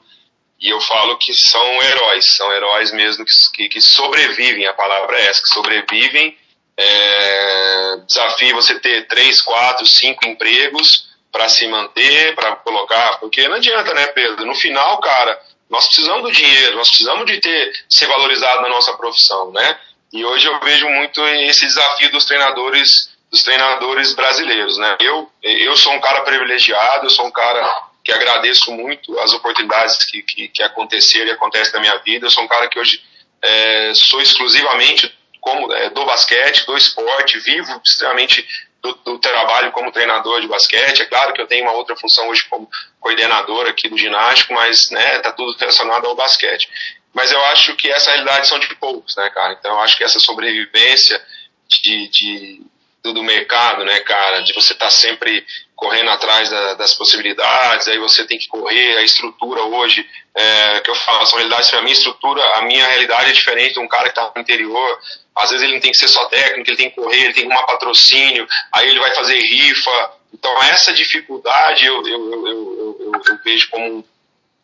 e 0.60 0.70
eu 0.70 0.80
falo 0.82 1.18
que 1.18 1.34
são 1.34 1.84
heróis, 1.84 2.36
são 2.36 2.52
heróis 2.52 2.92
mesmo 2.92 3.26
que, 3.54 3.70
que 3.70 3.82
sobrevivem, 3.82 4.66
a 4.66 4.74
palavra 4.74 5.20
é 5.20 5.28
essa, 5.28 5.42
que 5.42 5.50
sobrevivem. 5.50 6.38
É, 6.80 7.98
desafio 8.08 8.56
você 8.56 8.80
ter 8.80 9.08
três, 9.08 9.42
quatro, 9.42 9.86
cinco 9.86 10.28
empregos 10.28 11.08
para 11.32 11.50
se 11.50 11.68
manter, 11.68 12.36
para 12.36 12.56
colocar, 12.58 13.20
porque 13.20 13.48
não 13.48 13.56
adianta, 13.56 13.94
né, 13.94 14.08
Pedro? 14.08 14.46
No 14.46 14.56
final, 14.56 15.00
cara, 15.00 15.40
nós 15.70 15.86
precisamos 15.86 16.24
do 16.24 16.32
dinheiro, 16.32 16.78
nós 16.78 16.90
precisamos 16.90 17.26
de 17.26 17.40
ter 17.40 17.86
ser 17.90 18.08
valorizado 18.08 18.62
na 18.62 18.70
nossa 18.70 18.94
profissão, 18.94 19.52
né? 19.52 19.80
E 20.14 20.24
hoje 20.24 20.48
eu 20.48 20.60
vejo 20.62 20.88
muito 20.90 21.26
esse 21.28 21.66
desafio 21.66 22.12
dos 22.12 22.26
treinadores, 22.26 22.90
dos 23.30 23.44
treinadores 23.44 24.14
brasileiros, 24.14 24.78
né? 24.78 24.96
Eu 25.02 25.30
eu 25.44 25.76
sou 25.76 25.94
um 25.94 26.00
cara 26.00 26.22
privilegiado, 26.22 27.06
eu 27.06 27.10
sou 27.10 27.26
um 27.26 27.32
cara 27.32 27.88
que 28.04 28.12
agradeço 28.14 28.72
muito 28.72 29.20
as 29.20 29.34
oportunidades 29.34 30.06
que, 30.06 30.22
que, 30.22 30.48
que 30.48 30.64
aconteceram 30.64 31.28
e 31.28 31.32
acontecem 31.32 31.74
na 31.74 31.82
minha 31.82 31.98
vida. 31.98 32.26
Eu 32.26 32.32
sou 32.32 32.44
um 32.44 32.48
cara 32.48 32.70
que 32.70 32.80
hoje 32.80 33.04
é, 33.42 33.94
sou 33.94 34.22
exclusivamente 34.22 35.14
como, 35.42 35.74
é, 35.74 35.90
do 35.90 36.06
basquete, 36.06 36.66
do 36.66 36.78
esporte, 36.78 37.40
vivo 37.40 37.82
extremamente 37.86 38.48
do, 38.82 38.94
do, 38.94 39.20
trabalho 39.20 39.72
como 39.72 39.92
treinador 39.92 40.42
de 40.42 40.48
basquete. 40.48 41.02
É 41.02 41.06
claro 41.06 41.34
que 41.34 41.42
eu 41.42 41.48
tenho 41.48 41.64
uma 41.64 41.74
outra 41.74 41.96
função 41.96 42.30
hoje 42.30 42.44
como 42.50 42.70
coordenador 43.00 43.68
aqui 43.68 43.90
do 43.90 43.98
ginástico, 43.98 44.54
mas 44.54 44.90
né, 44.92 45.20
tá 45.20 45.32
tudo 45.32 45.58
relacionado 45.58 46.06
ao 46.06 46.16
basquete. 46.16 46.70
Mas 47.14 47.32
eu 47.32 47.44
acho 47.46 47.76
que 47.76 47.90
essa 47.90 48.12
realidade 48.12 48.48
são 48.48 48.60
de 48.60 48.74
poucos, 48.76 49.16
né, 49.16 49.30
cara? 49.32 49.54
Então 49.54 49.72
eu 49.72 49.80
acho 49.80 49.98
que 49.98 50.04
essa 50.04 50.20
sobrevivência 50.20 51.24
de, 51.68 52.08
de 52.10 52.62
do 53.04 53.24
mercado, 53.24 53.84
né, 53.86 54.00
cara, 54.02 54.42
de 54.42 54.54
você 54.54 54.74
estar 54.74 54.86
tá 54.86 54.92
sempre 54.92 55.46
correndo 55.76 56.10
atrás 56.10 56.50
da, 56.50 56.74
das 56.74 56.94
possibilidades, 56.96 57.88
aí 57.88 58.00
você 58.00 58.26
tem 58.26 58.38
que 58.38 58.48
correr, 58.48 58.98
a 58.98 59.04
estrutura 59.04 59.62
hoje, 59.64 60.06
é, 60.36 60.80
que 60.82 60.90
eu 60.90 60.96
falo, 60.96 61.26
são 61.26 61.38
realidades 61.38 61.70
para 61.70 61.82
mim, 61.84 61.92
estrutura, 61.92 62.44
a 62.56 62.64
minha 62.64 62.86
realidade 62.86 63.30
é 63.30 63.34
diferente 63.34 63.74
de 63.74 63.80
um 63.80 63.88
cara 63.88 64.06
que 64.06 64.10
está 64.10 64.32
no 64.36 64.42
interior, 64.42 65.00
às 65.36 65.52
vezes 65.52 65.64
ele 65.64 65.74
não 65.74 65.80
tem 65.80 65.92
que 65.92 65.98
ser 65.98 66.08
só 66.08 66.26
técnico, 66.26 66.70
ele 66.70 66.78
tem 66.78 66.90
que 66.90 66.96
correr, 66.96 67.26
ele 67.26 67.34
tem 67.34 67.48
que 67.48 67.52
arrumar 67.52 67.68
patrocínio, 67.68 68.48
aí 68.72 68.90
ele 68.90 69.00
vai 69.00 69.14
fazer 69.14 69.40
rifa. 69.40 70.12
Então, 70.34 70.52
essa 70.64 70.92
dificuldade 70.94 71.86
eu, 71.86 72.06
eu, 72.06 72.46
eu, 72.48 72.98
eu, 73.00 73.22
eu 73.26 73.40
vejo 73.44 73.70
como 73.70 74.06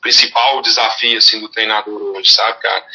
principal 0.02 0.62
desafio 0.62 1.18
assim, 1.18 1.40
do 1.40 1.48
treinador 1.48 2.02
hoje, 2.16 2.30
sabe, 2.32 2.60
cara? 2.60 2.86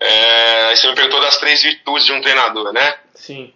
É, 0.00 0.74
você 0.74 0.88
me 0.88 0.94
perguntou 0.94 1.20
das 1.20 1.38
três 1.38 1.62
virtudes 1.62 2.04
de 2.04 2.12
um 2.12 2.20
treinador, 2.20 2.72
né? 2.72 2.94
Sim. 3.14 3.54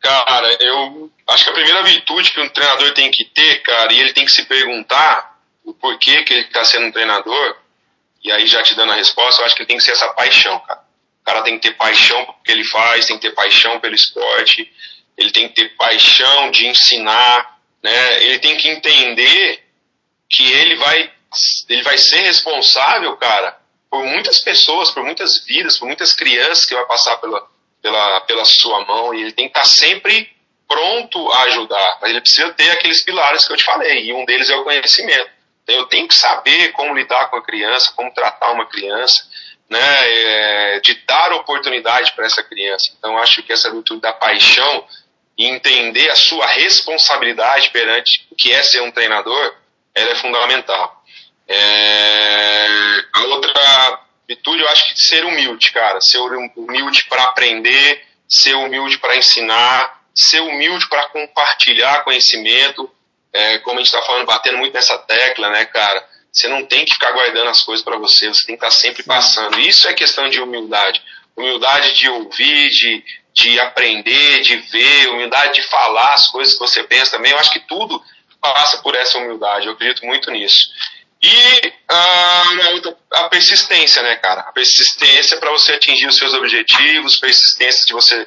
Cara, 0.00 0.56
eu 0.60 1.10
acho 1.28 1.44
que 1.44 1.50
a 1.50 1.54
primeira 1.54 1.82
virtude 1.82 2.30
que 2.30 2.40
um 2.40 2.48
treinador 2.48 2.92
tem 2.94 3.10
que 3.10 3.24
ter, 3.26 3.62
cara, 3.62 3.92
e 3.92 4.00
ele 4.00 4.12
tem 4.14 4.24
que 4.24 4.32
se 4.32 4.44
perguntar 4.46 5.38
o 5.62 5.74
porquê 5.74 6.22
que 6.24 6.32
ele 6.32 6.46
está 6.46 6.64
sendo 6.64 6.86
um 6.86 6.92
treinador, 6.92 7.56
e 8.24 8.32
aí 8.32 8.46
já 8.46 8.62
te 8.62 8.74
dando 8.74 8.92
a 8.92 8.96
resposta, 8.96 9.42
eu 9.42 9.46
acho 9.46 9.54
que 9.54 9.62
ele 9.62 9.68
tem 9.68 9.76
que 9.76 9.82
ser 9.82 9.92
essa 9.92 10.08
paixão, 10.14 10.58
cara. 10.60 10.80
O 11.20 11.24
cara 11.24 11.42
tem 11.42 11.58
que 11.58 11.68
ter 11.68 11.76
paixão 11.76 12.24
pelo 12.24 12.38
que 12.42 12.52
ele 12.52 12.64
faz, 12.64 13.06
tem 13.06 13.18
que 13.18 13.28
ter 13.28 13.34
paixão 13.34 13.78
pelo 13.78 13.94
esporte, 13.94 14.72
ele 15.18 15.30
tem 15.30 15.48
que 15.48 15.54
ter 15.54 15.76
paixão 15.76 16.50
de 16.50 16.66
ensinar, 16.66 17.58
né? 17.82 18.24
Ele 18.24 18.38
tem 18.38 18.56
que 18.56 18.68
entender 18.68 19.62
que 20.30 20.50
ele 20.50 20.76
vai, 20.76 21.12
ele 21.68 21.82
vai 21.82 21.98
ser 21.98 22.22
responsável, 22.22 23.14
cara, 23.18 23.58
por 23.90 24.02
muitas 24.06 24.40
pessoas, 24.40 24.90
por 24.90 25.04
muitas 25.04 25.44
vidas, 25.44 25.78
por 25.78 25.86
muitas 25.86 26.14
crianças 26.14 26.64
que 26.64 26.74
vai 26.74 26.86
passar 26.86 27.18
pela, 27.18 27.46
pela, 27.82 28.20
pela 28.22 28.44
sua 28.44 28.84
mão 28.84 29.14
e 29.14 29.22
ele 29.22 29.32
tem 29.32 29.48
que 29.48 29.58
estar 29.58 29.68
sempre 29.68 30.30
pronto 30.68 31.32
a 31.32 31.42
ajudar, 31.44 31.98
mas 32.00 32.10
ele 32.10 32.20
precisa 32.20 32.52
ter 32.52 32.70
aqueles 32.70 33.04
pilares 33.04 33.44
que 33.44 33.52
eu 33.52 33.56
te 33.56 33.64
falei, 33.64 34.04
e 34.04 34.12
um 34.12 34.24
deles 34.24 34.48
é 34.48 34.56
o 34.56 34.62
conhecimento. 34.62 35.28
Então, 35.64 35.74
eu 35.74 35.86
tenho 35.86 36.06
que 36.06 36.14
saber 36.14 36.70
como 36.72 36.94
lidar 36.94 37.28
com 37.28 37.36
a 37.36 37.42
criança, 37.42 37.92
como 37.96 38.14
tratar 38.14 38.52
uma 38.52 38.66
criança, 38.66 39.24
né, 39.68 39.78
é, 39.78 40.80
de 40.80 40.94
dar 41.06 41.32
oportunidade 41.32 42.12
para 42.12 42.26
essa 42.26 42.42
criança. 42.42 42.92
Então, 42.96 43.18
acho 43.18 43.42
que 43.42 43.52
essa 43.52 43.70
virtude 43.70 44.00
da 44.00 44.12
paixão 44.12 44.86
e 45.36 45.46
entender 45.46 46.08
a 46.10 46.16
sua 46.16 46.46
responsabilidade 46.46 47.70
perante 47.70 48.26
o 48.30 48.36
que 48.36 48.52
é 48.52 48.62
ser 48.62 48.82
um 48.82 48.90
treinador, 48.90 49.54
ela 49.94 50.10
é 50.10 50.16
fundamental. 50.16 51.02
É, 51.48 52.66
a 53.12 53.20
outra 53.24 54.00
virtude, 54.30 54.62
eu 54.62 54.68
acho 54.68 54.86
que 54.86 55.00
ser 55.00 55.24
humilde, 55.24 55.72
cara. 55.72 56.00
Ser 56.00 56.18
humilde 56.18 57.04
para 57.04 57.24
aprender, 57.24 58.02
ser 58.28 58.54
humilde 58.54 58.98
para 58.98 59.16
ensinar, 59.16 60.00
ser 60.14 60.40
humilde 60.40 60.88
para 60.88 61.08
compartilhar 61.08 62.04
conhecimento. 62.04 62.88
É, 63.32 63.58
como 63.58 63.78
a 63.78 63.82
gente 63.82 63.92
está 63.92 64.02
falando, 64.02 64.26
batendo 64.26 64.58
muito 64.58 64.74
nessa 64.74 64.98
tecla, 64.98 65.50
né, 65.50 65.64
cara? 65.64 66.04
Você 66.32 66.46
não 66.48 66.64
tem 66.64 66.84
que 66.84 66.92
ficar 66.94 67.10
guardando 67.12 67.48
as 67.48 67.62
coisas 67.62 67.84
para 67.84 67.96
você, 67.96 68.28
você 68.28 68.46
tem 68.46 68.56
que 68.56 68.64
estar 68.64 68.74
tá 68.74 68.80
sempre 68.80 69.02
passando. 69.02 69.58
Isso 69.58 69.88
é 69.88 69.94
questão 69.94 70.28
de 70.28 70.40
humildade. 70.40 71.02
Humildade 71.36 71.94
de 71.94 72.08
ouvir, 72.08 72.68
de, 72.70 73.04
de 73.32 73.60
aprender, 73.60 74.40
de 74.42 74.56
ver, 74.56 75.08
humildade 75.08 75.54
de 75.54 75.62
falar 75.68 76.14
as 76.14 76.28
coisas 76.28 76.54
que 76.54 76.60
você 76.60 76.84
pensa 76.84 77.12
também. 77.12 77.32
Eu 77.32 77.38
acho 77.38 77.50
que 77.50 77.60
tudo 77.60 78.02
passa 78.40 78.78
por 78.78 78.94
essa 78.94 79.18
humildade, 79.18 79.66
eu 79.66 79.72
acredito 79.72 80.04
muito 80.06 80.30
nisso. 80.30 80.70
E 81.22 81.72
ah, 81.88 82.44
a 83.12 83.28
persistência, 83.28 84.02
né, 84.02 84.16
cara? 84.16 84.40
A 84.42 84.52
persistência 84.52 85.36
para 85.38 85.50
você 85.50 85.72
atingir 85.72 86.06
os 86.06 86.16
seus 86.16 86.32
objetivos, 86.32 87.18
persistência 87.18 87.84
de 87.86 87.92
você 87.92 88.26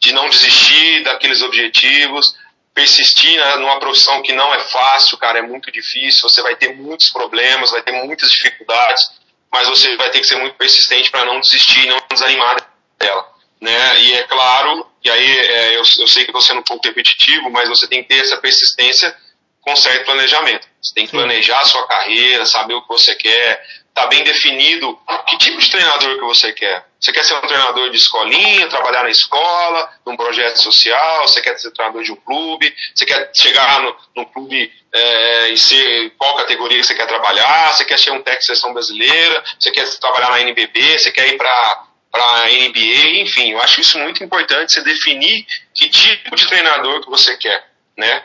de 0.00 0.12
não 0.12 0.28
desistir 0.28 1.02
daqueles 1.02 1.40
objetivos, 1.40 2.36
persistir 2.74 3.40
numa 3.58 3.78
profissão 3.78 4.20
que 4.20 4.32
não 4.32 4.52
é 4.52 4.58
fácil, 4.64 5.16
cara, 5.16 5.38
é 5.38 5.42
muito 5.42 5.70
difícil, 5.70 6.28
você 6.28 6.42
vai 6.42 6.56
ter 6.56 6.74
muitos 6.74 7.08
problemas, 7.10 7.70
vai 7.70 7.80
ter 7.80 7.92
muitas 7.92 8.28
dificuldades, 8.28 9.02
mas 9.50 9.68
você 9.68 9.96
vai 9.96 10.10
ter 10.10 10.20
que 10.20 10.26
ser 10.26 10.36
muito 10.36 10.56
persistente 10.56 11.10
para 11.10 11.24
não 11.24 11.40
desistir, 11.40 11.86
não 11.86 12.02
desanimar 12.10 12.56
dela, 12.98 13.26
né? 13.60 14.00
E 14.02 14.12
é 14.12 14.22
claro, 14.24 14.86
e 15.02 15.08
aí 15.08 15.38
é, 15.38 15.76
eu, 15.76 15.82
eu 16.00 16.08
sei 16.08 16.24
que 16.24 16.30
estou 16.30 16.42
sendo 16.42 16.60
um 16.60 16.64
pouco 16.64 16.86
repetitivo, 16.86 17.48
mas 17.50 17.68
você 17.68 17.86
tem 17.86 18.02
que 18.02 18.08
ter 18.08 18.20
essa 18.20 18.36
persistência 18.38 19.16
com 19.64 19.74
certo 19.74 20.04
planejamento. 20.04 20.68
Você 20.80 20.94
tem 20.94 21.06
que 21.06 21.12
planejar 21.12 21.58
a 21.58 21.64
sua 21.64 21.86
carreira, 21.86 22.44
saber 22.44 22.74
o 22.74 22.82
que 22.82 22.88
você 22.88 23.14
quer, 23.14 23.64
tá 23.94 24.06
bem 24.08 24.22
definido 24.22 24.98
que 25.26 25.38
tipo 25.38 25.58
de 25.58 25.70
treinador 25.70 26.16
que 26.16 26.24
você 26.24 26.52
quer. 26.52 26.84
Você 27.00 27.12
quer 27.12 27.24
ser 27.24 27.34
um 27.34 27.40
treinador 27.40 27.88
de 27.90 27.96
escolinha, 27.96 28.68
trabalhar 28.68 29.04
na 29.04 29.10
escola, 29.10 29.90
num 30.04 30.16
projeto 30.16 30.60
social, 30.62 31.26
você 31.26 31.40
quer 31.40 31.58
ser 31.58 31.70
treinador 31.70 32.02
de 32.02 32.12
um 32.12 32.16
clube, 32.16 32.74
você 32.94 33.06
quer 33.06 33.30
chegar 33.32 33.80
no, 33.80 33.96
no 34.16 34.26
clube 34.26 34.70
é, 34.92 35.48
e 35.48 35.56
ser 35.56 36.10
qual 36.18 36.36
categoria 36.36 36.78
que 36.78 36.84
você 36.84 36.94
quer 36.94 37.06
trabalhar, 37.06 37.72
você 37.72 37.84
quer 37.86 37.98
ser 37.98 38.10
um 38.10 38.22
técnico 38.22 38.40
de 38.40 38.46
seleção 38.46 38.72
brasileira, 38.74 39.44
você 39.58 39.70
quer 39.70 39.88
trabalhar 39.98 40.30
na 40.30 40.40
NBB, 40.42 40.98
você 40.98 41.10
quer 41.10 41.28
ir 41.28 41.38
para 41.38 41.84
para 42.10 42.44
NBA, 42.46 43.22
enfim, 43.22 43.50
eu 43.50 43.60
acho 43.60 43.80
isso 43.80 43.98
muito 43.98 44.22
importante, 44.22 44.72
você 44.72 44.84
definir 44.84 45.44
que 45.74 45.88
tipo 45.88 46.36
de 46.36 46.46
treinador 46.46 47.00
que 47.00 47.10
você 47.10 47.36
quer, 47.36 47.68
né? 47.98 48.22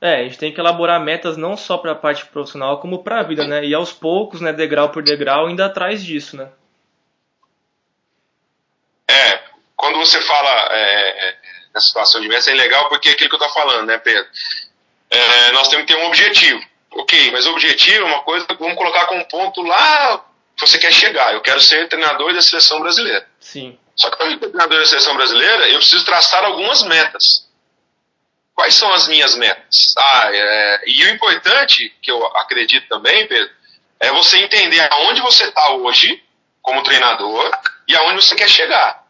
É, 0.00 0.16
a 0.16 0.24
gente 0.24 0.38
tem 0.38 0.52
que 0.52 0.60
elaborar 0.60 1.00
metas 1.00 1.36
não 1.36 1.56
só 1.56 1.78
para 1.78 1.92
a 1.92 1.96
parte 1.96 2.26
profissional, 2.26 2.80
como 2.80 3.02
para 3.02 3.20
a 3.20 3.22
vida, 3.22 3.46
né? 3.46 3.64
E 3.64 3.74
aos 3.74 3.92
poucos, 3.92 4.40
né, 4.40 4.52
degrau 4.52 4.90
por 4.90 5.02
degrau, 5.02 5.46
ainda 5.46 5.66
atrás 5.66 6.04
disso, 6.04 6.36
né? 6.36 6.48
É, 9.08 9.40
quando 9.74 9.98
você 9.98 10.20
fala 10.20 10.50
é, 10.70 11.28
é, 11.28 11.36
na 11.74 11.80
situação 11.80 12.20
de 12.20 12.28
meta, 12.28 12.50
é 12.50 12.54
legal 12.54 12.88
porque 12.88 13.08
é 13.08 13.12
aquilo 13.12 13.30
que 13.30 13.36
eu 13.36 13.40
tô 13.40 13.48
falando, 13.48 13.86
né, 13.86 13.98
Pedro? 13.98 14.26
É, 15.08 15.52
nós 15.52 15.68
temos 15.68 15.86
que 15.86 15.94
ter 15.94 15.98
um 15.98 16.06
objetivo. 16.06 16.60
Ok, 16.90 17.30
mas 17.30 17.46
o 17.46 17.52
objetivo 17.52 18.04
é 18.04 18.08
uma 18.08 18.22
coisa, 18.22 18.46
vamos 18.58 18.76
colocar 18.76 19.06
como 19.06 19.26
ponto 19.28 19.62
lá 19.62 20.24
que 20.56 20.66
você 20.66 20.78
quer 20.78 20.92
chegar. 20.92 21.32
Eu 21.34 21.40
quero 21.40 21.60
ser 21.60 21.88
treinador 21.88 22.34
da 22.34 22.42
seleção 22.42 22.80
brasileira. 22.80 23.26
Sim. 23.40 23.78
Só 23.94 24.10
que 24.10 24.16
para 24.16 24.30
ser 24.30 24.38
treinador 24.38 24.78
da 24.78 24.84
seleção 24.84 25.16
brasileira, 25.16 25.68
eu 25.68 25.78
preciso 25.78 26.04
traçar 26.04 26.44
algumas 26.44 26.82
metas 26.82 27.45
quais 28.56 28.74
são 28.74 28.92
as 28.94 29.06
minhas 29.06 29.36
metas? 29.36 29.94
Ah, 29.98 30.30
é, 30.32 30.82
e 30.86 31.04
o 31.04 31.10
importante, 31.10 31.94
que 32.02 32.10
eu 32.10 32.26
acredito 32.38 32.88
também, 32.88 33.28
Pedro, 33.28 33.54
é 34.00 34.10
você 34.10 34.38
entender 34.38 34.80
aonde 34.92 35.20
você 35.20 35.44
está 35.44 35.74
hoje 35.74 36.22
como 36.62 36.82
treinador 36.82 37.50
e 37.86 37.94
aonde 37.94 38.24
você 38.24 38.34
quer 38.34 38.48
chegar. 38.48 39.04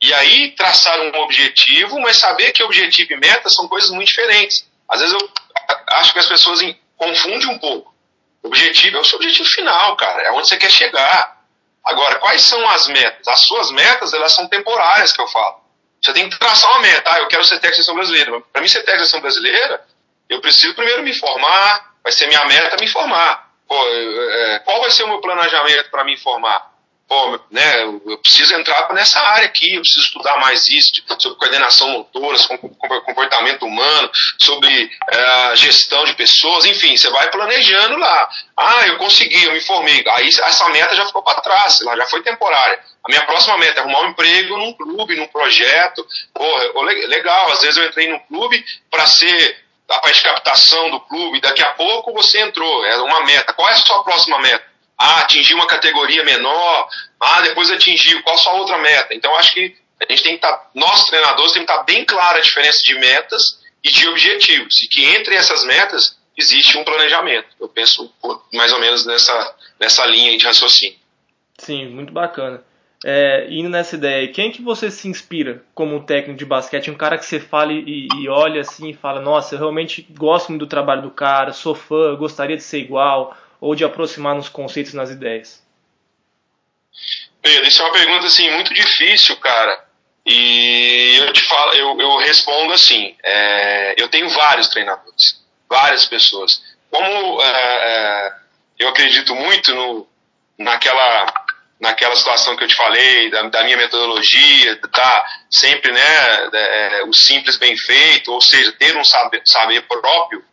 E 0.00 0.14
aí 0.14 0.52
traçar 0.52 0.98
um 1.00 1.20
objetivo, 1.20 2.00
mas 2.00 2.16
saber 2.16 2.52
que 2.52 2.62
objetivo 2.62 3.12
e 3.12 3.16
meta 3.16 3.48
são 3.48 3.66
coisas 3.68 3.90
muito 3.90 4.08
diferentes. 4.08 4.66
Às 4.88 5.00
vezes 5.00 5.14
eu 5.14 5.30
acho 5.94 6.12
que 6.12 6.18
as 6.18 6.26
pessoas 6.26 6.60
confundem 6.96 7.48
um 7.48 7.58
pouco. 7.58 7.94
Objetivo 8.42 8.98
é 8.98 9.00
o 9.00 9.04
seu 9.04 9.16
objetivo 9.16 9.48
final, 9.48 9.96
cara, 9.96 10.22
é 10.22 10.30
onde 10.30 10.48
você 10.48 10.56
quer 10.56 10.70
chegar. 10.70 11.36
Agora, 11.84 12.16
quais 12.20 12.42
são 12.42 12.68
as 12.70 12.86
metas? 12.88 13.26
As 13.26 13.40
suas 13.40 13.70
metas, 13.72 14.12
elas 14.12 14.32
são 14.32 14.46
temporárias, 14.48 15.12
que 15.12 15.20
eu 15.20 15.28
falo. 15.28 15.65
Você 16.06 16.12
tem 16.12 16.30
que 16.30 16.38
traçar 16.38 16.70
uma 16.70 16.80
meta. 16.82 17.10
Ah, 17.12 17.18
eu 17.18 17.26
quero 17.26 17.44
ser 17.44 17.58
técnico 17.58 17.70
de 17.70 17.84
seleção 17.84 17.94
brasileira. 17.96 18.40
Para 18.52 18.62
mim 18.62 18.68
ser 18.68 18.84
técnico 18.84 19.02
de 19.02 19.08
seleção 19.08 19.20
brasileira, 19.20 19.84
eu 20.28 20.40
preciso 20.40 20.72
primeiro 20.74 21.02
me 21.02 21.12
formar. 21.12 21.94
Vai 22.00 22.12
ser 22.12 22.28
minha 22.28 22.44
meta 22.44 22.76
me 22.78 22.86
formar. 22.86 23.50
Pô, 23.66 23.74
é, 23.76 24.60
qual 24.60 24.80
vai 24.80 24.90
ser 24.92 25.02
o 25.02 25.08
meu 25.08 25.20
planejamento 25.20 25.90
para 25.90 26.04
me 26.04 26.16
formar? 26.16 26.76
Pô, 27.08 27.40
né, 27.52 27.84
eu 27.84 28.18
preciso 28.18 28.54
entrar 28.54 28.92
nessa 28.92 29.20
área 29.20 29.46
aqui, 29.46 29.74
eu 29.74 29.80
preciso 29.80 30.06
estudar 30.06 30.38
mais 30.38 30.66
isso, 30.68 30.90
sobre 31.20 31.38
coordenação 31.38 31.88
motora, 31.90 32.36
sobre 32.36 32.58
comportamento 33.04 33.64
humano, 33.64 34.10
sobre 34.40 34.90
é, 35.08 35.56
gestão 35.56 36.04
de 36.04 36.14
pessoas, 36.14 36.64
enfim, 36.64 36.96
você 36.96 37.08
vai 37.10 37.30
planejando 37.30 37.96
lá. 37.96 38.28
Ah, 38.56 38.86
eu 38.88 38.98
consegui, 38.98 39.44
eu 39.44 39.52
me 39.52 39.60
formei. 39.60 40.04
Aí 40.14 40.26
essa 40.26 40.68
meta 40.70 40.96
já 40.96 41.06
ficou 41.06 41.22
para 41.22 41.40
trás, 41.40 41.80
ela 41.80 41.96
já 41.96 42.06
foi 42.06 42.22
temporária. 42.22 42.80
A 43.06 43.08
minha 43.08 43.24
próxima 43.24 43.56
meta 43.58 43.78
é 43.78 43.82
arrumar 43.82 44.00
um 44.00 44.10
emprego 44.10 44.56
num 44.56 44.72
clube, 44.72 45.14
num 45.14 45.28
projeto. 45.28 46.04
Porra, 46.34 46.82
legal, 46.82 47.52
às 47.52 47.60
vezes 47.60 47.76
eu 47.76 47.86
entrei 47.86 48.08
num 48.08 48.18
clube 48.18 48.64
para 48.90 49.06
ser 49.06 49.64
a 49.88 49.98
parte 50.00 50.18
de 50.18 50.24
captação 50.24 50.90
do 50.90 50.98
clube, 51.00 51.40
daqui 51.40 51.62
a 51.62 51.74
pouco 51.74 52.12
você 52.12 52.40
entrou, 52.40 52.84
é 52.84 52.96
uma 53.02 53.24
meta. 53.24 53.52
Qual 53.52 53.68
é 53.68 53.72
a 53.72 53.76
sua 53.76 54.02
próxima 54.02 54.40
meta? 54.40 54.64
Ah, 54.98 55.20
atingir 55.20 55.54
uma 55.54 55.68
categoria 55.68 56.24
menor. 56.24 56.88
Ah, 57.20 57.42
depois 57.42 57.70
atingiu. 57.70 58.20
Qual 58.22 58.34
a 58.34 58.38
sua 58.38 58.54
outra 58.54 58.78
meta? 58.78 59.14
Então, 59.14 59.36
acho 59.36 59.52
que 59.52 59.76
a 60.00 60.10
gente 60.10 60.22
tem 60.22 60.32
que 60.32 60.44
estar, 60.44 60.56
tá, 60.56 60.70
nós 60.74 61.06
treinadores, 61.06 61.52
tem 61.52 61.64
que 61.64 61.70
estar 61.70 61.84
tá 61.84 61.84
bem 61.84 62.04
clara 62.04 62.38
a 62.38 62.42
diferença 62.42 62.82
de 62.82 62.94
metas 62.98 63.60
e 63.84 63.90
de 63.90 64.08
objetivos. 64.08 64.82
E 64.82 64.88
que 64.88 65.04
entre 65.04 65.36
essas 65.36 65.64
metas 65.64 66.18
existe 66.36 66.76
um 66.76 66.84
planejamento. 66.84 67.48
Eu 67.60 67.68
penso 67.68 68.12
mais 68.52 68.72
ou 68.72 68.80
menos 68.80 69.06
nessa, 69.06 69.56
nessa 69.78 70.04
linha 70.06 70.36
de 70.36 70.44
raciocínio. 70.44 70.98
Sim, 71.58 71.86
muito 71.86 72.12
bacana. 72.12 72.64
É, 73.04 73.46
indo 73.50 73.68
nessa 73.68 73.94
ideia, 73.94 74.32
quem 74.32 74.50
que 74.50 74.62
você 74.62 74.90
se 74.90 75.06
inspira 75.06 75.62
como 75.74 76.04
técnico 76.04 76.38
de 76.38 76.44
basquete? 76.46 76.90
Um 76.90 76.96
cara 76.96 77.18
que 77.18 77.26
você 77.26 77.38
fala 77.38 77.72
e, 77.72 78.08
e 78.14 78.28
olha 78.28 78.62
assim 78.62 78.90
e 78.90 78.94
fala, 78.94 79.20
nossa, 79.20 79.54
eu 79.54 79.58
realmente 79.58 80.06
gosto 80.10 80.48
muito 80.48 80.64
do 80.64 80.68
trabalho 80.68 81.02
do 81.02 81.10
cara, 81.10 81.52
sou 81.52 81.74
fã, 81.74 82.16
gostaria 82.16 82.56
de 82.56 82.62
ser 82.62 82.78
igual, 82.78 83.36
ou 83.60 83.74
de 83.74 83.84
aproximar 83.84 84.34
nos 84.34 84.48
conceitos, 84.48 84.94
nas 84.94 85.10
ideias? 85.10 85.62
Pedro, 87.42 87.68
isso 87.68 87.82
é 87.82 87.84
uma 87.84 87.92
pergunta 87.92 88.26
assim 88.26 88.50
muito 88.50 88.72
difícil, 88.72 89.36
cara. 89.36 89.84
E 90.24 91.16
eu 91.18 91.32
te 91.32 91.42
falo, 91.42 91.72
eu, 91.74 92.00
eu 92.00 92.16
respondo 92.18 92.72
assim: 92.72 93.14
é, 93.22 93.94
eu 93.96 94.08
tenho 94.08 94.28
vários 94.28 94.68
treinadores, 94.68 95.40
várias 95.68 96.06
pessoas. 96.06 96.60
Como 96.90 97.40
é, 97.40 97.46
é, 97.46 98.34
eu 98.80 98.88
acredito 98.88 99.34
muito 99.36 99.72
no, 99.72 100.08
naquela, 100.58 101.32
naquela 101.80 102.16
situação 102.16 102.56
que 102.56 102.64
eu 102.64 102.68
te 102.68 102.74
falei, 102.74 103.30
da, 103.30 103.42
da 103.42 103.64
minha 103.64 103.76
metodologia, 103.76 104.80
tá 104.92 105.24
sempre 105.50 105.92
né, 105.92 106.48
é, 106.52 107.04
o 107.04 107.12
simples 107.12 107.58
bem 107.58 107.76
feito, 107.76 108.32
ou 108.32 108.40
seja, 108.40 108.72
ter 108.72 108.96
um 108.96 109.04
saber, 109.04 109.42
saber 109.44 109.82
próprio 109.82 110.44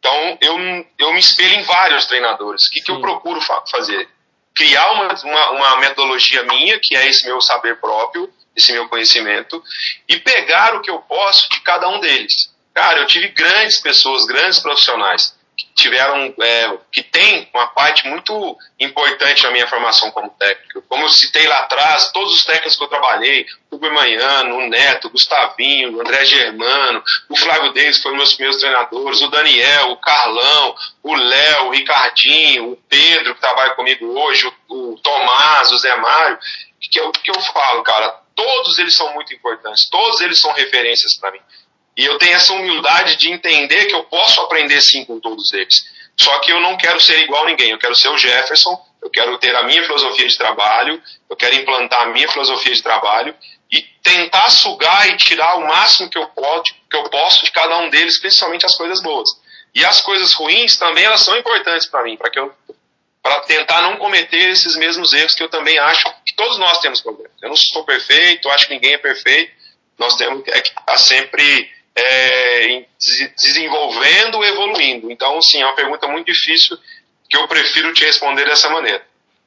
então, 0.00 0.38
eu, 0.40 0.86
eu 0.98 1.12
me 1.12 1.20
espelho 1.20 1.56
em 1.56 1.62
vários 1.62 2.06
treinadores. 2.06 2.66
O 2.66 2.70
que, 2.70 2.80
que 2.80 2.90
eu 2.90 3.00
procuro 3.00 3.40
fa 3.40 3.62
fazer? 3.70 4.08
Criar 4.54 4.90
uma, 4.92 5.14
uma, 5.22 5.50
uma, 5.50 5.76
metodologia 5.76 6.42
minha, 6.44 6.80
que 6.82 6.96
é 6.96 7.06
esse 7.06 7.26
meu 7.26 7.40
saber 7.40 7.78
próprio, 7.78 8.32
esse 8.56 8.72
meu 8.72 8.88
conhecimento, 8.88 9.62
e 10.08 10.18
pegar 10.18 10.74
o 10.74 10.80
que 10.80 10.90
eu 10.90 10.98
posso 11.00 11.48
de 11.50 11.60
cada 11.60 11.88
um 11.88 12.00
deles. 12.00 12.50
Cara, 12.74 13.00
eu 13.00 13.06
tive 13.06 13.28
grandes 13.28 13.78
pessoas, 13.78 14.24
grandes 14.24 14.58
profissionais 14.58 15.38
tiveram, 15.80 16.34
é, 16.40 16.78
que 16.92 17.02
tem 17.02 17.48
uma 17.52 17.66
parte 17.68 18.06
muito 18.06 18.56
importante 18.78 19.42
na 19.42 19.50
minha 19.50 19.66
formação 19.66 20.10
como 20.10 20.30
técnico. 20.30 20.82
Como 20.88 21.04
eu 21.04 21.08
citei 21.08 21.46
lá 21.46 21.60
atrás, 21.60 22.10
todos 22.12 22.34
os 22.34 22.44
técnicos 22.44 22.76
que 22.76 22.84
eu 22.84 22.88
trabalhei, 22.88 23.46
o 23.70 23.78
Manhano, 23.78 24.58
o 24.58 24.68
Neto, 24.68 25.08
o 25.08 25.10
Gustavinho, 25.10 25.96
o 25.96 26.00
André 26.00 26.24
Germano, 26.24 27.02
o 27.28 27.36
Flávio 27.36 27.72
Davis, 27.72 27.96
que 27.96 28.02
foram 28.02 28.16
meus 28.16 28.34
primeiros 28.34 28.60
treinadores, 28.60 29.22
o 29.22 29.30
Daniel, 29.30 29.90
o 29.90 29.96
Carlão, 29.96 30.74
o 31.02 31.14
Léo, 31.14 31.66
o 31.66 31.70
Ricardinho, 31.70 32.72
o 32.72 32.76
Pedro, 32.88 33.34
que 33.34 33.40
trabalha 33.40 33.74
comigo 33.74 34.06
hoje, 34.06 34.46
o, 34.68 34.92
o 34.92 34.98
Tomás, 35.00 35.72
o 35.72 35.78
Zé 35.78 35.96
Mário, 35.96 36.38
que 36.80 37.00
o 37.00 37.12
que 37.12 37.30
eu 37.30 37.40
falo, 37.40 37.82
cara, 37.82 38.20
todos 38.34 38.78
eles 38.78 38.96
são 38.96 39.12
muito 39.14 39.34
importantes, 39.34 39.88
todos 39.88 40.20
eles 40.20 40.40
são 40.40 40.52
referências 40.52 41.14
para 41.18 41.30
mim. 41.30 41.40
E 41.96 42.04
eu 42.04 42.18
tenho 42.18 42.34
essa 42.34 42.52
humildade 42.52 43.16
de 43.16 43.30
entender 43.30 43.86
que 43.86 43.94
eu 43.94 44.04
posso 44.04 44.40
aprender 44.42 44.80
sim 44.80 45.04
com 45.04 45.20
todos 45.20 45.52
eles. 45.52 45.84
Só 46.16 46.38
que 46.40 46.52
eu 46.52 46.60
não 46.60 46.76
quero 46.76 47.00
ser 47.00 47.18
igual 47.20 47.44
a 47.44 47.46
ninguém. 47.46 47.70
Eu 47.70 47.78
quero 47.78 47.94
ser 47.94 48.08
o 48.08 48.18
Jefferson, 48.18 48.78
eu 49.02 49.10
quero 49.10 49.36
ter 49.38 49.54
a 49.56 49.62
minha 49.62 49.82
filosofia 49.82 50.28
de 50.28 50.36
trabalho, 50.36 51.02
eu 51.28 51.36
quero 51.36 51.56
implantar 51.56 52.02
a 52.02 52.06
minha 52.06 52.28
filosofia 52.28 52.74
de 52.74 52.82
trabalho 52.82 53.34
e 53.70 53.82
tentar 54.02 54.50
sugar 54.50 55.08
e 55.08 55.16
tirar 55.16 55.56
o 55.56 55.66
máximo 55.66 56.10
que 56.10 56.18
eu, 56.18 56.26
pode, 56.28 56.74
que 56.90 56.96
eu 56.96 57.04
posso 57.04 57.44
de 57.44 57.52
cada 57.52 57.78
um 57.78 57.88
deles, 57.88 58.18
principalmente 58.18 58.66
as 58.66 58.76
coisas 58.76 59.00
boas. 59.00 59.28
E 59.74 59.84
as 59.84 60.00
coisas 60.00 60.32
ruins 60.34 60.76
também 60.76 61.04
elas 61.04 61.20
são 61.20 61.36
importantes 61.36 61.86
para 61.86 62.02
mim, 62.02 62.16
para 62.16 62.30
que 62.30 62.38
eu 62.38 62.52
para 63.22 63.40
tentar 63.40 63.82
não 63.82 63.96
cometer 63.96 64.48
esses 64.50 64.76
mesmos 64.76 65.12
erros 65.12 65.34
que 65.34 65.42
eu 65.42 65.48
também 65.48 65.78
acho 65.78 66.06
que 66.24 66.34
todos 66.34 66.58
nós 66.58 66.78
temos 66.80 67.02
problemas. 67.02 67.32
Eu 67.42 67.50
não 67.50 67.56
sou 67.56 67.84
perfeito, 67.84 68.48
acho 68.48 68.66
que 68.66 68.74
ninguém 68.74 68.94
é 68.94 68.98
perfeito. 68.98 69.52
Nós 69.98 70.16
temos 70.16 70.42
é 70.48 70.60
que 70.60 70.70
estar 70.70 70.80
tá 70.80 70.96
sempre 70.96 71.70
é, 71.96 72.84
desenvolvendo, 73.36 74.44
evoluindo. 74.44 75.10
Então, 75.10 75.40
sim, 75.42 75.60
é 75.60 75.66
uma 75.66 75.74
pergunta 75.74 76.06
muito 76.08 76.26
difícil 76.26 76.78
que 77.28 77.36
eu 77.36 77.46
prefiro 77.46 77.92
te 77.92 78.04
responder 78.04 78.44
dessa 78.44 78.68
maneira. 78.70 79.02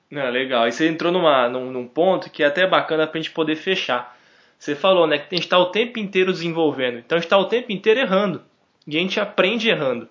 Não, 0.10 0.30
legal. 0.30 0.68
E 0.68 0.72
você 0.72 0.88
entrou 0.88 1.12
numa, 1.12 1.50
num, 1.50 1.72
num 1.72 1.88
ponto 1.88 2.30
que 2.30 2.44
é 2.44 2.46
até 2.46 2.68
bacana 2.68 3.08
para 3.08 3.20
a 3.20 3.22
gente 3.22 3.34
poder 3.34 3.56
fechar. 3.56 4.16
Você 4.60 4.76
falou, 4.76 5.08
né, 5.08 5.18
que 5.18 5.26
a 5.32 5.36
gente 5.36 5.46
está 5.46 5.58
o 5.58 5.72
tempo 5.72 6.00
inteiro 6.00 6.32
desenvolvendo. 6.32 7.00
Então 7.00 7.18
a 7.18 7.20
gente 7.20 7.26
está 7.26 7.38
o 7.38 7.46
tempo 7.46 7.72
inteiro 7.72 8.00
errando. 8.00 8.42
E 8.88 8.96
a 8.96 9.00
gente 9.00 9.20
aprende 9.20 9.70
errando. 9.70 10.08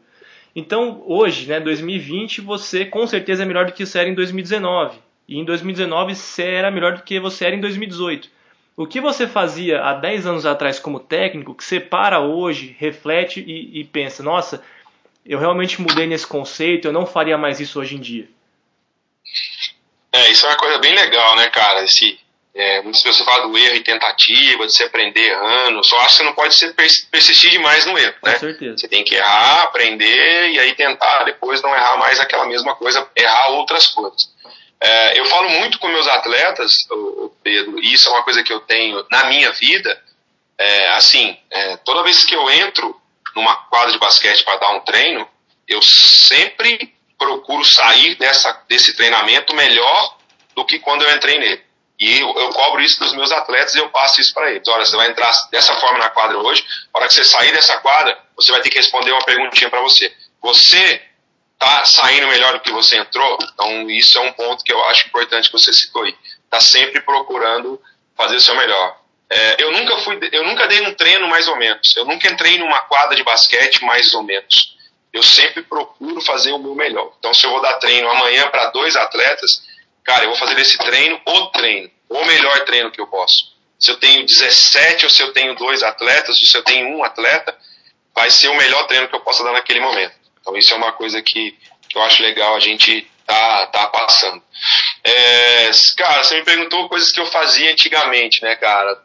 Então, 0.55 1.03
hoje, 1.07 1.47
né, 1.47 1.61
2020, 1.61 2.41
você 2.43 2.85
com 2.85 3.07
certeza 3.07 3.43
é 3.43 3.47
melhor 3.47 3.65
do 3.65 3.73
que 3.73 3.87
você 3.87 3.99
era 3.99 4.09
em 4.09 4.15
2019. 4.15 4.99
E 5.27 5.39
em 5.39 5.45
2019 5.45 6.15
você 6.15 6.43
era 6.43 6.71
melhor 6.71 6.97
do 6.97 7.03
que 7.03 7.19
você 7.19 7.47
era 7.47 7.57
em 7.57 7.61
2018. 7.61 8.29
O 8.77 8.87
que 8.87 9.01
você 9.01 9.27
fazia 9.27 9.83
há 9.83 9.95
10 9.95 10.27
anos 10.27 10.47
atrás 10.47 10.79
como 10.79 10.99
técnico, 10.99 11.55
que 11.55 11.65
você 11.65 11.79
para 11.79 12.21
hoje, 12.21 12.75
reflete 12.79 13.41
e, 13.41 13.81
e 13.81 13.85
pensa, 13.85 14.23
nossa, 14.23 14.63
eu 15.25 15.39
realmente 15.39 15.81
mudei 15.81 16.07
nesse 16.07 16.27
conceito, 16.27 16.89
eu 16.89 16.93
não 16.93 17.07
faria 17.07 17.37
mais 17.37 17.61
isso 17.61 17.79
hoje 17.79 17.97
em 17.97 18.01
dia. 18.01 18.29
É, 20.13 20.31
isso 20.31 20.47
é 20.47 20.49
uma 20.49 20.57
coisa 20.57 20.79
bem 20.79 20.95
legal, 20.95 21.37
né, 21.37 21.49
cara? 21.51 21.85
Esse, 21.85 22.19
é, 22.55 22.83
muitas 22.83 23.03
pessoas 23.03 23.25
falam 23.27 23.51
do 23.51 23.59
erro 23.59 23.77
e 23.77 23.85
tentativa, 23.85 24.67
de 24.67 24.75
se 24.75 24.83
aprender 24.83 25.21
errando. 25.21 25.85
Só 25.85 25.97
acho 26.01 26.09
que 26.09 26.15
você 26.17 26.23
não 26.25 26.35
pode 26.35 26.55
ser 26.55 26.75
persistir 26.75 27.51
demais 27.51 27.87
no 27.87 27.99
erro, 27.99 28.15
né? 28.23 28.33
Com 28.33 28.41
certeza. 28.41 28.79
Você 28.79 28.89
tem 28.89 29.05
que 29.05 29.15
errar, 29.15 29.63
aprender 29.63 30.51
e 30.51 30.59
aí 30.59 30.75
tentar 30.75 31.25
depois 31.25 31.63
não 31.63 31.75
errar 31.75 31.97
mais 31.99 32.21
aquela 32.21 32.47
mesma 32.47 32.75
coisa, 32.75 33.09
errar 33.17 33.51
outras 33.53 33.87
coisas. 33.89 34.31
É, 34.85 35.21
eu 35.21 35.25
falo 35.27 35.49
muito 35.49 35.79
com 35.79 35.87
meus 35.87 36.09
atletas, 36.09 36.73
Pedro, 37.41 37.79
e 37.79 37.93
isso 37.93 38.09
é 38.09 38.11
uma 38.11 38.25
coisa 38.25 38.43
que 38.43 38.53
eu 38.53 38.59
tenho 38.59 39.07
na 39.13 39.27
minha 39.27 39.53
vida. 39.53 40.03
É, 40.59 40.89
assim, 40.95 41.39
é, 41.51 41.77
toda 41.79 42.03
vez 42.03 42.25
que 42.25 42.35
eu 42.35 42.51
entro 42.51 43.01
numa 43.37 43.55
quadra 43.67 43.93
de 43.93 43.99
basquete 44.01 44.45
para 44.45 44.57
dar 44.57 44.71
um 44.71 44.81
treino, 44.81 45.29
eu 45.69 45.81
sempre 45.81 46.93
procuro 47.17 47.65
sair 47.65 48.17
dessa, 48.17 48.61
desse 48.69 48.97
treinamento 48.97 49.55
melhor 49.55 50.19
do 50.57 50.65
que 50.65 50.81
quando 50.81 51.03
eu 51.03 51.15
entrei 51.15 51.39
nele. 51.39 51.63
E 52.01 52.19
eu, 52.19 52.35
eu 52.37 52.49
cobro 52.49 52.83
isso 52.83 52.99
dos 52.99 53.15
meus 53.15 53.31
atletas 53.31 53.77
e 53.77 53.79
eu 53.79 53.89
passo 53.91 54.21
isso 54.21 54.35
para 54.35 54.51
eles. 54.51 54.67
Olha, 54.67 54.85
você 54.85 54.97
vai 54.97 55.09
entrar 55.09 55.31
dessa 55.53 55.77
forma 55.77 55.99
na 55.99 56.11
quadra 56.11 56.37
hoje, 56.39 56.65
na 56.93 56.99
hora 56.99 57.07
que 57.07 57.15
você 57.15 57.25
sair 57.25 57.53
dessa 57.53 57.79
quadra, 57.79 58.19
você 58.35 58.51
vai 58.51 58.61
ter 58.61 58.71
que 58.71 58.79
responder 58.79 59.13
uma 59.13 59.25
perguntinha 59.25 59.71
para 59.71 59.81
você. 59.81 60.13
Você 60.43 61.03
tá 61.63 61.85
saindo 61.85 62.27
melhor 62.27 62.55
do 62.55 62.61
que 62.61 62.73
você 62.73 62.97
entrou? 62.97 63.39
Então, 63.55 63.89
isso 63.89 64.19
é 64.19 64.21
um 64.21 64.33
ponto 64.33 64.65
que 64.65 64.73
eu 64.73 64.85
acho 64.87 65.07
importante 65.07 65.47
que 65.47 65.53
você 65.53 65.73
citou 65.73 66.03
aí. 66.03 66.15
Tá 66.51 66.61
sempre 66.61 67.01
procurando 67.01 67.81
fazer 68.17 68.35
o 68.35 68.41
seu 68.41 68.57
melhor. 68.57 68.97
É, 69.31 69.63
eu 69.63 69.71
nunca 69.71 69.97
fui, 69.99 70.19
eu 70.33 70.45
nunca 70.45 70.67
dei 70.67 70.81
um 70.81 70.93
treino 70.95 71.29
mais 71.29 71.47
ou 71.47 71.57
menos. 71.57 71.97
Eu 71.97 72.05
nunca 72.05 72.29
entrei 72.29 72.59
numa 72.59 72.81
quadra 72.83 73.15
de 73.15 73.23
basquete 73.23 73.85
mais 73.85 74.13
ou 74.13 74.25
menos. 74.25 74.77
Eu 75.13 75.23
sempre 75.23 75.63
procuro 75.63 76.21
fazer 76.23 76.51
o 76.51 76.59
meu 76.59 76.75
melhor. 76.75 77.13
Então, 77.19 77.33
se 77.33 77.47
eu 77.47 77.51
vou 77.51 77.63
dar 77.63 77.75
treino 77.75 78.11
amanhã 78.11 78.49
para 78.49 78.71
dois 78.71 78.97
atletas, 78.97 79.63
cara, 80.03 80.25
eu 80.25 80.31
vou 80.31 80.39
fazer 80.39 80.61
esse 80.61 80.77
treino 80.79 81.21
o 81.25 81.47
treino, 81.47 81.91
o 82.09 82.25
melhor 82.25 82.59
treino 82.65 82.91
que 82.91 83.01
eu 83.01 83.07
posso. 83.07 83.53
Se 83.79 83.91
eu 83.91 83.99
tenho 83.99 84.27
17 84.27 85.05
ou 85.05 85.11
se 85.11 85.23
eu 85.23 85.33
tenho 85.33 85.55
dois 85.55 85.83
atletas, 85.83 86.31
ou 86.31 86.45
se 86.45 86.57
eu 86.57 86.63
tenho 86.65 86.89
um 86.89 87.05
atleta, 87.05 87.57
vai 88.13 88.31
ser 88.31 88.49
o 88.49 88.57
melhor 88.57 88.87
treino 88.89 89.09
que 89.09 89.15
eu 89.15 89.21
possa 89.21 89.45
dar 89.45 89.53
naquele 89.53 89.81
momento. 89.81 90.22
Então 90.43 90.57
isso 90.57 90.75
é 90.75 90.77
uma 90.77 90.93
coisa 90.93 91.23
que, 91.23 91.57
eu 91.95 92.03
acho 92.03 92.23
legal 92.23 92.55
a 92.55 92.61
gente 92.61 93.09
tá, 93.25 93.67
tá 93.69 93.87
passando. 93.87 94.43
É, 95.05 95.71
cara, 95.97 96.23
você 96.23 96.37
me 96.37 96.45
perguntou 96.45 96.89
coisas 96.89 97.11
que 97.11 97.21
eu 97.21 97.27
fazia 97.27 97.73
antigamente, 97.73 98.43
né, 98.43 98.55
cara? 98.57 99.01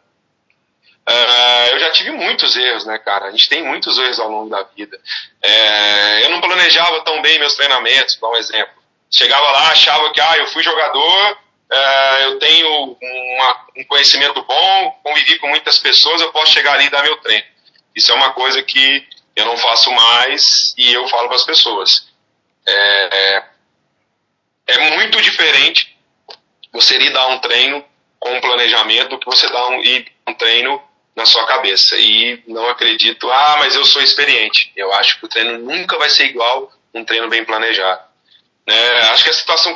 Uh, 1.10 1.72
eu 1.72 1.80
já 1.80 1.92
tive 1.92 2.12
muitos 2.12 2.58
erros, 2.58 2.86
né, 2.86 2.98
cara? 2.98 3.28
A 3.28 3.32
gente 3.32 3.48
tem 3.48 3.64
muitos 3.64 3.98
erros 3.98 4.20
ao 4.20 4.30
longo 4.30 4.50
da 4.50 4.64
vida. 4.64 5.00
É, 5.42 6.26
eu 6.26 6.30
não 6.32 6.42
planejava 6.42 7.02
tão 7.06 7.22
bem 7.22 7.40
meus 7.40 7.56
treinamentos, 7.56 8.18
vou 8.20 8.30
dar 8.30 8.36
um 8.36 8.40
exemplo. 8.40 8.74
Chegava 9.10 9.52
lá, 9.52 9.72
achava 9.72 10.12
que, 10.12 10.20
ah, 10.20 10.38
eu 10.38 10.48
fui 10.48 10.62
jogador, 10.62 11.32
uh, 11.32 12.24
eu 12.24 12.40
tenho 12.40 12.98
uma, 13.02 13.66
um 13.78 13.86
conhecimento 13.86 14.42
bom, 14.42 15.00
convivi 15.02 15.40
com 15.40 15.48
muitas 15.48 15.80
pessoas, 15.80 16.20
eu 16.20 16.32
posso 16.34 16.52
chegar 16.52 16.74
ali 16.74 16.88
e 16.88 16.90
dar 16.90 17.04
meu 17.04 17.16
treino. 17.18 17.46
Isso 17.96 18.12
é 18.12 18.16
uma 18.16 18.34
coisa 18.34 18.62
que 18.62 19.08
eu 19.38 19.46
não 19.46 19.56
faço 19.56 19.92
mais 19.92 20.74
e 20.76 20.92
eu 20.92 21.08
falo 21.08 21.28
para 21.28 21.38
as 21.38 21.46
pessoas. 21.46 22.08
É, 22.68 22.74
é, 23.16 23.44
é, 24.66 24.90
muito 24.98 25.22
diferente 25.22 25.96
você 26.74 26.98
ir 26.98 27.14
dar 27.14 27.28
um 27.28 27.38
treino 27.38 27.86
com 28.20 28.36
um 28.36 28.42
planejamento 28.42 29.10
do 29.10 29.20
que 29.20 29.28
você 29.28 29.48
dar 29.50 29.68
um, 29.68 29.82
ir 29.84 30.12
um 30.28 30.34
treino 30.34 30.82
na 31.16 31.24
sua 31.24 31.46
cabeça. 31.46 31.96
E 31.98 32.44
não 32.48 32.68
acredito, 32.68 33.30
ah, 33.32 33.58
mas 33.60 33.76
eu 33.76 33.86
sou 33.86 34.02
experiente. 34.02 34.72
Eu 34.76 34.92
acho 34.94 35.20
que 35.20 35.26
o 35.28 35.30
treino 35.30 35.60
nunca 35.60 36.00
vai 36.00 36.10
ser 36.10 36.26
igual 36.26 36.72
um 36.92 37.06
treino 37.06 37.30
bem 37.30 37.46
planejado. 37.46 38.02
Né? 38.66 38.98
Acho 39.12 39.24
que 39.24 39.30
a 39.30 39.34
situação 39.34 39.72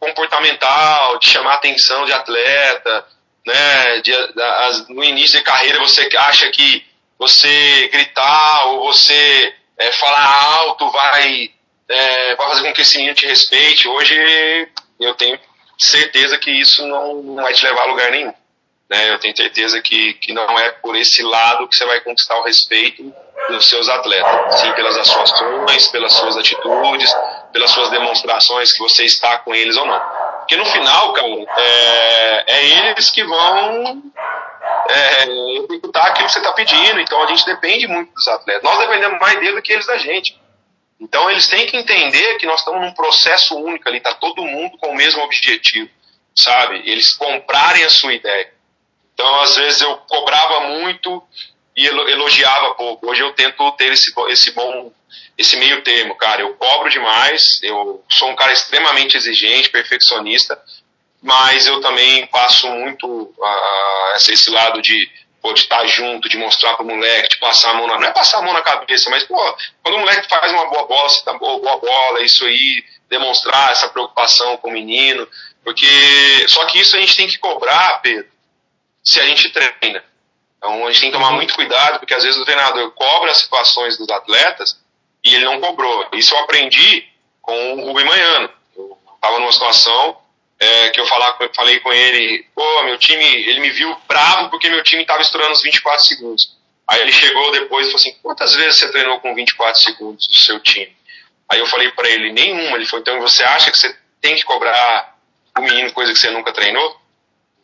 comportamental, 0.00 1.18
de 1.20 1.28
chamar 1.28 1.54
atenção 1.54 2.04
de 2.04 2.12
atleta, 2.12 3.06
né? 3.46 4.00
De, 4.00 4.12
as, 4.42 4.88
no 4.88 5.04
início 5.04 5.38
de 5.38 5.44
carreira 5.44 5.78
você 5.78 6.08
acha 6.16 6.50
que 6.50 6.84
você 7.18 7.88
gritar 7.88 8.66
ou 8.68 8.92
você 8.92 9.54
é, 9.78 9.92
falar 9.92 10.58
alto 10.58 10.90
vai, 10.90 11.50
é, 11.88 12.36
vai 12.36 12.48
fazer 12.48 12.62
com 12.62 12.72
que 12.72 12.80
esse 12.82 12.96
menino 12.96 13.14
te 13.14 13.26
respeite. 13.26 13.88
Hoje 13.88 14.68
eu 15.00 15.14
tenho 15.14 15.38
certeza 15.78 16.38
que 16.38 16.50
isso 16.50 16.86
não, 16.86 17.36
vai 17.36 17.52
te 17.52 17.64
levar 17.64 17.82
a 17.82 17.90
lugar 17.90 18.10
nenhum. 18.10 18.32
Né? 18.88 19.10
Eu 19.12 19.18
tenho 19.18 19.36
certeza 19.36 19.80
que, 19.80 20.14
que 20.14 20.32
não 20.32 20.58
é 20.58 20.70
por 20.70 20.96
esse 20.96 21.22
lado 21.22 21.68
que 21.68 21.76
você 21.76 21.84
vai 21.84 22.00
conquistar 22.00 22.38
o 22.38 22.44
respeito 22.44 23.12
dos 23.48 23.68
seus 23.68 23.88
atletas, 23.88 24.60
sim 24.60 24.72
pelas 24.72 24.96
ações, 24.96 25.88
pelas 25.88 26.12
suas 26.12 26.36
atitudes, 26.36 27.14
pelas 27.52 27.70
suas 27.70 27.90
demonstrações 27.90 28.72
que 28.72 28.80
você 28.80 29.04
está 29.04 29.38
com 29.38 29.54
eles 29.54 29.76
ou 29.76 29.86
não. 29.86 30.00
Porque 30.38 30.56
no 30.56 30.64
final, 30.64 31.12
cara, 31.12 31.28
é, 31.58 32.44
é 32.46 32.90
eles 32.90 33.10
que 33.10 33.24
vão 33.24 34.02
é, 34.90 35.24
executar 35.58 36.06
aquilo 36.06 36.26
que 36.26 36.32
você 36.32 36.38
está 36.38 36.52
pedindo. 36.52 37.00
Então 37.00 37.22
a 37.22 37.26
gente 37.26 37.44
depende 37.44 37.86
muito 37.86 38.12
dos 38.12 38.26
atletas. 38.28 38.62
Nós 38.62 38.78
dependemos 38.78 39.18
mais 39.18 39.38
deles 39.38 39.54
do 39.54 39.62
que 39.62 39.72
eles 39.72 39.86
da 39.86 39.98
gente. 39.98 40.38
Então 41.00 41.30
eles 41.30 41.48
têm 41.48 41.66
que 41.66 41.76
entender 41.76 42.38
que 42.38 42.46
nós 42.46 42.60
estamos 42.60 42.80
num 42.80 42.92
processo 42.92 43.56
único 43.56 43.88
ali, 43.88 43.98
está 43.98 44.14
todo 44.14 44.44
mundo 44.44 44.78
com 44.78 44.88
o 44.88 44.94
mesmo 44.94 45.22
objetivo, 45.22 45.90
sabe? 46.34 46.82
Eles 46.86 47.14
comprarem 47.14 47.84
a 47.84 47.90
sua 47.90 48.14
ideia. 48.14 48.52
Então 49.12 49.40
às 49.40 49.56
vezes 49.56 49.80
eu 49.82 49.96
cobrava 49.98 50.68
muito 50.68 51.22
e 51.76 51.86
elogiava 51.86 52.74
pouco. 52.74 53.10
Hoje 53.10 53.20
eu 53.20 53.32
tento 53.34 53.70
ter 53.72 53.92
esse, 53.92 54.10
esse 54.28 54.52
bom, 54.52 54.90
esse 55.36 55.56
meio 55.58 55.82
termo, 55.82 56.14
cara. 56.16 56.40
Eu 56.40 56.54
cobro 56.54 56.88
demais, 56.88 57.42
eu 57.62 58.02
sou 58.10 58.30
um 58.30 58.36
cara 58.36 58.52
extremamente 58.52 59.16
exigente, 59.16 59.68
perfeccionista, 59.68 60.58
mas 61.22 61.66
eu 61.66 61.80
também 61.80 62.26
passo 62.26 62.68
muito 62.70 63.34
esse 64.16 64.50
lado 64.50 64.80
de, 64.80 65.10
de 65.54 65.60
estar 65.60 65.86
junto, 65.86 66.28
de 66.28 66.36
mostrar 66.36 66.74
pro 66.74 66.84
moleque, 66.86 67.30
de 67.30 67.38
passar 67.38 67.70
a 67.70 67.74
mão 67.74 67.86
na. 67.86 67.98
Não 67.98 68.08
é 68.08 68.12
passar 68.12 68.38
a 68.38 68.42
mão 68.42 68.52
na 68.52 68.62
cabeça, 68.62 69.10
mas, 69.10 69.24
pô, 69.24 69.36
quando 69.82 69.96
o 69.96 70.00
moleque 70.00 70.28
faz 70.28 70.52
uma 70.52 70.66
boa 70.66 70.86
bola, 70.86 71.08
você 71.08 71.24
dá 71.24 71.34
boa, 71.34 71.60
boa 71.60 71.78
bola, 71.78 72.22
isso 72.22 72.44
aí, 72.44 72.84
demonstrar 73.08 73.70
essa 73.70 73.88
preocupação 73.88 74.56
com 74.58 74.68
o 74.68 74.72
menino. 74.72 75.28
Porque. 75.64 75.86
Só 76.48 76.64
que 76.66 76.80
isso 76.80 76.96
a 76.96 77.00
gente 77.00 77.16
tem 77.16 77.28
que 77.28 77.38
cobrar, 77.38 78.00
Pedro, 78.02 78.30
se 79.02 79.20
a 79.20 79.26
gente 79.26 79.50
treina. 79.50 80.04
Então 80.58 80.86
a 80.86 80.90
gente 80.90 81.00
tem 81.00 81.10
que 81.10 81.16
tomar 81.16 81.32
muito 81.32 81.54
cuidado, 81.54 81.98
porque 81.98 82.14
às 82.14 82.24
vezes 82.24 82.40
o 82.40 82.44
treinador 82.44 82.90
cobra 82.92 83.30
as 83.30 83.38
situações 83.38 83.96
dos 83.96 84.08
atletas 84.10 84.80
e 85.22 85.34
ele 85.34 85.44
não 85.44 85.60
cobrou. 85.60 86.08
Isso 86.12 86.34
eu 86.34 86.40
aprendi 86.40 87.06
com 87.42 87.74
o 87.74 87.86
Rubem 87.86 88.04
Manhano. 88.04 88.50
Eu 88.76 88.98
estava 89.14 89.38
numa 89.38 89.52
situação 89.52 90.16
é, 90.58 90.88
que 90.90 91.00
eu 91.00 91.06
falar, 91.06 91.36
falei 91.54 91.80
com 91.80 91.92
ele, 91.92 92.46
pô, 92.54 92.82
meu 92.84 92.98
time, 92.98 93.24
ele 93.24 93.60
me 93.60 93.70
viu 93.70 93.94
bravo 94.08 94.50
porque 94.50 94.70
meu 94.70 94.82
time 94.82 95.02
estava 95.02 95.22
estourando 95.22 95.52
os 95.52 95.62
24 95.62 96.04
segundos. 96.04 96.56
Aí 96.88 97.00
ele 97.00 97.12
chegou 97.12 97.50
depois 97.52 97.86
e 97.86 97.90
falou 97.90 98.00
assim, 98.00 98.18
quantas 98.22 98.54
vezes 98.54 98.78
você 98.78 98.90
treinou 98.90 99.20
com 99.20 99.34
24 99.34 99.80
segundos 99.80 100.26
o 100.26 100.36
seu 100.36 100.60
time? 100.60 100.96
Aí 101.50 101.58
eu 101.58 101.66
falei 101.66 101.90
para 101.90 102.08
ele, 102.08 102.32
nenhuma. 102.32 102.76
Ele 102.76 102.86
falou, 102.86 103.00
então 103.02 103.20
você 103.20 103.42
acha 103.42 103.70
que 103.70 103.76
você 103.76 103.94
tem 104.20 104.36
que 104.36 104.44
cobrar 104.44 105.16
o 105.58 105.62
menino 105.62 105.92
coisa 105.92 106.12
que 106.12 106.18
você 106.18 106.30
nunca 106.30 106.52
treinou? 106.52 107.00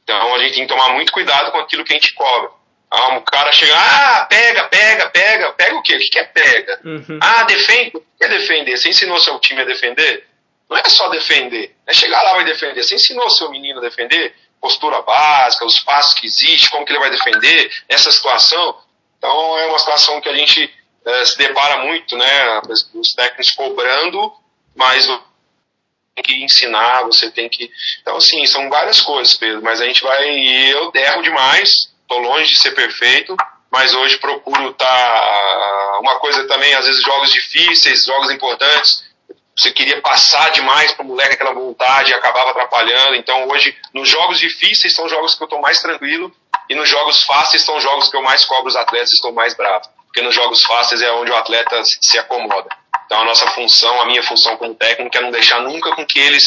Então 0.02 0.34
a 0.34 0.38
gente 0.40 0.54
tem 0.54 0.62
que 0.66 0.68
tomar 0.68 0.92
muito 0.92 1.12
cuidado 1.12 1.50
com 1.52 1.58
aquilo 1.58 1.84
que 1.84 1.92
a 1.92 1.96
gente 1.96 2.14
cobra. 2.14 2.50
Ah, 2.90 3.16
o 3.16 3.22
cara 3.22 3.50
chega, 3.52 3.72
ah, 3.74 4.26
pega, 4.26 4.64
pega, 4.64 5.08
pega. 5.08 5.52
Pega 5.52 5.76
o 5.76 5.82
quê? 5.82 5.96
O 5.96 5.98
que 5.98 6.18
é 6.18 6.24
pega? 6.24 6.80
Uhum. 6.84 7.18
Ah, 7.22 7.44
defende. 7.44 7.96
O 7.96 8.00
que 8.18 8.24
é 8.24 8.28
defender? 8.28 8.76
Você 8.76 8.90
ensinou 8.90 9.18
seu 9.18 9.38
time 9.38 9.62
a 9.62 9.64
defender? 9.64 10.26
Não 10.72 10.78
é 10.78 10.88
só 10.88 11.08
defender. 11.08 11.76
É 11.86 11.92
chegar 11.92 12.22
lá 12.22 12.40
e 12.40 12.44
defender. 12.44 12.82
Você 12.82 12.94
ensinou 12.94 13.28
seu 13.30 13.50
menino 13.50 13.78
a 13.78 13.82
defender? 13.82 14.34
Postura 14.60 15.02
básica, 15.02 15.66
os 15.66 15.80
passos 15.80 16.14
que 16.14 16.26
existem, 16.26 16.68
como 16.70 16.86
que 16.86 16.92
ele 16.92 17.00
vai 17.00 17.10
defender, 17.10 17.70
essa 17.88 18.10
situação. 18.10 18.78
Então 19.18 19.58
é 19.58 19.66
uma 19.66 19.78
situação 19.78 20.20
que 20.20 20.28
a 20.28 20.34
gente 20.34 20.72
é, 21.04 21.24
se 21.24 21.36
depara 21.36 21.84
muito, 21.84 22.16
né? 22.16 22.60
Os 22.94 23.12
técnicos 23.14 23.50
cobrando, 23.50 24.32
mas 24.74 25.06
que 26.22 26.42
ensinar, 26.42 27.02
você 27.04 27.30
tem 27.30 27.48
que. 27.48 27.70
Então, 28.00 28.16
assim, 28.16 28.44
são 28.46 28.68
várias 28.68 29.00
coisas, 29.00 29.34
Pedro, 29.34 29.62
mas 29.62 29.80
a 29.80 29.86
gente 29.86 30.02
vai. 30.02 30.28
Eu 30.72 30.90
erro 30.94 31.22
demais, 31.22 31.70
estou 32.02 32.18
longe 32.18 32.48
de 32.48 32.60
ser 32.60 32.72
perfeito, 32.72 33.36
mas 33.70 33.94
hoje 33.94 34.18
procuro 34.18 34.70
estar. 34.70 34.86
Tá, 34.86 35.98
uma 36.00 36.18
coisa 36.18 36.46
também, 36.46 36.74
às 36.74 36.84
vezes, 36.84 37.02
jogos 37.02 37.32
difíceis, 37.32 38.04
jogos 38.04 38.30
importantes. 38.30 39.04
Você 39.56 39.70
queria 39.70 40.00
passar 40.00 40.50
demais 40.50 40.92
para 40.92 41.04
o 41.04 41.08
moleque 41.08 41.34
aquela 41.34 41.52
vontade 41.52 42.10
e 42.10 42.14
acabava 42.14 42.50
atrapalhando. 42.50 43.16
Então, 43.16 43.48
hoje, 43.48 43.76
nos 43.92 44.08
jogos 44.08 44.38
difíceis, 44.38 44.94
são 44.94 45.08
jogos 45.08 45.34
que 45.34 45.42
eu 45.42 45.46
estou 45.46 45.60
mais 45.60 45.80
tranquilo, 45.80 46.34
e 46.68 46.74
nos 46.74 46.88
jogos 46.88 47.22
fáceis, 47.24 47.62
são 47.62 47.78
jogos 47.80 48.08
que 48.08 48.16
eu 48.16 48.22
mais 48.22 48.44
cobro 48.44 48.68
os 48.68 48.76
atletas 48.76 49.10
e 49.10 49.14
estou 49.14 49.32
mais 49.32 49.54
bravo. 49.54 49.84
Porque 50.06 50.22
nos 50.22 50.34
jogos 50.34 50.62
fáceis 50.64 51.02
é 51.02 51.12
onde 51.12 51.30
o 51.30 51.36
atleta 51.36 51.82
se 51.84 52.18
acomoda. 52.18 52.68
Então 53.04 53.20
a 53.20 53.24
nossa 53.24 53.46
função, 53.48 54.00
a 54.00 54.06
minha 54.06 54.22
função 54.22 54.56
como 54.56 54.74
técnico 54.74 55.16
é 55.16 55.20
não 55.20 55.30
deixar 55.30 55.60
nunca 55.60 55.94
com 55.94 56.06
que 56.06 56.18
eles 56.18 56.42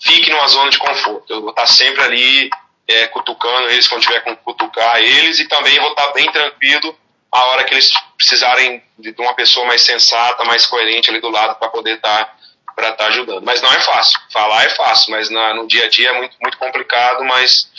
fiquem 0.00 0.32
numa 0.32 0.46
zona 0.46 0.70
de 0.70 0.78
conforto. 0.78 1.32
Eu 1.32 1.40
vou 1.40 1.50
estar 1.50 1.66
sempre 1.66 2.02
ali 2.02 2.50
é, 2.86 3.06
cutucando 3.08 3.68
eles 3.68 3.88
quando 3.88 4.02
tiver 4.02 4.20
com 4.20 4.36
cutucar 4.36 5.00
eles 5.00 5.40
e 5.40 5.48
também 5.48 5.78
vou 5.80 5.90
estar 5.90 6.12
bem 6.12 6.30
tranquilo 6.30 6.96
a 7.32 7.44
hora 7.46 7.64
que 7.64 7.74
eles 7.74 7.88
precisarem 8.16 8.80
de 8.96 9.12
uma 9.18 9.34
pessoa 9.34 9.66
mais 9.66 9.82
sensata, 9.82 10.44
mais 10.44 10.66
coerente 10.66 11.10
ali 11.10 11.20
do 11.20 11.30
lado 11.30 11.56
para 11.56 11.68
poder 11.68 11.96
estar 11.96 12.36
para 12.74 12.90
estar 12.90 13.06
ajudando. 13.06 13.44
Mas 13.44 13.62
não 13.62 13.72
é 13.72 13.80
fácil. 13.80 14.20
Falar 14.32 14.64
é 14.64 14.68
fácil, 14.70 15.10
mas 15.10 15.30
na, 15.30 15.54
no 15.54 15.66
dia 15.66 15.84
a 15.86 15.88
dia 15.88 16.10
é 16.10 16.12
muito, 16.12 16.36
muito 16.40 16.58
complicado, 16.58 17.24
mas 17.24 17.70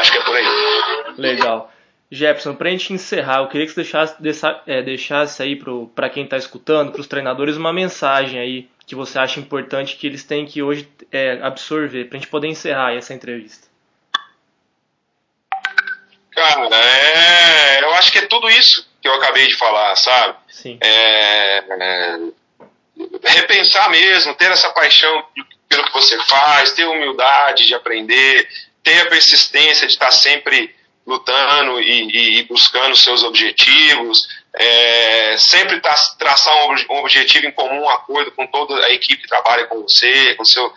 acho 0.00 0.12
que 0.12 0.18
é 0.18 0.22
por 0.22 0.36
aí. 0.36 0.44
Legal. 1.16 1.72
Jefferson, 2.12 2.54
para 2.54 2.68
a 2.68 2.72
gente 2.72 2.92
encerrar, 2.92 3.38
eu 3.38 3.48
queria 3.48 3.66
que 3.66 3.72
você 3.72 3.82
deixasse, 4.18 4.60
é, 4.66 4.82
deixasse 4.82 5.42
aí 5.42 5.56
para 5.94 6.10
quem 6.10 6.24
está 6.24 6.36
escutando, 6.36 6.90
para 6.90 7.00
os 7.00 7.06
treinadores, 7.06 7.56
uma 7.56 7.72
mensagem 7.72 8.40
aí 8.40 8.68
que 8.84 8.96
você 8.96 9.16
acha 9.16 9.38
importante 9.38 9.96
que 9.96 10.08
eles 10.08 10.24
têm 10.24 10.44
que 10.44 10.60
hoje 10.60 10.88
é, 11.12 11.38
absorver, 11.40 12.06
para 12.06 12.18
a 12.18 12.20
gente 12.20 12.28
poder 12.28 12.48
encerrar 12.48 12.92
essa 12.92 13.14
entrevista. 13.14 13.68
Cara, 16.32 16.68
é, 16.74 17.84
eu 17.84 17.94
acho 17.94 18.10
que 18.10 18.18
é 18.18 18.26
tudo 18.26 18.48
isso 18.50 18.88
que 19.00 19.06
eu 19.06 19.14
acabei 19.14 19.46
de 19.46 19.56
falar, 19.56 19.94
sabe? 19.94 20.36
Sim. 20.48 20.78
É, 20.82 21.58
é, 21.58 22.18
repensar 23.22 23.90
mesmo, 23.90 24.34
ter 24.34 24.50
essa 24.50 24.70
paixão 24.70 25.24
pelo 25.68 25.84
que 25.84 25.92
você 25.92 26.18
faz, 26.24 26.72
ter 26.72 26.84
humildade 26.84 27.66
de 27.66 27.74
aprender, 27.74 28.48
ter 28.82 29.02
a 29.02 29.06
persistência 29.06 29.86
de 29.86 29.92
estar 29.92 30.10
sempre 30.10 30.74
lutando 31.06 31.80
e, 31.80 32.38
e 32.38 32.42
buscando 32.44 32.94
seus 32.94 33.22
objetivos, 33.22 34.28
é, 34.54 35.36
sempre 35.38 35.80
tá, 35.80 35.94
traçar 36.18 36.54
um, 36.68 36.98
objetivo 36.98 37.46
em 37.46 37.52
comum, 37.52 37.82
um 37.82 37.88
acordo 37.88 38.30
com 38.32 38.46
toda 38.46 38.74
a 38.84 38.90
equipe 38.90 39.22
que 39.22 39.28
trabalha 39.28 39.66
com 39.66 39.82
você, 39.82 40.34
com, 40.34 40.44
seu, 40.44 40.72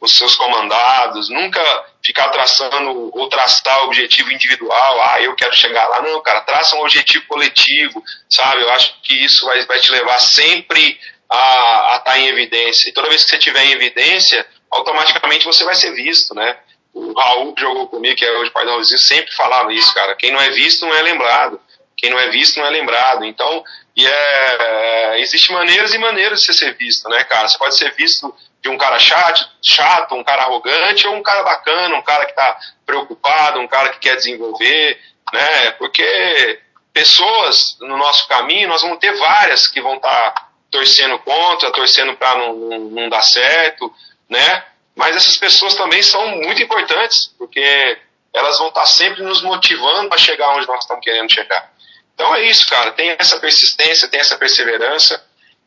com 0.00 0.06
seus 0.06 0.34
comandados, 0.34 1.28
nunca 1.28 1.60
ficar 2.04 2.28
traçando 2.30 3.10
ou 3.12 3.28
traçar 3.28 3.84
objetivo 3.84 4.32
individual, 4.32 5.02
ah, 5.04 5.22
eu 5.22 5.34
quero 5.34 5.54
chegar 5.54 5.86
lá, 5.88 6.02
não, 6.02 6.20
cara, 6.22 6.40
traça 6.42 6.76
um 6.76 6.82
objetivo 6.82 7.24
coletivo, 7.26 8.02
sabe, 8.28 8.62
eu 8.62 8.70
acho 8.70 8.94
que 9.02 9.14
isso 9.14 9.44
vai, 9.44 9.64
vai 9.66 9.78
te 9.80 9.90
levar 9.90 10.18
sempre 10.18 10.98
a 11.30 11.96
estar 11.98 12.12
tá 12.12 12.18
em 12.18 12.26
evidência, 12.26 12.88
e 12.88 12.92
toda 12.92 13.08
vez 13.08 13.24
que 13.24 13.30
você 13.30 13.36
estiver 13.36 13.64
em 13.64 13.72
evidência, 13.72 14.46
automaticamente 14.70 15.44
você 15.44 15.64
vai 15.64 15.74
ser 15.74 15.92
visto, 15.92 16.34
né, 16.34 16.56
o 16.98 17.12
Raul 17.12 17.54
que 17.54 17.60
jogou 17.60 17.88
comigo, 17.88 18.16
que 18.16 18.24
é 18.24 18.32
hoje 18.38 18.50
pai 18.50 18.64
do 18.64 18.70
Raulzinho, 18.70 18.98
sempre 18.98 19.32
falava 19.34 19.72
isso, 19.72 19.94
cara. 19.94 20.16
Quem 20.16 20.32
não 20.32 20.40
é 20.40 20.50
visto 20.50 20.84
não 20.84 20.94
é 20.94 21.02
lembrado. 21.02 21.60
Quem 21.96 22.10
não 22.10 22.18
é 22.18 22.28
visto 22.28 22.58
não 22.58 22.66
é 22.66 22.70
lembrado. 22.70 23.24
Então, 23.24 23.64
e 23.96 24.06
é, 24.06 24.56
é, 24.60 25.20
existe 25.20 25.52
maneiras 25.52 25.92
e 25.94 25.98
maneiras 25.98 26.40
de 26.40 26.46
você 26.46 26.54
ser 26.54 26.76
visto, 26.76 27.08
né, 27.08 27.22
cara? 27.24 27.48
Você 27.48 27.58
pode 27.58 27.76
ser 27.76 27.92
visto 27.94 28.34
de 28.60 28.68
um 28.68 28.76
cara 28.76 28.98
chato, 28.98 29.48
chato, 29.62 30.14
um 30.14 30.24
cara 30.24 30.42
arrogante, 30.42 31.06
ou 31.06 31.14
um 31.14 31.22
cara 31.22 31.42
bacana, 31.42 31.94
um 31.94 32.02
cara 32.02 32.24
que 32.24 32.32
está 32.32 32.58
preocupado, 32.84 33.60
um 33.60 33.68
cara 33.68 33.90
que 33.90 34.00
quer 34.00 34.16
desenvolver, 34.16 35.00
né? 35.32 35.70
Porque 35.72 36.60
pessoas 36.92 37.76
no 37.80 37.96
nosso 37.96 38.26
caminho, 38.28 38.68
nós 38.68 38.82
vamos 38.82 38.98
ter 38.98 39.12
várias 39.16 39.68
que 39.68 39.80
vão 39.80 39.96
estar 39.96 40.32
tá 40.32 40.47
torcendo 40.70 41.18
contra, 41.20 41.72
torcendo 41.72 42.16
para 42.16 42.38
não, 42.38 42.54
não, 42.54 42.78
não 42.78 43.08
dar 43.08 43.22
certo, 43.22 43.92
né? 44.28 44.64
Mas 44.94 45.16
essas 45.16 45.36
pessoas 45.36 45.74
também 45.74 46.02
são 46.02 46.26
muito 46.38 46.62
importantes, 46.62 47.32
porque 47.38 47.98
elas 48.34 48.58
vão 48.58 48.68
estar 48.68 48.86
sempre 48.86 49.22
nos 49.22 49.42
motivando 49.42 50.08
para 50.08 50.18
chegar 50.18 50.56
onde 50.56 50.66
nós 50.66 50.80
estamos 50.80 51.04
querendo 51.04 51.32
chegar. 51.32 51.72
Então 52.14 52.34
é 52.34 52.42
isso, 52.46 52.66
cara. 52.66 52.92
Tem 52.92 53.14
essa 53.18 53.38
persistência, 53.38 54.08
tem 54.08 54.20
essa 54.20 54.36
perseverança. 54.36 55.24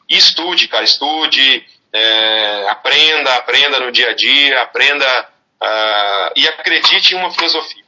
Estude, 0.10 0.68
cara. 0.68 0.84
Estude, 0.84 1.66
é, 1.94 2.68
aprenda, 2.70 3.36
aprenda 3.36 3.80
no 3.80 3.92
dia 3.92 4.10
a 4.10 4.14
dia, 4.14 4.62
aprenda 4.62 5.30
uh, 5.62 6.32
e 6.36 6.48
acredite 6.48 7.14
em 7.14 7.18
uma 7.18 7.32
filosofia. 7.32 7.84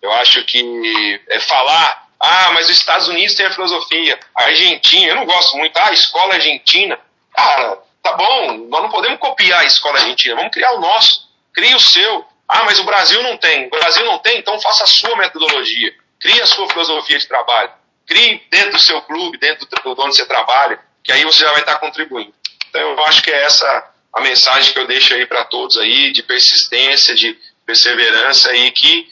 Eu 0.00 0.12
acho 0.12 0.44
que 0.44 1.20
é 1.28 1.40
falar, 1.40 2.03
ah, 2.24 2.50
mas 2.52 2.68
os 2.68 2.76
Estados 2.76 3.08
Unidos 3.08 3.34
têm 3.34 3.46
a 3.46 3.54
filosofia, 3.54 4.18
a 4.36 4.44
Argentina, 4.44 5.06
eu 5.06 5.16
não 5.16 5.26
gosto 5.26 5.56
muito, 5.56 5.76
ah, 5.76 5.88
a 5.88 5.92
escola 5.92 6.34
argentina. 6.34 6.98
Cara, 7.34 7.78
Tá 8.04 8.12
bom, 8.12 8.58
nós 8.68 8.82
não 8.82 8.90
podemos 8.90 9.18
copiar 9.18 9.60
a 9.60 9.64
escola 9.64 9.98
argentina, 9.98 10.36
vamos 10.36 10.52
criar 10.52 10.72
o 10.72 10.80
nosso. 10.80 11.26
Crie 11.54 11.74
o 11.74 11.80
seu. 11.80 12.22
Ah, 12.46 12.64
mas 12.64 12.78
o 12.78 12.84
Brasil 12.84 13.22
não 13.22 13.38
tem. 13.38 13.66
O 13.66 13.70
Brasil 13.70 14.04
não 14.04 14.18
tem, 14.18 14.38
então 14.38 14.60
faça 14.60 14.84
a 14.84 14.86
sua 14.86 15.16
metodologia. 15.16 15.90
Crie 16.20 16.38
a 16.42 16.46
sua 16.46 16.68
filosofia 16.68 17.18
de 17.18 17.26
trabalho. 17.26 17.72
Crie 18.06 18.42
dentro 18.50 18.72
do 18.72 18.78
seu 18.78 19.00
clube, 19.00 19.38
dentro 19.38 19.66
do 19.66 20.02
onde 20.02 20.16
você 20.16 20.26
trabalha, 20.26 20.78
que 21.02 21.10
aí 21.10 21.24
você 21.24 21.40
já 21.40 21.50
vai 21.52 21.60
estar 21.60 21.76
contribuindo. 21.76 22.34
Então 22.68 22.82
eu 22.82 23.04
acho 23.06 23.22
que 23.22 23.30
é 23.30 23.44
essa 23.44 23.90
a 24.12 24.20
mensagem 24.20 24.74
que 24.74 24.78
eu 24.78 24.86
deixo 24.86 25.14
aí 25.14 25.24
para 25.24 25.46
todos 25.46 25.78
aí, 25.78 26.12
de 26.12 26.22
persistência, 26.22 27.14
de 27.14 27.38
perseverança 27.64 28.54
e 28.54 28.70
que 28.70 29.08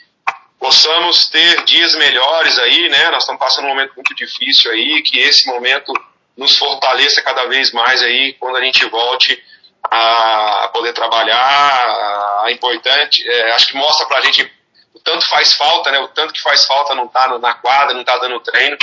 possamos 0.63 1.27
ter 1.27 1.65
dias 1.65 1.93
melhores 1.97 2.57
aí, 2.61 2.89
né? 2.89 3.11
Nós 3.11 3.25
estamos 3.25 3.41
passando 3.41 3.65
um 3.65 3.71
momento 3.71 3.95
muito 3.97 4.15
difícil 4.15 4.71
aí, 4.71 5.03
que 5.03 5.19
esse 5.19 5.45
momento 5.49 5.93
nos 6.37 6.57
fortaleça 6.57 7.21
cada 7.21 7.47
vez 7.47 7.73
mais 7.73 8.01
aí 8.01 8.35
quando 8.35 8.57
a 8.57 8.65
gente 8.65 8.85
volte 8.85 9.43
a 9.83 10.71
poder 10.73 10.93
trabalhar. 10.93 12.45
A 12.45 12.53
importante, 12.53 13.29
é, 13.29 13.53
acho 13.55 13.67
que 13.67 13.77
mostra 13.77 14.07
pra 14.07 14.21
gente 14.21 14.49
o 14.95 15.01
tanto 15.01 15.29
faz 15.29 15.53
falta, 15.55 15.91
né? 15.91 15.99
O 15.99 16.09
tanto 16.09 16.33
que 16.33 16.41
faz 16.41 16.65
falta 16.65 16.95
não 16.95 17.09
tá 17.09 17.27
na 17.41 17.55
quadra, 17.55 17.93
não 17.93 18.05
tá 18.05 18.17
dando 18.19 18.39
treino 18.39 18.79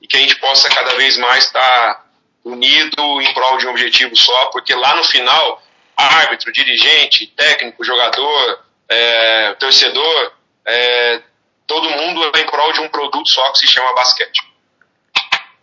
e 0.00 0.08
que 0.08 0.16
a 0.16 0.20
gente 0.20 0.34
possa 0.40 0.68
cada 0.70 0.96
vez 0.96 1.16
mais 1.18 1.44
estar 1.44 1.60
tá 1.60 2.04
unido 2.44 3.22
em 3.22 3.32
prol 3.32 3.58
de 3.58 3.68
um 3.68 3.70
objetivo 3.70 4.16
só, 4.16 4.46
porque 4.46 4.74
lá 4.74 4.96
no 4.96 5.04
final, 5.04 5.62
árbitro, 5.96 6.52
dirigente, 6.52 7.28
técnico, 7.28 7.84
jogador, 7.84 8.64
é, 8.88 9.54
torcedor, 9.60 10.41
é, 10.66 11.22
todo 11.66 11.90
mundo 11.90 12.24
é 12.34 12.40
em 12.40 12.46
prol 12.46 12.72
de 12.72 12.80
um 12.80 12.88
produto 12.88 13.28
só 13.28 13.52
que 13.52 13.58
se 13.58 13.66
chama 13.66 13.94
basquete. 13.94 14.40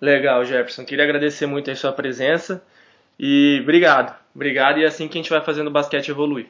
Legal, 0.02 0.46
Jefferson. 0.46 0.86
Queria 0.86 1.04
agradecer 1.04 1.46
muito 1.46 1.70
a 1.70 1.76
sua 1.76 1.92
presença 1.92 2.64
e 3.20 3.60
obrigado. 3.62 4.18
Obrigado 4.34 4.80
e 4.80 4.84
é 4.84 4.88
assim 4.88 5.08
que 5.08 5.18
a 5.18 5.22
gente 5.22 5.30
vai 5.30 5.42
fazendo 5.42 5.68
o 5.68 5.72
basquete 5.72 6.10
evoluir. 6.10 6.48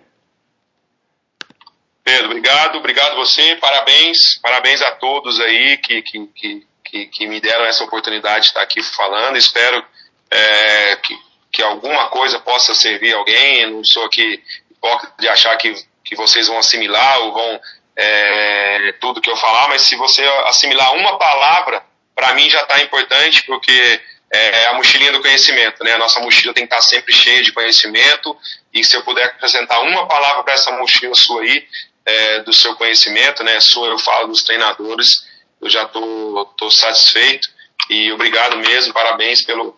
Pedro, 2.04 2.26
obrigado, 2.26 2.78
obrigado 2.78 3.16
você, 3.16 3.56
parabéns, 3.58 4.40
parabéns 4.42 4.82
a 4.82 4.92
todos 4.94 5.40
aí 5.40 5.78
que, 5.78 6.02
que, 6.02 6.66
que, 6.84 7.06
que, 7.06 7.28
me 7.28 7.40
deram 7.40 7.66
essa 7.66 7.84
oportunidade 7.84 8.42
de 8.42 8.48
estar 8.48 8.62
aqui 8.62 8.82
falando. 8.82 9.38
Espero 9.38 9.84
é, 10.32 10.96
que, 10.98 11.16
que 11.52 11.62
alguma 11.62 12.08
coisa 12.10 12.40
possa 12.40 12.74
servir 12.74 13.14
alguém. 13.14 13.62
Eu 13.62 13.72
não 13.72 13.84
sou 13.84 14.06
aqui 14.06 14.44
hipócrita 14.72 15.14
de 15.20 15.28
achar 15.28 15.56
que, 15.58 15.74
que 16.04 16.16
vocês 16.16 16.48
vão 16.48 16.58
assimilar 16.58 17.20
ou 17.22 17.34
vão 17.34 17.62
é, 18.02 18.94
tudo 18.94 19.20
que 19.20 19.30
eu 19.30 19.36
falar, 19.36 19.68
mas 19.68 19.82
se 19.82 19.96
você 19.98 20.24
assimilar 20.48 20.94
uma 20.96 21.18
palavra 21.18 21.84
para 22.16 22.34
mim 22.34 22.50
já 22.50 22.62
está 22.62 22.82
importante, 22.82 23.44
porque 23.46 24.02
é 24.32 24.68
a 24.68 24.74
mochilinha 24.74 25.12
do 25.12 25.22
conhecimento, 25.22 25.84
né? 25.84 25.94
A 25.94 25.98
nossa 25.98 26.20
mochila 26.22 26.54
tem 26.54 26.66
que 26.66 26.74
estar 26.74 26.84
tá 26.84 26.90
sempre 26.90 27.14
cheia 27.14 27.44
de 27.44 27.52
conhecimento 27.52 28.38
e 28.74 28.84
se 28.86 28.96
eu 28.96 29.04
puder 29.04 29.26
acrescentar 29.26 29.82
uma 29.82 30.08
palavra 30.08 30.44
para 30.44 30.54
essa 30.54 30.72
mochila 30.72 31.14
sua 31.16 31.42
aí, 31.42 31.68
é, 32.06 32.40
do 32.44 32.54
seu 32.54 32.76
conhecimento, 32.76 33.44
né? 33.44 33.60
Sua, 33.60 33.90
eu 33.90 34.00
falo 34.00 34.28
dos 34.28 34.44
treinadores, 34.44 35.28
eu 35.62 35.70
já 35.70 35.86
tô, 35.86 36.46
tô 36.58 36.72
satisfeito 36.72 37.50
e 37.90 38.12
obrigado 38.14 38.56
mesmo, 38.58 38.94
parabéns 38.94 39.44
pelo, 39.44 39.78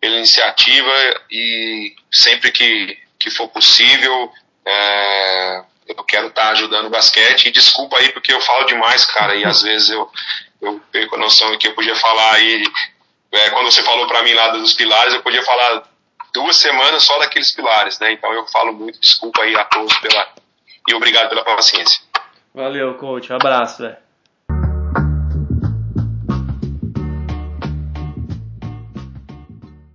pela 0.00 0.16
iniciativa 0.16 1.20
e 1.30 1.94
sempre 2.10 2.52
que, 2.52 2.96
que 3.18 3.30
for 3.30 3.48
possível, 3.48 4.32
é, 4.64 5.62
eu 5.96 6.04
quero 6.04 6.28
estar 6.28 6.42
tá 6.42 6.50
ajudando 6.50 6.86
o 6.86 6.90
basquete 6.90 7.46
e 7.46 7.50
desculpa 7.50 7.98
aí 7.98 8.12
porque 8.12 8.32
eu 8.32 8.40
falo 8.40 8.64
demais, 8.66 9.04
cara, 9.06 9.34
e 9.34 9.44
às 9.46 9.62
vezes 9.62 9.90
eu 9.90 10.10
eu 10.60 10.80
perco 10.92 11.16
a 11.16 11.18
noção 11.18 11.56
que 11.56 11.68
eu 11.68 11.74
podia 11.74 11.94
falar 11.94 12.34
aí, 12.34 12.62
é, 13.32 13.50
quando 13.50 13.70
você 13.70 13.82
falou 13.82 14.06
para 14.06 14.22
mim 14.22 14.34
lá 14.34 14.50
dos 14.50 14.74
pilares, 14.74 15.14
eu 15.14 15.22
podia 15.22 15.42
falar 15.42 15.84
duas 16.34 16.56
semanas 16.56 17.02
só 17.02 17.18
daqueles 17.18 17.54
pilares, 17.54 17.98
né? 17.98 18.12
Então 18.12 18.30
eu 18.32 18.46
falo 18.48 18.72
muito, 18.72 19.00
desculpa 19.00 19.42
aí 19.42 19.54
a 19.56 19.64
todos 19.64 19.96
pela 20.00 20.28
e 20.86 20.94
obrigado 20.94 21.28
pela 21.28 21.44
paciência. 21.44 22.02
Valeu, 22.54 22.94
coach. 22.94 23.32
Um 23.32 23.36
abraço, 23.36 23.82
velho. 23.82 23.96